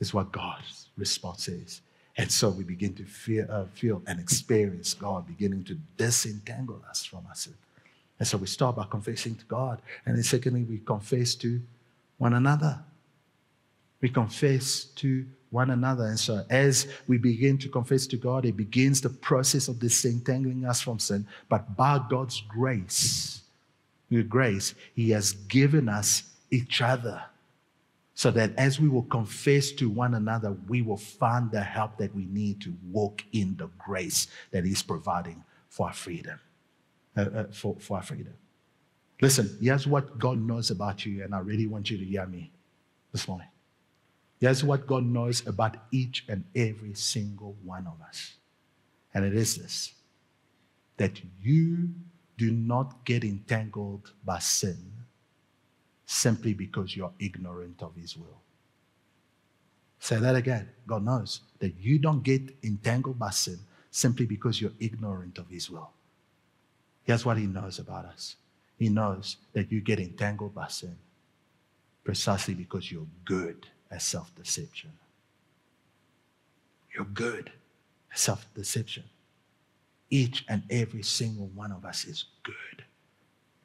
Is 0.01 0.13
what 0.13 0.33
God's 0.33 0.89
response 0.97 1.47
is. 1.47 1.81
And 2.17 2.33
so 2.33 2.49
we 2.49 2.65
begin 2.65 2.95
to 2.95 3.05
feel, 3.05 3.47
uh, 3.49 3.67
feel 3.67 4.03
and 4.09 4.19
experience 4.19 4.95
God 4.95 5.29
beginning 5.29 5.63
to 5.65 5.75
disentangle 5.97 6.83
us 6.91 7.05
from 7.05 7.25
us. 7.31 7.49
And 8.21 8.29
so 8.29 8.37
we 8.37 8.47
start 8.47 8.77
by 8.77 8.85
confessing 8.85 9.35
to 9.35 9.45
God. 9.47 9.81
And 10.07 10.15
then, 10.15 10.23
secondly, 10.23 10.63
we 10.63 10.79
confess 10.79 11.35
to 11.37 11.61
one 12.19 12.35
another. 12.35 12.79
We 14.03 14.11
confess 14.11 14.85
to 14.97 15.25
one 15.49 15.71
another. 15.71 16.05
And 16.05 16.21
so, 16.21 16.45
as 16.51 16.87
we 17.09 17.17
begin 17.17 17.57
to 17.59 17.69
confess 17.71 18.07
to 18.09 18.19
God, 18.19 18.45
it 18.45 18.59
begins 18.59 19.01
the 19.01 19.09
process 19.09 19.69
of 19.69 19.81
disentangling 19.81 20.67
us 20.67 20.83
from 20.83 20.99
sin. 20.99 21.27
But 21.49 21.77
by 21.77 21.99
God's 22.11 22.43
grace, 22.47 23.41
with 24.11 24.29
grace, 24.29 24.75
He 24.95 25.11
has 25.11 25.33
given 25.33 25.89
us 25.89 26.25
each 26.51 26.83
other 26.83 27.23
so 28.15 28.31
that 28.33 28.55
as 28.59 28.79
we 28.79 28.89
will 28.89 29.05
confess 29.05 29.73
to 29.73 29.89
one 29.89 30.15
another, 30.15 30.55
we 30.69 30.83
will 30.83 30.99
find 30.99 31.51
the 31.51 31.63
help 31.63 31.97
that 31.97 32.15
we 32.15 32.27
need 32.27 32.61
to 32.61 32.75
walk 32.91 33.25
in 33.33 33.57
the 33.57 33.71
grace 33.79 34.27
that 34.51 34.67
He's 34.67 34.83
providing 34.83 35.43
for 35.71 35.87
our 35.87 35.95
freedom. 35.95 36.39
Uh, 37.17 37.23
uh, 37.23 37.45
for, 37.51 37.75
for 37.81 37.97
our 37.97 38.03
freedom. 38.05 38.33
Listen, 39.21 39.51
here's 39.61 39.85
what 39.85 40.17
God 40.17 40.41
knows 40.41 40.71
about 40.71 41.05
you, 41.05 41.25
and 41.25 41.35
I 41.35 41.41
really 41.41 41.67
want 41.67 41.91
you 41.91 41.99
to 41.99 42.05
hear 42.05 42.25
me 42.25 42.53
this 43.11 43.27
morning. 43.27 43.49
Here's 44.41 44.63
what 44.63 44.87
God 44.87 45.05
knows 45.05 45.45
about 45.45 45.77
each 45.91 46.25
and 46.29 46.45
every 46.55 46.95
single 46.95 47.57
one 47.65 47.89
of 47.89 48.01
us. 48.07 48.35
And 49.13 49.25
it 49.25 49.35
is 49.35 49.57
this 49.57 49.93
that 50.99 51.21
you 51.43 51.89
do 52.39 52.53
not 52.53 53.05
get 53.05 53.25
entangled 53.25 54.13
by 54.25 54.39
sin 54.39 54.79
simply 56.07 56.55
because 56.55 56.97
you're 56.97 57.13
ignorant 57.19 57.83
of 57.83 57.97
His 57.97 58.17
will. 58.17 58.41
Say 59.99 60.17
that 60.21 60.37
again. 60.37 60.69
God 60.87 61.05
knows 61.05 61.41
that 61.59 61.75
you 61.81 61.99
don't 61.99 62.23
get 62.23 62.57
entangled 62.63 63.19
by 63.19 63.31
sin 63.31 63.59
simply 63.91 64.27
because 64.27 64.61
you're 64.61 64.79
ignorant 64.79 65.39
of 65.39 65.49
His 65.49 65.69
will. 65.69 65.91
Here's 67.11 67.27
what 67.27 67.39
He 67.39 67.47
knows 67.47 67.81
about 67.81 68.05
us 68.05 68.37
He 68.79 68.89
knows 68.89 69.39
that 69.53 69.73
you 69.73 69.81
get 69.81 69.99
entangled 69.99 70.55
by 70.55 70.69
sin 70.69 70.97
precisely 72.05 72.55
because 72.55 72.93
you're 72.93 73.09
good 73.25 73.67
at 73.91 74.01
self 74.01 74.33
deception. 74.37 74.93
You're 76.95 77.07
good 77.07 77.51
at 78.13 78.19
self 78.21 78.47
deception. 78.55 79.03
Each 80.09 80.45
and 80.49 80.63
every 80.71 81.03
single 81.03 81.49
one 81.49 81.73
of 81.73 81.85
us 81.85 82.05
is 82.05 82.27
good 82.45 82.85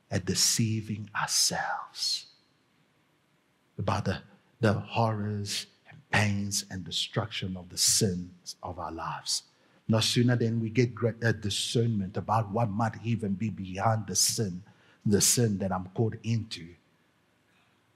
at 0.10 0.25
deceiving 0.25 1.12
ourselves 1.15 2.25
about 3.77 4.05
the, 4.05 4.17
the 4.60 4.73
horrors 4.73 5.67
and 5.88 5.99
pains 6.10 6.65
and 6.71 6.84
destruction 6.84 7.55
of 7.55 7.69
the 7.69 7.77
sins 7.77 8.55
of 8.63 8.79
our 8.79 8.91
lives. 8.91 9.43
No 9.87 9.99
sooner 9.99 10.35
than 10.35 10.59
we 10.59 10.69
get 10.69 10.95
great, 10.95 11.23
uh, 11.23 11.31
discernment 11.31 12.17
about 12.17 12.51
what 12.51 12.69
might 12.69 12.93
even 13.03 13.33
be 13.33 13.49
beyond 13.49 14.07
the 14.07 14.15
sin, 14.15 14.63
the 15.05 15.21
sin 15.21 15.59
that 15.59 15.71
I'm 15.71 15.89
caught 15.93 16.17
into, 16.23 16.67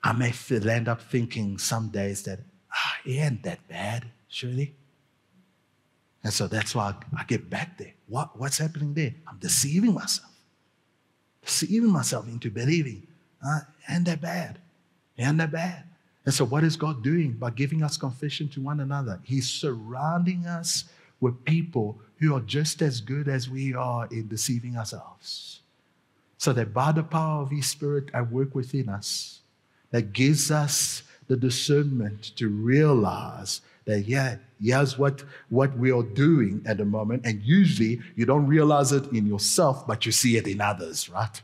I 0.03 0.13
may 0.13 0.31
feel, 0.31 0.69
end 0.69 0.87
up 0.87 1.01
thinking 1.01 1.57
some 1.57 1.89
days 1.89 2.23
that, 2.23 2.39
ah, 2.73 2.95
it 3.05 3.11
ain't 3.17 3.43
that 3.43 3.67
bad, 3.67 4.05
surely. 4.27 4.75
And 6.23 6.31
so 6.31 6.47
that's 6.47 6.75
why 6.75 6.89
I, 6.91 7.21
I 7.21 7.23
get 7.25 7.49
back 7.49 7.77
there. 7.77 7.93
What, 8.07 8.37
what's 8.39 8.57
happening 8.57 8.93
there? 8.93 9.13
I'm 9.27 9.37
deceiving 9.39 9.93
myself. 9.93 10.31
Deceiving 11.45 11.91
myself 11.91 12.27
into 12.27 12.49
believing, 12.49 13.07
uh, 13.45 13.61
ain't 13.89 14.05
that 14.05 14.21
bad. 14.21 14.59
Ain't 15.17 15.37
that 15.37 15.51
bad? 15.51 15.83
And 16.25 16.33
so, 16.33 16.45
what 16.45 16.63
is 16.63 16.75
God 16.77 17.03
doing 17.03 17.33
by 17.33 17.49
giving 17.49 17.81
us 17.81 17.97
confession 17.97 18.49
to 18.49 18.61
one 18.61 18.81
another? 18.81 19.19
He's 19.23 19.49
surrounding 19.49 20.45
us 20.45 20.85
with 21.19 21.45
people 21.45 21.99
who 22.19 22.35
are 22.35 22.41
just 22.41 22.81
as 22.81 23.01
good 23.01 23.27
as 23.27 23.49
we 23.49 23.73
are 23.73 24.07
in 24.11 24.27
deceiving 24.27 24.77
ourselves. 24.77 25.61
So 26.37 26.53
that 26.53 26.73
by 26.73 26.91
the 26.91 27.03
power 27.03 27.41
of 27.41 27.51
His 27.51 27.67
Spirit 27.67 28.09
at 28.13 28.31
work 28.31 28.55
within 28.55 28.89
us, 28.89 29.41
that 29.91 30.13
gives 30.13 30.51
us 30.51 31.03
the 31.27 31.35
discernment 31.35 32.35
to 32.37 32.47
realize 32.49 33.61
that, 33.85 34.01
yeah, 34.01 34.37
here's 34.61 34.97
what, 34.97 35.23
what 35.49 35.75
we 35.77 35.91
are 35.91 36.03
doing 36.03 36.61
at 36.65 36.77
the 36.77 36.85
moment. 36.85 37.25
And 37.25 37.41
usually 37.41 37.99
you 38.15 38.25
don't 38.25 38.47
realize 38.47 38.91
it 38.91 39.11
in 39.11 39.27
yourself, 39.27 39.87
but 39.87 40.05
you 40.05 40.11
see 40.11 40.37
it 40.37 40.47
in 40.47 40.61
others, 40.61 41.09
right? 41.09 41.41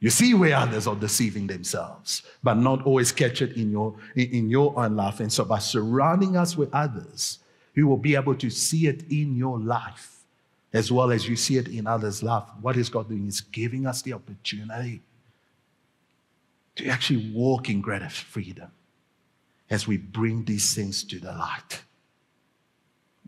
You 0.00 0.10
see 0.10 0.34
where 0.34 0.56
others 0.56 0.86
are 0.86 0.96
deceiving 0.96 1.46
themselves, 1.46 2.22
but 2.42 2.54
not 2.54 2.84
always 2.84 3.10
catch 3.10 3.40
it 3.40 3.56
in 3.56 3.70
your, 3.70 3.94
in 4.16 4.50
your 4.50 4.78
own 4.78 4.96
life. 4.96 5.20
And 5.20 5.32
so 5.32 5.44
by 5.44 5.60
surrounding 5.60 6.36
us 6.36 6.56
with 6.56 6.74
others, 6.74 7.38
you 7.74 7.86
will 7.86 7.96
be 7.96 8.14
able 8.14 8.34
to 8.36 8.50
see 8.50 8.86
it 8.86 9.04
in 9.10 9.36
your 9.36 9.58
life 9.58 10.14
as 10.72 10.90
well 10.90 11.12
as 11.12 11.28
you 11.28 11.36
see 11.36 11.56
it 11.56 11.68
in 11.68 11.86
others' 11.86 12.22
life. 12.22 12.44
What 12.60 12.76
is 12.76 12.88
God 12.88 13.08
doing? 13.08 13.28
Is 13.28 13.40
giving 13.40 13.86
us 13.86 14.02
the 14.02 14.12
opportunity 14.12 15.02
to 16.76 16.86
actually 16.88 17.32
walk 17.32 17.70
in 17.70 17.80
greater 17.80 18.08
freedom 18.08 18.70
as 19.70 19.86
we 19.86 19.96
bring 19.96 20.44
these 20.44 20.74
things 20.74 21.04
to 21.04 21.18
the 21.18 21.32
light 21.32 21.82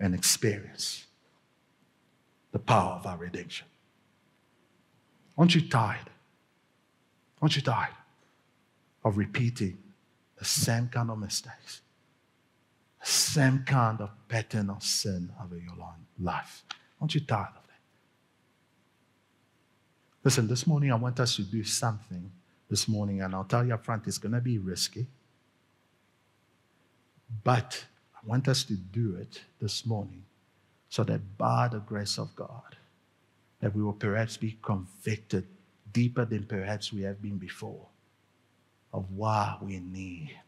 and 0.01 0.15
experience 0.15 1.07
the 2.53 2.59
power 2.59 2.95
of 2.95 3.07
our 3.07 3.17
redemption. 3.17 3.67
Aren't 5.39 5.55
you 5.55 5.69
tired? 5.69 6.11
Aren't 7.41 7.55
you 7.57 7.63
tired 7.63 7.95
of 9.05 9.17
repeating 9.17 9.79
the 10.39 10.45
same 10.45 10.89
kind 10.89 11.11
of 11.11 11.19
mistakes? 11.19 11.83
Same 13.07 13.63
kind 13.65 14.01
of 14.01 14.11
pattern 14.27 14.69
of 14.69 14.83
sin 14.83 15.31
over 15.41 15.57
your 15.57 15.77
life? 16.19 16.65
Aren't 17.01 17.15
you 17.15 17.21
tired 17.21 17.55
of 17.57 17.63
that? 17.69 17.79
Listen, 20.25 20.49
this 20.49 20.67
morning 20.67 20.91
I 20.91 20.97
want 20.97 21.21
us 21.21 21.37
to 21.37 21.43
do 21.43 21.63
something 21.63 22.33
this 22.69 22.89
morning, 22.89 23.23
and 23.23 23.33
I'll 23.33 23.45
tell 23.45 23.65
you 23.65 23.75
up 23.75 23.85
front, 23.85 24.09
it's 24.09 24.19
going 24.19 24.33
to 24.33 24.41
be 24.41 24.59
risky. 24.59 25.07
But 27.45 27.85
I 28.13 28.27
want 28.27 28.49
us 28.49 28.65
to 28.65 28.75
do 28.75 29.15
it 29.21 29.41
this 29.61 29.87
morning 29.87 30.25
so 30.89 31.05
that 31.05 31.39
by 31.39 31.69
the 31.69 31.79
grace 31.79 32.19
of 32.19 32.35
God, 32.35 32.77
that 33.61 33.73
we 33.73 33.85
will 33.85 33.93
perhaps 33.93 34.37
be 34.37 34.59
convicted 34.63 35.47
deeper 35.93 36.25
than 36.25 36.43
perhaps 36.43 36.93
we 36.93 37.03
have 37.03 37.23
been 37.23 37.39
before 37.39 37.87
of 38.93 39.13
why 39.13 39.57
we 39.63 39.79
need 39.79 40.41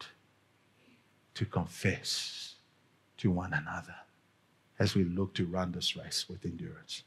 to 1.34 1.44
confess 1.46 2.47
to 3.18 3.30
one 3.30 3.52
another 3.52 3.94
as 4.78 4.94
we 4.94 5.04
look 5.04 5.34
to 5.34 5.46
run 5.46 5.72
this 5.72 5.96
race 5.96 6.26
with 6.28 6.44
endurance. 6.44 7.02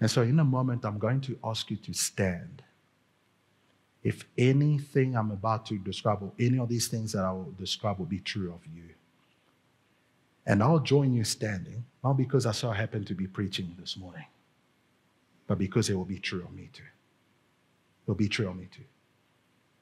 And 0.00 0.10
so, 0.10 0.22
in 0.22 0.38
a 0.38 0.44
moment, 0.44 0.84
I'm 0.84 0.98
going 0.98 1.20
to 1.22 1.38
ask 1.42 1.70
you 1.70 1.76
to 1.76 1.92
stand. 1.92 2.62
If 4.04 4.24
anything 4.36 5.16
I'm 5.16 5.32
about 5.32 5.66
to 5.66 5.78
describe, 5.78 6.22
or 6.22 6.32
any 6.38 6.58
of 6.58 6.68
these 6.68 6.86
things 6.86 7.12
that 7.12 7.24
I 7.24 7.32
will 7.32 7.52
describe, 7.58 7.98
will 7.98 8.06
be 8.06 8.20
true 8.20 8.52
of 8.52 8.60
you. 8.72 8.90
And 10.46 10.62
I'll 10.62 10.78
join 10.78 11.12
you 11.12 11.24
standing, 11.24 11.84
not 12.02 12.16
because 12.16 12.46
I 12.46 12.52
so 12.52 12.70
happen 12.70 13.04
to 13.06 13.14
be 13.14 13.26
preaching 13.26 13.74
this 13.78 13.96
morning 13.96 14.24
but 15.48 15.58
because 15.58 15.90
it 15.90 15.94
will 15.96 16.04
be 16.04 16.20
true 16.20 16.42
of 16.42 16.52
me 16.52 16.68
too. 16.72 16.82
It 16.82 18.08
will 18.08 18.14
be 18.14 18.28
true 18.28 18.48
of 18.48 18.56
me 18.56 18.68
too. 18.70 18.84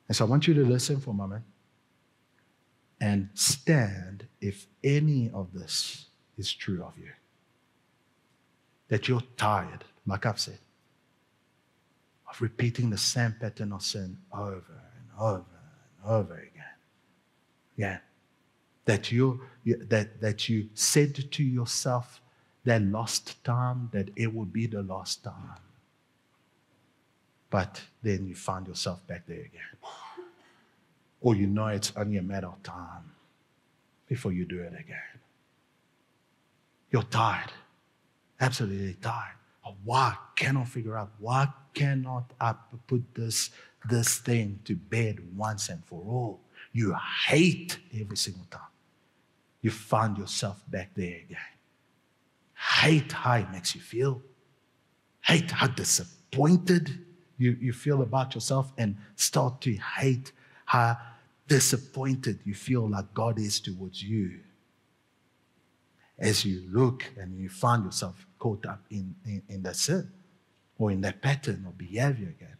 And 0.09 0.17
so 0.17 0.25
I 0.25 0.29
want 0.29 0.47
you 0.47 0.55
to 0.55 0.65
listen 0.65 0.99
for 1.01 1.11
a 1.11 1.15
moment 1.15 1.45
and 3.01 3.29
stand 3.35 4.27
if 4.41 4.67
any 4.83 5.31
of 5.33 5.53
this 5.53 6.07
is 6.39 6.53
true 6.53 6.83
of 6.83 6.97
you. 6.99 7.11
That 8.89 9.09
you're 9.09 9.23
tired, 9.37 9.85
like 10.07 10.27
I've 10.27 10.41
said, 10.41 10.59
of 12.31 12.41
repeating 12.41 12.91
the 12.91 12.99
same 12.99 13.35
pattern 13.39 13.73
of 13.73 13.83
sin 13.83 14.19
over 14.33 14.83
and 14.97 15.21
over 15.21 15.45
and 16.03 16.11
over 16.11 16.35
again. 16.35 16.65
Yeah. 17.77 17.99
That 18.85 19.11
you, 19.11 19.43
that, 19.65 20.21
that 20.21 20.49
you 20.49 20.69
said 20.75 21.33
to 21.33 21.43
yourself, 21.43 22.21
that 22.65 22.83
lost 22.83 23.43
time, 23.45 23.91
that 23.93 24.11
it 24.17 24.33
would 24.33 24.53
be 24.53 24.67
the 24.67 24.83
last 24.83 25.25
time. 25.25 25.61
But 27.51 27.81
then 28.03 28.27
you 28.27 28.35
find 28.35 28.67
yourself 28.67 29.07
back 29.07 29.27
there 29.27 29.39
again. 29.39 29.63
Or 31.21 31.35
you 31.35 31.47
know 31.47 31.67
it's 31.69 31.93
only 31.97 32.19
a 32.19 32.23
matter 32.23 32.47
of 32.47 32.63
time 32.63 33.13
before 34.09 34.33
you 34.33 34.45
do 34.45 34.61
it 34.61 34.73
again. 34.79 35.21
You're 36.91 37.03
tired, 37.03 37.51
absolutely 38.41 38.95
tired. 38.95 39.35
Oh, 39.65 39.75
why 39.85 40.15
cannot 40.37 40.69
figure 40.69 40.97
out 40.97 41.11
why 41.19 41.49
cannot 41.75 42.33
I 42.41 42.55
put 42.87 43.03
this 43.15 43.51
this 43.89 44.19
thing 44.19 44.61
to 44.64 44.75
bed 44.75 45.19
once 45.37 45.69
and 45.69 45.85
for 45.85 46.01
all? 46.01 46.41
You 46.73 46.95
hate 47.27 47.79
every 47.99 48.17
single 48.17 48.47
time. 48.51 48.61
You 49.62 49.71
find 49.71 50.17
yourself 50.17 50.62
back 50.69 50.91
there 50.95 51.17
again. 51.17 51.39
Hate 52.55 53.12
how 53.12 53.35
it 53.37 53.51
makes 53.51 53.75
you 53.75 53.81
feel. 53.81 54.23
Hate 55.23 55.51
how 55.51 55.67
disappointed 55.67 57.05
you, 57.39 57.57
you 57.61 57.73
feel 57.73 58.03
about 58.03 58.35
yourself 58.35 58.73
and 58.79 58.97
start 59.17 59.61
to 59.62 59.73
hate 59.73 60.33
how 60.67 60.99
disappointed 61.49 62.41
you 62.45 62.55
feel 62.55 62.89
like 62.89 63.14
God 63.14 63.39
is 63.39 63.61
towards 63.61 64.03
you. 64.03 64.41
As 66.19 66.45
you 66.45 66.64
look 66.71 67.05
and 67.19 67.39
you 67.39 67.49
find 67.49 67.85
yourself 67.85 68.27
caught 68.39 68.67
up 68.67 68.85
in, 68.91 69.14
in, 69.25 69.43
in 69.49 69.62
that 69.62 69.77
sin 69.77 70.11
or 70.79 70.91
in 70.91 71.01
that 71.03 71.23
pattern 71.23 71.64
of 71.67 71.79
behavior 71.79 72.29
again. 72.29 72.57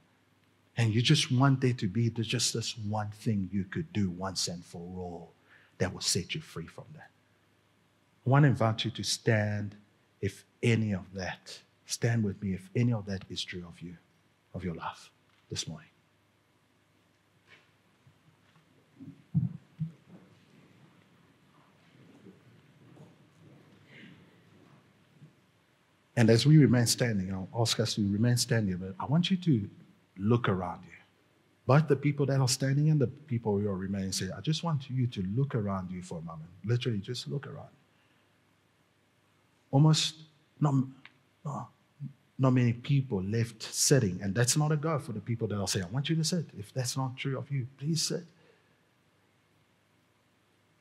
And 0.77 0.95
you 0.95 1.03
just 1.03 1.33
want 1.33 1.61
there 1.61 1.73
to 1.73 1.89
be 1.89 2.11
just 2.11 2.53
this 2.53 2.77
one 2.79 3.11
thing 3.11 3.49
you 3.53 3.65
could 3.65 3.93
do 3.93 4.11
once 4.11 4.49
and 4.49 4.65
for 4.65 4.79
all 4.79 5.33
that 5.79 5.93
will 5.93 6.01
set 6.01 6.35
you 6.35 6.41
free 6.41 6.67
from 6.67 6.85
that. 6.95 7.11
I 8.27 8.31
want 8.31 8.45
to 8.45 8.49
invite 8.49 8.85
you 8.85 8.91
to 8.93 9.03
stand 9.03 9.75
if 10.21 10.45
any 10.63 10.93
of 10.93 11.13
that, 11.15 11.59
stand 11.87 12.25
with 12.25 12.43
me 12.43 12.55
if 12.55 12.69
any 12.75 12.93
of 12.93 13.07
that 13.07 13.25
is 13.31 13.43
true 13.43 13.65
of 13.67 13.81
you, 13.81 13.97
of 14.55 14.65
your 14.65 14.75
life 14.75 15.11
this 15.51 15.67
morning. 15.67 15.89
And 26.17 26.31
as 26.31 26.47
we 26.47 26.57
remain 26.57 26.87
standing, 26.87 27.33
I'll 27.33 27.49
ask 27.61 27.79
us 27.79 27.95
to 27.95 28.13
remain 28.13 28.37
standing, 28.39 28.77
but 28.79 28.95
I 28.99 29.05
want 29.05 29.31
you 29.31 29.37
to 29.37 29.69
look 30.19 30.49
around 30.49 30.81
you. 30.85 30.93
Both 31.67 31.89
the 31.89 31.97
people 31.97 32.25
that 32.27 32.41
are 32.41 32.49
standing 32.49 32.91
and 32.91 33.01
the 33.01 33.09
people 33.09 33.59
who 33.59 33.69
are 33.69 33.77
remaining 33.77 34.13
say, 34.13 34.29
I 34.37 34.41
just 34.41 34.65
want 34.65 34.89
you 34.89 35.07
to 35.09 35.23
look 35.37 35.55
around 35.55 35.91
you 35.91 36.01
for 36.03 36.19
a 36.19 36.23
moment. 36.23 36.49
Literally, 36.65 36.99
just 36.99 37.29
look 37.29 37.47
around. 37.47 37.69
Almost 39.73 40.15
not, 40.61 40.75
not, 41.45 41.69
not 42.39 42.51
many 42.51 42.73
people 42.73 43.23
left 43.23 43.63
sitting. 43.63 44.21
And 44.23 44.35
that's 44.35 44.57
not 44.57 44.73
a 44.73 44.77
go 44.77 44.99
for 44.99 45.13
the 45.13 45.21
people 45.21 45.49
that 45.49 45.59
will 45.59 45.67
say, 45.67 45.83
I 45.83 45.87
want 45.87 46.09
you 46.09 46.17
to 46.17 46.25
sit. 46.25 46.47
If 46.57 46.73
that's 46.73 46.97
not 46.97 47.17
true 47.17 47.37
of 47.37 47.51
you, 47.51 47.67
please 47.79 48.03
sit. 48.03 48.23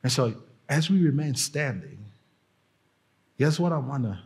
And 0.02 0.10
so, 0.10 0.34
as 0.68 0.88
we 0.88 1.04
remain 1.04 1.34
standing, 1.34 1.98
here's 3.36 3.58
what 3.58 3.72
I 3.72 3.78
want 3.78 4.04
to 4.04 4.18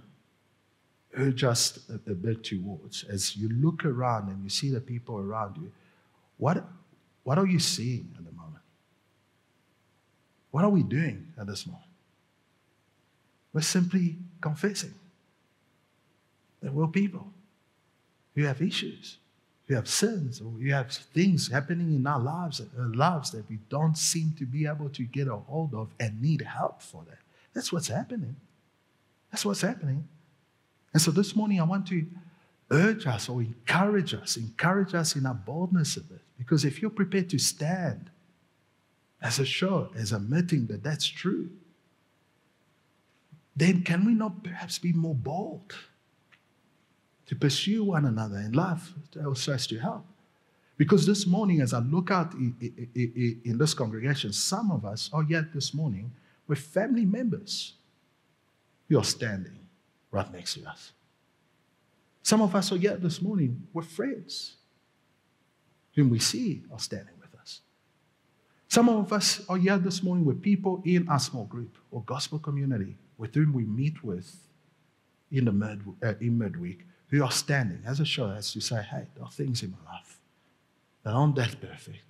urge 1.16 1.44
us 1.44 1.78
a, 1.88 2.10
a 2.10 2.14
bit 2.14 2.44
towards. 2.44 3.04
As 3.04 3.36
you 3.36 3.48
look 3.48 3.84
around 3.84 4.28
and 4.28 4.42
you 4.42 4.50
see 4.50 4.70
the 4.70 4.80
people 4.80 5.18
around 5.18 5.56
you, 5.56 5.70
what, 6.38 6.64
what 7.24 7.38
are 7.38 7.46
you 7.46 7.58
seeing 7.58 8.14
at 8.16 8.24
the 8.24 8.32
moment? 8.32 8.62
What 10.50 10.64
are 10.64 10.70
we 10.70 10.82
doing 10.82 11.32
at 11.38 11.46
this 11.46 11.66
moment? 11.66 11.84
We're 13.52 13.60
simply 13.62 14.16
confessing 14.40 14.94
that 16.62 16.72
we're 16.72 16.86
people 16.86 17.26
who 18.34 18.44
have 18.44 18.62
issues, 18.62 19.18
who 19.66 19.74
have 19.74 19.88
sins, 19.88 20.40
or 20.40 20.50
who 20.50 20.70
have 20.70 20.92
things 20.92 21.48
happening 21.48 21.94
in 21.94 22.06
our 22.06 22.20
lives, 22.20 22.60
uh, 22.60 22.64
lives 22.94 23.32
that 23.32 23.48
we 23.48 23.58
don't 23.68 23.96
seem 23.96 24.34
to 24.38 24.46
be 24.46 24.66
able 24.66 24.88
to 24.90 25.02
get 25.02 25.26
a 25.26 25.36
hold 25.36 25.74
of 25.74 25.88
and 25.98 26.20
need 26.22 26.42
help 26.42 26.80
for 26.80 27.04
that. 27.08 27.18
That's 27.54 27.72
what's 27.72 27.88
happening. 27.88 28.36
That's 29.30 29.44
what's 29.44 29.60
happening. 29.60 30.08
And 30.92 31.00
so 31.00 31.10
this 31.10 31.36
morning, 31.36 31.60
I 31.60 31.64
want 31.64 31.86
to 31.88 32.04
urge 32.70 33.06
us 33.06 33.28
or 33.28 33.42
encourage 33.42 34.14
us, 34.14 34.36
encourage 34.36 34.94
us 34.94 35.16
in 35.16 35.26
our 35.26 35.34
boldness 35.34 35.96
of 35.96 36.10
it. 36.10 36.20
Because 36.38 36.64
if 36.64 36.80
you're 36.80 36.90
prepared 36.90 37.30
to 37.30 37.38
stand 37.38 38.10
as 39.22 39.38
a 39.38 39.44
show, 39.44 39.90
as 39.96 40.12
admitting 40.12 40.66
that 40.66 40.82
that's 40.82 41.06
true, 41.06 41.50
then 43.54 43.82
can 43.82 44.04
we 44.04 44.14
not 44.14 44.42
perhaps 44.42 44.78
be 44.78 44.92
more 44.92 45.14
bold 45.14 45.74
to 47.26 47.36
pursue 47.36 47.84
one 47.84 48.06
another 48.06 48.38
in 48.38 48.52
love 48.52 48.94
so 49.34 49.52
as 49.52 49.66
to 49.66 49.78
help? 49.78 50.06
Because 50.76 51.06
this 51.06 51.26
morning, 51.26 51.60
as 51.60 51.74
I 51.74 51.80
look 51.80 52.10
out 52.10 52.32
in 52.34 53.56
this 53.58 53.74
congregation, 53.74 54.32
some 54.32 54.70
of 54.70 54.84
us 54.86 55.10
are 55.12 55.22
yet 55.24 55.52
this 55.52 55.74
morning 55.74 56.10
with 56.48 56.58
family 56.58 57.04
members 57.04 57.74
who 58.88 58.98
are 58.98 59.04
standing 59.04 59.59
right 60.10 60.30
next 60.32 60.54
to 60.54 60.68
us. 60.68 60.92
Some 62.22 62.42
of 62.42 62.54
us 62.54 62.70
are 62.72 62.76
yet 62.76 63.02
this 63.02 63.22
morning 63.22 63.66
with 63.72 63.86
friends 63.86 64.56
whom 65.94 66.10
we 66.10 66.18
see 66.18 66.62
are 66.72 66.78
standing 66.78 67.14
with 67.20 67.34
us. 67.40 67.60
Some 68.68 68.88
of 68.88 69.12
us 69.12 69.42
are 69.48 69.56
here 69.56 69.78
this 69.78 70.02
morning 70.02 70.24
with 70.24 70.42
people 70.42 70.82
in 70.84 71.08
our 71.08 71.18
small 71.18 71.44
group 71.44 71.76
or 71.90 72.02
gospel 72.02 72.38
community 72.38 72.96
with 73.18 73.34
whom 73.34 73.52
we 73.52 73.64
meet 73.64 74.04
with 74.04 74.48
in 75.30 75.44
the 75.44 75.52
mid, 75.52 75.82
uh, 76.02 76.14
in 76.20 76.38
midweek 76.38 76.86
who 77.08 77.24
are 77.24 77.30
standing 77.30 77.82
as 77.84 78.00
a 78.00 78.04
show 78.04 78.30
as 78.30 78.52
to 78.52 78.60
say, 78.60 78.82
hey, 78.82 79.06
there 79.14 79.24
are 79.24 79.30
things 79.30 79.62
in 79.62 79.72
my 79.72 79.92
life 79.92 80.20
that 81.02 81.10
aren't 81.10 81.34
that 81.36 81.60
perfect 81.60 82.04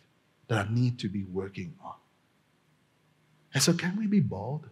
that 0.48 0.66
I 0.66 0.72
need 0.72 0.98
to 0.98 1.08
be 1.08 1.24
working 1.24 1.74
on. 1.82 1.94
And 3.54 3.62
so, 3.62 3.72
can 3.72 3.96
we 3.96 4.06
be 4.06 4.20
bold? 4.20 4.68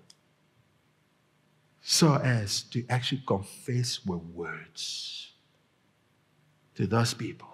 So 1.90 2.16
as 2.16 2.64
to 2.64 2.84
actually 2.90 3.22
confess 3.26 4.04
with 4.04 4.20
words 4.34 5.32
to 6.74 6.86
those 6.86 7.14
people 7.14 7.48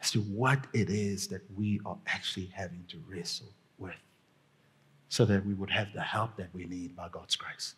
as 0.00 0.12
to 0.12 0.20
what 0.20 0.64
it 0.72 0.88
is 0.88 1.26
that 1.26 1.42
we 1.56 1.80
are 1.84 1.96
actually 2.06 2.48
having 2.54 2.84
to 2.86 2.96
wrestle 3.08 3.48
with 3.78 3.96
so 5.08 5.24
that 5.24 5.44
we 5.44 5.54
would 5.54 5.70
have 5.70 5.92
the 5.92 6.00
help 6.00 6.36
that 6.36 6.48
we 6.54 6.66
need 6.66 6.94
by 6.94 7.08
God's 7.08 7.34
grace. 7.34 7.74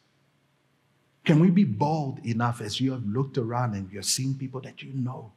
Can 1.25 1.41
we 1.41 1.49
be 1.49 1.65
bold 1.65 2.19
enough 2.27 2.61
as 2.61 2.79
you 2.79 2.93
have 2.93 3.07
looked 3.07 3.39
around 3.39 3.73
and 3.75 3.91
you're 3.91 4.03
seeing 4.03 4.35
people 4.35 4.61
that 4.61 4.83
you 4.83 4.93
know, 4.93 5.33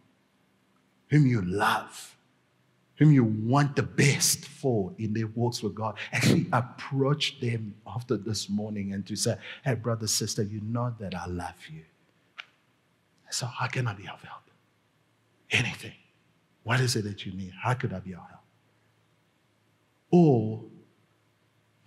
whom 1.08 1.26
you 1.26 1.42
love, 1.42 2.18
whom 3.02 3.12
you 3.12 3.24
want 3.24 3.76
the 3.76 3.82
best 3.82 4.46
for 4.46 4.94
in 5.00 5.12
their 5.12 5.26
walks 5.26 5.64
with 5.64 5.74
God, 5.74 5.98
actually 6.12 6.46
approach 6.54 7.40
them 7.40 7.74
after 7.88 8.16
this 8.16 8.48
morning 8.48 8.94
and 8.94 9.08
to 9.08 9.16
say, 9.16 9.36
Hey, 9.66 9.74
brother, 9.74 10.06
sister, 10.06 10.44
you 10.44 10.62
know 10.62 10.94
that 11.00 11.16
I 11.16 11.26
love 11.26 11.56
you. 11.74 11.82
So, 13.32 13.48
how 13.48 13.66
can 13.66 13.88
I 13.88 13.94
be 13.94 14.04
of 14.04 14.22
help? 14.22 14.44
Anything. 15.50 15.96
What 16.62 16.80
is 16.80 16.96
it 16.96 17.06
that 17.06 17.26
you 17.26 17.34
need? 17.34 17.54
How 17.60 17.74
could 17.74 17.92
I 17.92 18.00
be 18.02 18.14
of 18.14 18.20
help? 18.20 18.44
Or 20.12 20.64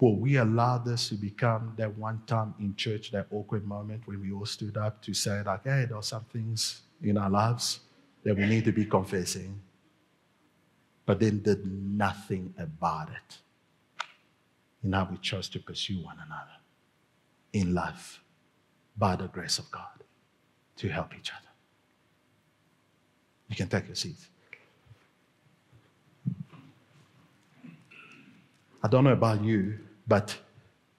will 0.00 0.16
we 0.16 0.38
allow 0.38 0.78
this 0.78 1.10
to 1.10 1.14
become 1.14 1.74
that 1.76 1.96
one 1.96 2.22
time 2.26 2.56
in 2.58 2.74
church, 2.74 3.12
that 3.12 3.28
awkward 3.30 3.64
moment 3.64 4.02
when 4.06 4.20
we 4.20 4.32
all 4.32 4.46
stood 4.46 4.76
up 4.76 5.00
to 5.02 5.14
say, 5.14 5.44
like, 5.44 5.62
hey, 5.62 5.84
there 5.88 5.96
are 5.96 6.02
some 6.02 6.24
things 6.32 6.82
in 7.04 7.16
our 7.16 7.30
lives 7.30 7.78
that 8.24 8.36
we 8.36 8.46
need 8.46 8.64
to 8.64 8.72
be 8.72 8.84
confessing 8.84 9.60
but 11.06 11.20
then 11.20 11.42
did 11.42 11.64
nothing 11.66 12.54
about 12.58 13.08
it. 13.08 13.38
And 14.82 14.90
now 14.92 15.08
we 15.10 15.16
chose 15.18 15.48
to 15.50 15.58
pursue 15.58 16.02
one 16.02 16.16
another 16.16 16.58
in 17.52 17.74
love 17.74 18.20
by 18.96 19.16
the 19.16 19.28
grace 19.28 19.58
of 19.58 19.70
God 19.70 20.04
to 20.76 20.88
help 20.88 21.14
each 21.18 21.30
other. 21.30 21.48
You 23.48 23.56
can 23.56 23.68
take 23.68 23.86
your 23.86 23.94
seats. 23.94 24.28
I 28.82 28.88
don't 28.88 29.04
know 29.04 29.12
about 29.12 29.42
you, 29.42 29.78
but 30.06 30.36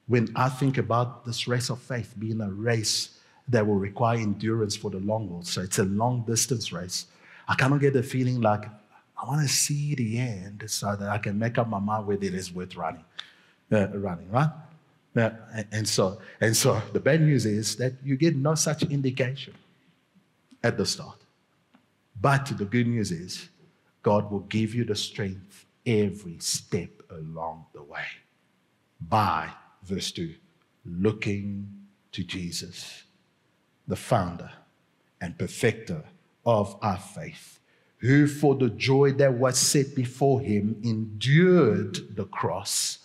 when 0.08 0.28
I 0.34 0.48
think 0.48 0.78
about 0.78 1.24
this 1.24 1.46
race 1.46 1.70
of 1.70 1.80
faith 1.80 2.14
being 2.18 2.40
a 2.40 2.50
race 2.50 3.20
that 3.48 3.64
will 3.64 3.76
require 3.76 4.18
endurance 4.18 4.76
for 4.76 4.90
the 4.90 4.98
long 4.98 5.28
haul, 5.28 5.42
so 5.42 5.60
it's 5.62 5.78
a 5.78 5.84
long 5.84 6.24
distance 6.26 6.72
race, 6.72 7.06
I 7.46 7.54
of 7.74 7.80
get 7.80 7.92
the 7.92 8.02
feeling 8.02 8.40
like 8.40 8.64
I 9.18 9.26
want 9.26 9.42
to 9.42 9.48
see 9.48 9.94
the 9.94 10.18
end 10.18 10.64
so 10.66 10.94
that 10.96 11.08
I 11.08 11.18
can 11.18 11.38
make 11.38 11.58
up 11.58 11.68
my 11.68 11.78
mind 11.78 12.06
whether 12.06 12.24
it 12.24 12.34
is 12.34 12.52
worth 12.52 12.76
running, 12.76 13.04
uh, 13.72 13.88
running, 13.88 14.30
right? 14.30 14.50
Uh, 15.16 15.30
and 15.72 15.88
so, 15.88 16.18
and 16.40 16.54
so 16.54 16.80
the 16.92 17.00
bad 17.00 17.22
news 17.22 17.46
is 17.46 17.76
that 17.76 17.94
you 18.04 18.16
get 18.16 18.36
no 18.36 18.54
such 18.54 18.82
indication 18.82 19.54
at 20.62 20.76
the 20.76 20.84
start. 20.84 21.16
But 22.20 22.46
the 22.58 22.66
good 22.66 22.86
news 22.86 23.10
is 23.12 23.48
God 24.02 24.30
will 24.30 24.40
give 24.40 24.74
you 24.74 24.84
the 24.84 24.94
strength 24.94 25.64
every 25.86 26.38
step 26.38 26.90
along 27.10 27.66
the 27.72 27.82
way 27.82 28.04
by, 29.08 29.48
verse 29.84 30.12
2, 30.12 30.34
looking 30.84 31.68
to 32.12 32.22
Jesus, 32.22 33.04
the 33.88 33.96
founder 33.96 34.50
and 35.20 35.38
perfecter 35.38 36.02
of 36.44 36.76
our 36.82 36.98
faith 36.98 37.60
who 37.98 38.26
for 38.26 38.54
the 38.54 38.70
joy 38.70 39.12
that 39.12 39.32
was 39.32 39.58
set 39.58 39.94
before 39.94 40.40
him 40.40 40.80
endured 40.82 42.16
the 42.16 42.24
cross, 42.24 42.98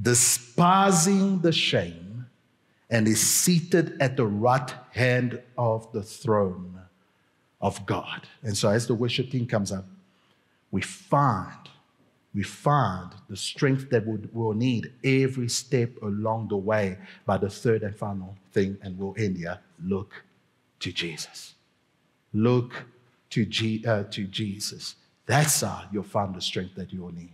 despising 0.00 1.40
the 1.40 1.52
shame, 1.52 2.26
and 2.90 3.06
is 3.06 3.20
seated 3.20 4.00
at 4.00 4.16
the 4.16 4.26
right 4.26 4.72
hand 4.92 5.40
of 5.56 5.90
the 5.92 6.02
throne 6.02 6.80
of 7.60 7.84
God. 7.86 8.26
And 8.42 8.56
so 8.56 8.68
as 8.70 8.86
the 8.86 8.94
worship 8.94 9.30
team 9.30 9.46
comes 9.46 9.72
up, 9.72 9.84
we 10.70 10.82
find 10.82 11.68
we 12.34 12.42
find 12.42 13.10
the 13.28 13.36
strength 13.36 13.90
that 13.90 14.06
we 14.06 14.18
will 14.32 14.54
need 14.54 14.92
every 15.02 15.48
step 15.48 15.90
along 16.02 16.48
the 16.48 16.56
way 16.56 16.98
by 17.26 17.38
the 17.38 17.48
third 17.48 17.82
and 17.82 17.96
final 17.96 18.36
thing, 18.52 18.78
and 18.82 18.98
we'll 18.98 19.14
end 19.18 19.38
here. 19.38 19.58
Look 19.82 20.22
to 20.80 20.92
Jesus. 20.92 21.54
Look 22.32 22.84
to, 23.30 23.44
G, 23.44 23.84
uh, 23.86 24.04
to 24.04 24.24
Jesus. 24.24 24.96
That's 25.26 25.60
how 25.60 25.84
you'll 25.92 26.04
find 26.04 26.34
the 26.34 26.40
strength 26.40 26.74
that 26.76 26.92
you 26.92 27.02
will 27.02 27.14
need. 27.14 27.32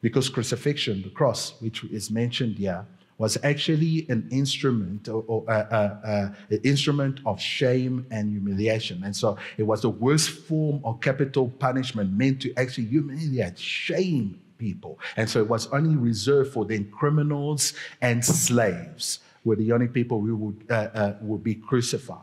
Because 0.00 0.28
crucifixion, 0.28 1.02
the 1.02 1.10
cross, 1.10 1.60
which 1.60 1.84
is 1.84 2.10
mentioned 2.10 2.58
here, 2.58 2.84
was 3.16 3.38
actually 3.44 4.06
an 4.08 4.28
instrument 4.30 5.08
or, 5.08 5.24
or 5.28 5.44
uh, 5.48 5.52
uh, 5.70 5.96
uh, 6.04 6.28
an 6.50 6.60
instrument 6.64 7.20
of 7.24 7.40
shame 7.40 8.06
and 8.10 8.32
humiliation. 8.32 9.02
And 9.04 9.14
so 9.14 9.38
it 9.56 9.62
was 9.62 9.82
the 9.82 9.90
worst 9.90 10.30
form 10.30 10.80
of 10.84 11.00
capital 11.00 11.48
punishment 11.48 12.12
meant 12.12 12.42
to 12.42 12.52
actually 12.56 12.86
humiliate, 12.86 13.58
shame 13.58 14.40
people. 14.58 14.98
And 15.16 15.30
so 15.30 15.38
it 15.38 15.48
was 15.48 15.68
only 15.68 15.96
reserved 15.96 16.52
for 16.52 16.64
then 16.64 16.90
criminals 16.90 17.74
and 18.02 18.24
slaves 18.24 19.20
were 19.44 19.56
the 19.56 19.72
only 19.72 19.88
people 19.88 20.20
who 20.20 20.36
would, 20.36 20.66
uh, 20.70 20.88
uh, 20.94 21.16
would 21.20 21.44
be 21.44 21.54
crucified, 21.54 22.18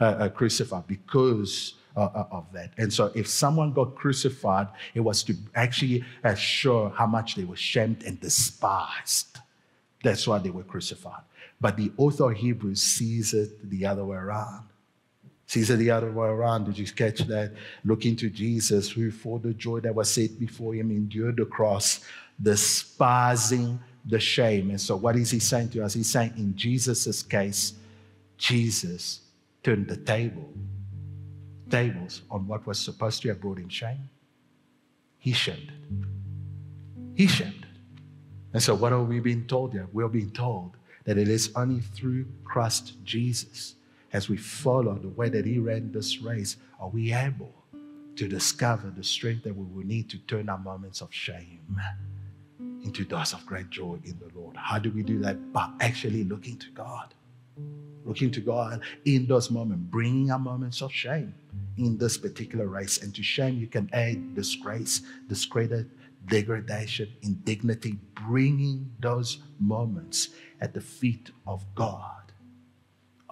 uh, 0.00 0.28
crucified 0.28 0.86
because 0.86 1.74
uh, 1.96 2.00
uh, 2.14 2.26
of 2.30 2.46
that. 2.52 2.72
And 2.78 2.92
so, 2.92 3.12
if 3.14 3.28
someone 3.28 3.72
got 3.72 3.94
crucified, 3.94 4.68
it 4.94 5.00
was 5.00 5.22
to 5.24 5.34
actually 5.54 6.04
assure 6.22 6.90
how 6.90 7.06
much 7.06 7.34
they 7.34 7.44
were 7.44 7.56
shamed 7.56 8.02
and 8.04 8.20
despised. 8.20 9.38
That's 10.02 10.26
why 10.26 10.38
they 10.38 10.50
were 10.50 10.64
crucified. 10.64 11.22
But 11.60 11.76
the 11.76 11.92
author 11.96 12.30
of 12.30 12.36
Hebrews 12.36 12.82
sees 12.82 13.32
it 13.32 13.70
the 13.70 13.86
other 13.86 14.04
way 14.04 14.16
around. 14.16 14.64
Sees 15.46 15.70
it 15.70 15.76
the 15.76 15.90
other 15.90 16.10
way 16.10 16.26
around. 16.28 16.64
Did 16.64 16.78
you 16.78 16.86
catch 16.86 17.20
that? 17.20 17.52
Look 17.84 18.06
into 18.06 18.28
Jesus, 18.30 18.90
who 18.90 19.10
for 19.10 19.38
the 19.38 19.54
joy 19.54 19.80
that 19.80 19.94
was 19.94 20.12
set 20.12 20.38
before 20.38 20.74
him 20.74 20.90
endured 20.90 21.36
the 21.36 21.44
cross, 21.44 22.00
despising 22.40 23.78
the 24.04 24.20
shame. 24.20 24.70
And 24.70 24.80
so, 24.80 24.96
what 24.96 25.16
is 25.16 25.30
he 25.30 25.38
saying 25.38 25.70
to 25.70 25.84
us? 25.84 25.94
He's 25.94 26.10
saying, 26.10 26.34
in 26.36 26.56
Jesus' 26.56 27.22
case, 27.22 27.74
Jesus 28.36 29.20
turned 29.62 29.88
the 29.88 29.96
table, 29.96 30.48
tables 31.74 32.22
on 32.30 32.46
what 32.46 32.66
was 32.66 32.78
supposed 32.78 33.22
to 33.22 33.28
have 33.28 33.40
brought 33.40 33.58
him 33.58 33.68
shame. 33.68 34.08
He 35.18 35.32
shamed 35.32 35.72
it. 35.76 36.06
He 37.14 37.26
shamed 37.26 37.64
it. 37.64 37.78
And 38.52 38.62
so, 38.62 38.74
what 38.74 38.92
are 38.92 39.02
we 39.02 39.18
being 39.20 39.46
told 39.46 39.72
here? 39.72 39.88
We're 39.92 40.08
being 40.08 40.30
told 40.30 40.76
that 41.04 41.18
it 41.18 41.28
is 41.28 41.50
only 41.56 41.80
through 41.80 42.26
Christ 42.44 42.94
Jesus, 43.04 43.74
as 44.12 44.28
we 44.28 44.36
follow 44.36 44.94
the 44.94 45.08
way 45.08 45.28
that 45.28 45.44
He 45.44 45.58
ran 45.58 45.90
this 45.90 46.20
race, 46.22 46.56
are 46.80 46.88
we 46.88 47.12
able 47.12 47.52
to 48.16 48.28
discover 48.28 48.90
the 48.90 49.02
strength 49.02 49.42
that 49.42 49.56
we 49.56 49.64
will 49.64 49.86
need 49.86 50.08
to 50.10 50.18
turn 50.18 50.48
our 50.48 50.58
moments 50.58 51.00
of 51.00 51.12
shame 51.12 51.80
into 52.84 53.04
those 53.04 53.32
of 53.32 53.44
great 53.44 53.70
joy 53.70 53.98
in 54.04 54.16
the 54.20 54.30
Lord. 54.38 54.56
How 54.56 54.78
do 54.78 54.90
we 54.92 55.02
do 55.02 55.18
that? 55.20 55.52
By 55.52 55.68
actually 55.80 56.22
looking 56.22 56.56
to 56.58 56.70
God. 56.70 57.14
Looking 58.04 58.30
to 58.32 58.40
God 58.40 58.82
in 59.04 59.26
those 59.26 59.50
moments, 59.50 59.84
bringing 59.90 60.30
our 60.30 60.38
moments 60.38 60.82
of 60.82 60.92
shame 60.92 61.34
in 61.78 61.96
this 61.96 62.18
particular 62.18 62.66
race. 62.66 63.02
And 63.02 63.14
to 63.14 63.22
shame, 63.22 63.58
you 63.58 63.66
can 63.66 63.88
add 63.92 64.34
disgrace, 64.34 65.00
discredit, 65.28 65.86
degradation, 66.28 67.10
indignity, 67.22 67.98
bringing 68.26 68.90
those 69.00 69.38
moments 69.58 70.30
at 70.60 70.74
the 70.74 70.80
feet 70.80 71.30
of 71.46 71.64
God, 71.74 72.32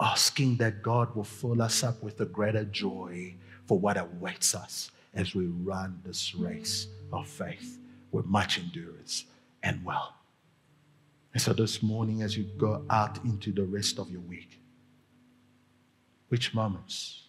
asking 0.00 0.56
that 0.56 0.82
God 0.82 1.14
will 1.14 1.24
fill 1.24 1.62
us 1.62 1.82
up 1.82 2.02
with 2.02 2.20
a 2.20 2.26
greater 2.26 2.64
joy 2.64 3.34
for 3.66 3.78
what 3.78 3.96
awaits 3.96 4.54
us 4.54 4.90
as 5.14 5.34
we 5.34 5.46
run 5.46 6.00
this 6.04 6.34
race 6.34 6.88
of 7.12 7.28
faith 7.28 7.78
with 8.10 8.26
much 8.26 8.58
endurance 8.58 9.24
and 9.62 9.84
well. 9.84 10.14
And 11.32 11.40
so 11.40 11.52
this 11.52 11.82
morning, 11.82 12.22
as 12.22 12.36
you 12.36 12.44
go 12.44 12.84
out 12.90 13.24
into 13.24 13.52
the 13.52 13.64
rest 13.64 13.98
of 13.98 14.10
your 14.10 14.20
week, 14.20 14.58
which 16.32 16.54
moments, 16.54 17.24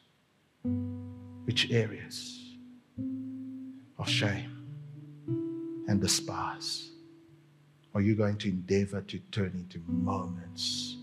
which 1.44 1.70
areas 1.72 2.40
of 4.00 4.08
shame 4.08 4.66
and 5.90 6.00
despise 6.00 6.92
are 7.94 8.00
you 8.00 8.16
going 8.16 8.38
to 8.38 8.48
endeavor 8.48 9.02
to 9.02 9.20
turn 9.30 9.52
into 9.56 9.82
moments 9.92 10.96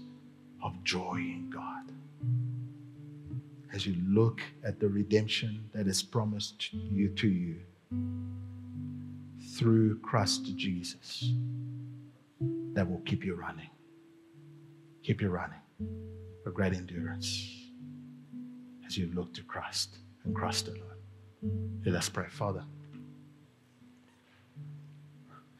of 0.64 0.82
joy 0.82 1.16
in 1.16 1.50
God? 1.50 1.92
As 3.74 3.86
you 3.86 3.94
look 4.08 4.40
at 4.64 4.80
the 4.80 4.88
redemption 4.88 5.68
that 5.74 5.86
is 5.86 6.02
promised 6.02 6.72
you 6.72 7.10
to 7.10 7.28
you 7.28 7.56
through 9.58 9.98
Christ 9.98 10.56
Jesus 10.56 11.34
that 12.72 12.90
will 12.90 13.02
keep 13.04 13.26
you 13.26 13.34
running. 13.34 13.68
Keep 15.02 15.20
you 15.20 15.28
running 15.28 15.60
for 16.42 16.50
great 16.50 16.72
endurance 16.72 17.59
as 18.90 18.98
you 18.98 19.08
look 19.14 19.32
to 19.32 19.42
Christ 19.44 19.98
and 20.24 20.34
Christ 20.34 20.66
alone. 20.66 21.80
Let 21.86 21.94
us 21.94 22.08
pray, 22.08 22.26
Father. 22.28 22.64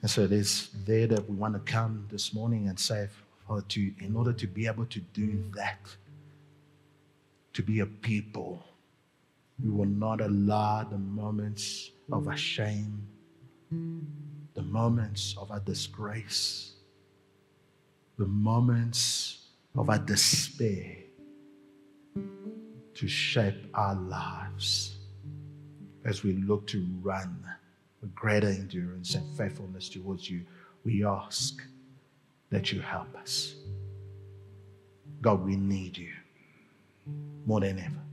And 0.03 0.11
so 0.11 0.22
it 0.22 0.33
is 0.33 0.70
there 0.85 1.07
that 1.07 1.31
we 1.31 1.37
want 1.37 1.55
to 1.55 1.61
come 1.61 2.09
this 2.11 2.35
morning 2.35 2.66
and 2.66 2.76
say, 2.76 3.07
Father, 3.47 3.62
to, 3.68 3.93
in 4.01 4.16
order 4.16 4.33
to 4.33 4.47
be 4.49 4.66
able 4.66 4.85
to 4.87 4.99
do 4.99 5.45
that, 5.55 5.78
to 7.53 7.62
be 7.62 7.78
a 7.78 7.87
people, 7.87 8.64
we 9.62 9.70
will 9.70 9.87
not 9.87 10.20
allow 10.20 10.83
the 10.83 10.99
moments 10.99 11.93
of 12.11 12.26
our 12.26 12.37
shame 12.37 13.07
the 13.70 14.62
moments 14.62 15.37
of 15.39 15.53
our 15.53 15.61
disgrace, 15.61 16.72
the 18.18 18.26
moments 18.26 19.47
of 19.76 19.89
our 19.89 19.99
despair 19.99 20.97
to 23.01 23.09
shape 23.09 23.55
our 23.72 23.94
lives 23.94 24.98
as 26.05 26.22
we 26.22 26.34
look 26.34 26.66
to 26.66 26.86
run 27.01 27.42
with 28.03 28.14
greater 28.14 28.48
endurance 28.48 29.14
and 29.14 29.38
faithfulness 29.38 29.88
towards 29.88 30.28
you. 30.28 30.44
We 30.84 31.03
ask 31.03 31.62
that 32.51 32.72
you 32.72 32.80
help 32.82 33.16
us. 33.16 33.55
God, 35.22 35.42
we 35.46 35.57
need 35.57 35.96
you 35.96 36.12
more 37.46 37.61
than 37.61 37.78
ever. 37.78 38.05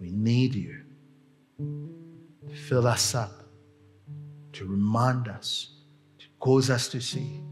We 0.00 0.10
need 0.12 0.54
you 0.54 0.80
to 1.58 2.54
fill 2.54 2.86
us 2.86 3.14
up 3.14 3.32
to 4.54 4.64
remind 4.64 5.28
us, 5.28 5.72
to 6.18 6.24
cause 6.40 6.70
us 6.70 6.88
to 6.88 7.02
see 7.02 7.42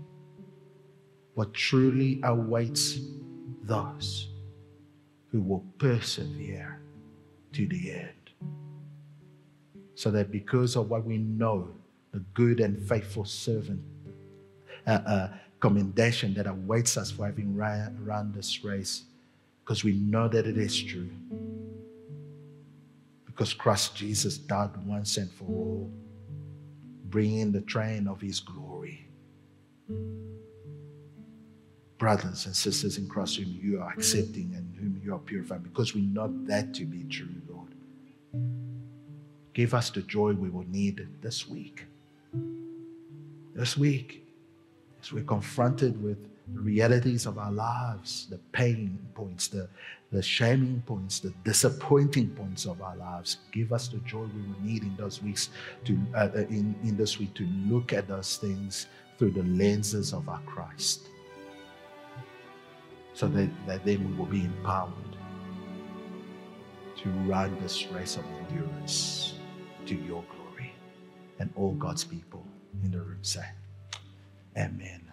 what 1.35 1.53
truly 1.53 2.23
awaits 2.25 3.01
those 3.65 4.31
who 5.35 5.41
will 5.41 5.65
persevere 5.79 6.79
to 7.53 7.67
the 7.67 7.91
end. 7.91 8.31
So 9.97 10.13
that 10.13 10.31
because 10.31 10.77
of 10.77 10.91
what 10.91 11.05
we 11.05 11.19
know, 11.19 11.71
the 12.13 12.21
good 12.35 12.61
and 12.61 12.81
faithful 12.89 13.25
servant 13.25 13.83
uh, 14.87 14.91
uh, 14.91 15.29
commendation 15.59 16.35
that 16.35 16.47
awaits 16.47 16.97
us 16.97 17.11
for 17.11 17.27
having 17.27 17.57
run, 17.57 18.33
this 18.33 18.63
race, 18.63 19.03
because 19.65 19.83
we 19.83 19.95
know 19.95 20.29
that 20.29 20.47
it 20.47 20.57
is 20.57 20.81
true. 20.81 21.11
Because 23.27 23.53
Christ 23.53 23.97
Jesus 23.97 24.39
died 24.39 24.71
once 24.87 25.17
and 25.17 25.29
for 25.33 25.47
all 25.47 25.91
bringing 27.07 27.51
the 27.51 27.63
train 27.63 28.07
of 28.07 28.21
his 28.21 28.39
glory. 28.39 28.64
Brothers 32.05 32.45
and 32.45 32.55
sisters 32.55 32.99
in 32.99 33.09
Christ, 33.09 33.39
whom 33.39 33.59
you 33.63 33.81
are 33.81 33.91
accepting 33.91 34.53
and 34.55 34.77
whom 34.77 35.01
you 35.03 35.15
are 35.15 35.19
purifying, 35.19 35.63
because 35.63 35.95
we 35.95 36.03
know 36.03 36.31
that 36.45 36.75
to 36.75 36.85
be 36.85 37.03
true, 37.05 37.35
Lord. 37.49 37.71
Give 39.55 39.73
us 39.73 39.89
the 39.89 40.03
joy 40.03 40.35
we 40.35 40.51
will 40.51 40.67
need 40.69 41.09
this 41.23 41.49
week. 41.49 41.87
This 43.55 43.79
week, 43.79 44.23
as 45.01 45.15
we're 45.15 45.25
confronted 45.25 46.03
with 46.03 46.19
the 46.53 46.61
realities 46.61 47.25
of 47.25 47.39
our 47.39 47.53
lives, 47.53 48.27
the 48.29 48.37
pain 48.53 48.99
points, 49.15 49.49
the, 49.49 49.67
the 50.13 50.23
shaming 50.23 50.83
points, 50.85 51.21
the 51.21 51.33
disappointing 51.43 52.29
points 52.33 52.67
of 52.67 52.83
our 52.83 52.97
lives. 52.97 53.39
Give 53.51 53.73
us 53.73 53.89
the 53.89 53.97
joy 54.01 54.25
we 54.25 54.43
will 54.43 54.61
need 54.63 54.83
in 54.83 54.95
those 54.99 55.23
weeks 55.23 55.49
to 55.87 55.99
uh, 56.15 56.19
uh, 56.19 56.41
in, 56.51 56.75
in 56.83 56.99
this 56.99 57.19
week 57.19 57.33
to 57.33 57.47
look 57.67 57.95
at 57.95 58.09
those 58.09 58.37
things 58.37 58.89
through 59.17 59.31
the 59.31 59.45
lenses 59.45 60.13
of 60.13 60.29
our 60.29 60.41
Christ. 60.41 61.09
So 63.15 63.29
that, 63.29 63.49
that 63.67 63.85
then 63.85 64.11
we 64.11 64.17
will 64.17 64.27
be 64.27 64.45
empowered 64.45 64.93
to 66.97 67.09
run 67.27 67.57
this 67.61 67.87
race 67.89 68.17
of 68.17 68.25
endurance 68.41 69.35
to 69.87 69.95
your 69.95 70.25
glory. 70.25 70.73
And 71.39 71.53
all 71.57 71.73
God's 71.75 72.05
people 72.05 72.45
in 72.83 72.91
the 72.91 72.99
room 72.99 73.23
say, 73.23 73.47
Amen. 74.57 75.04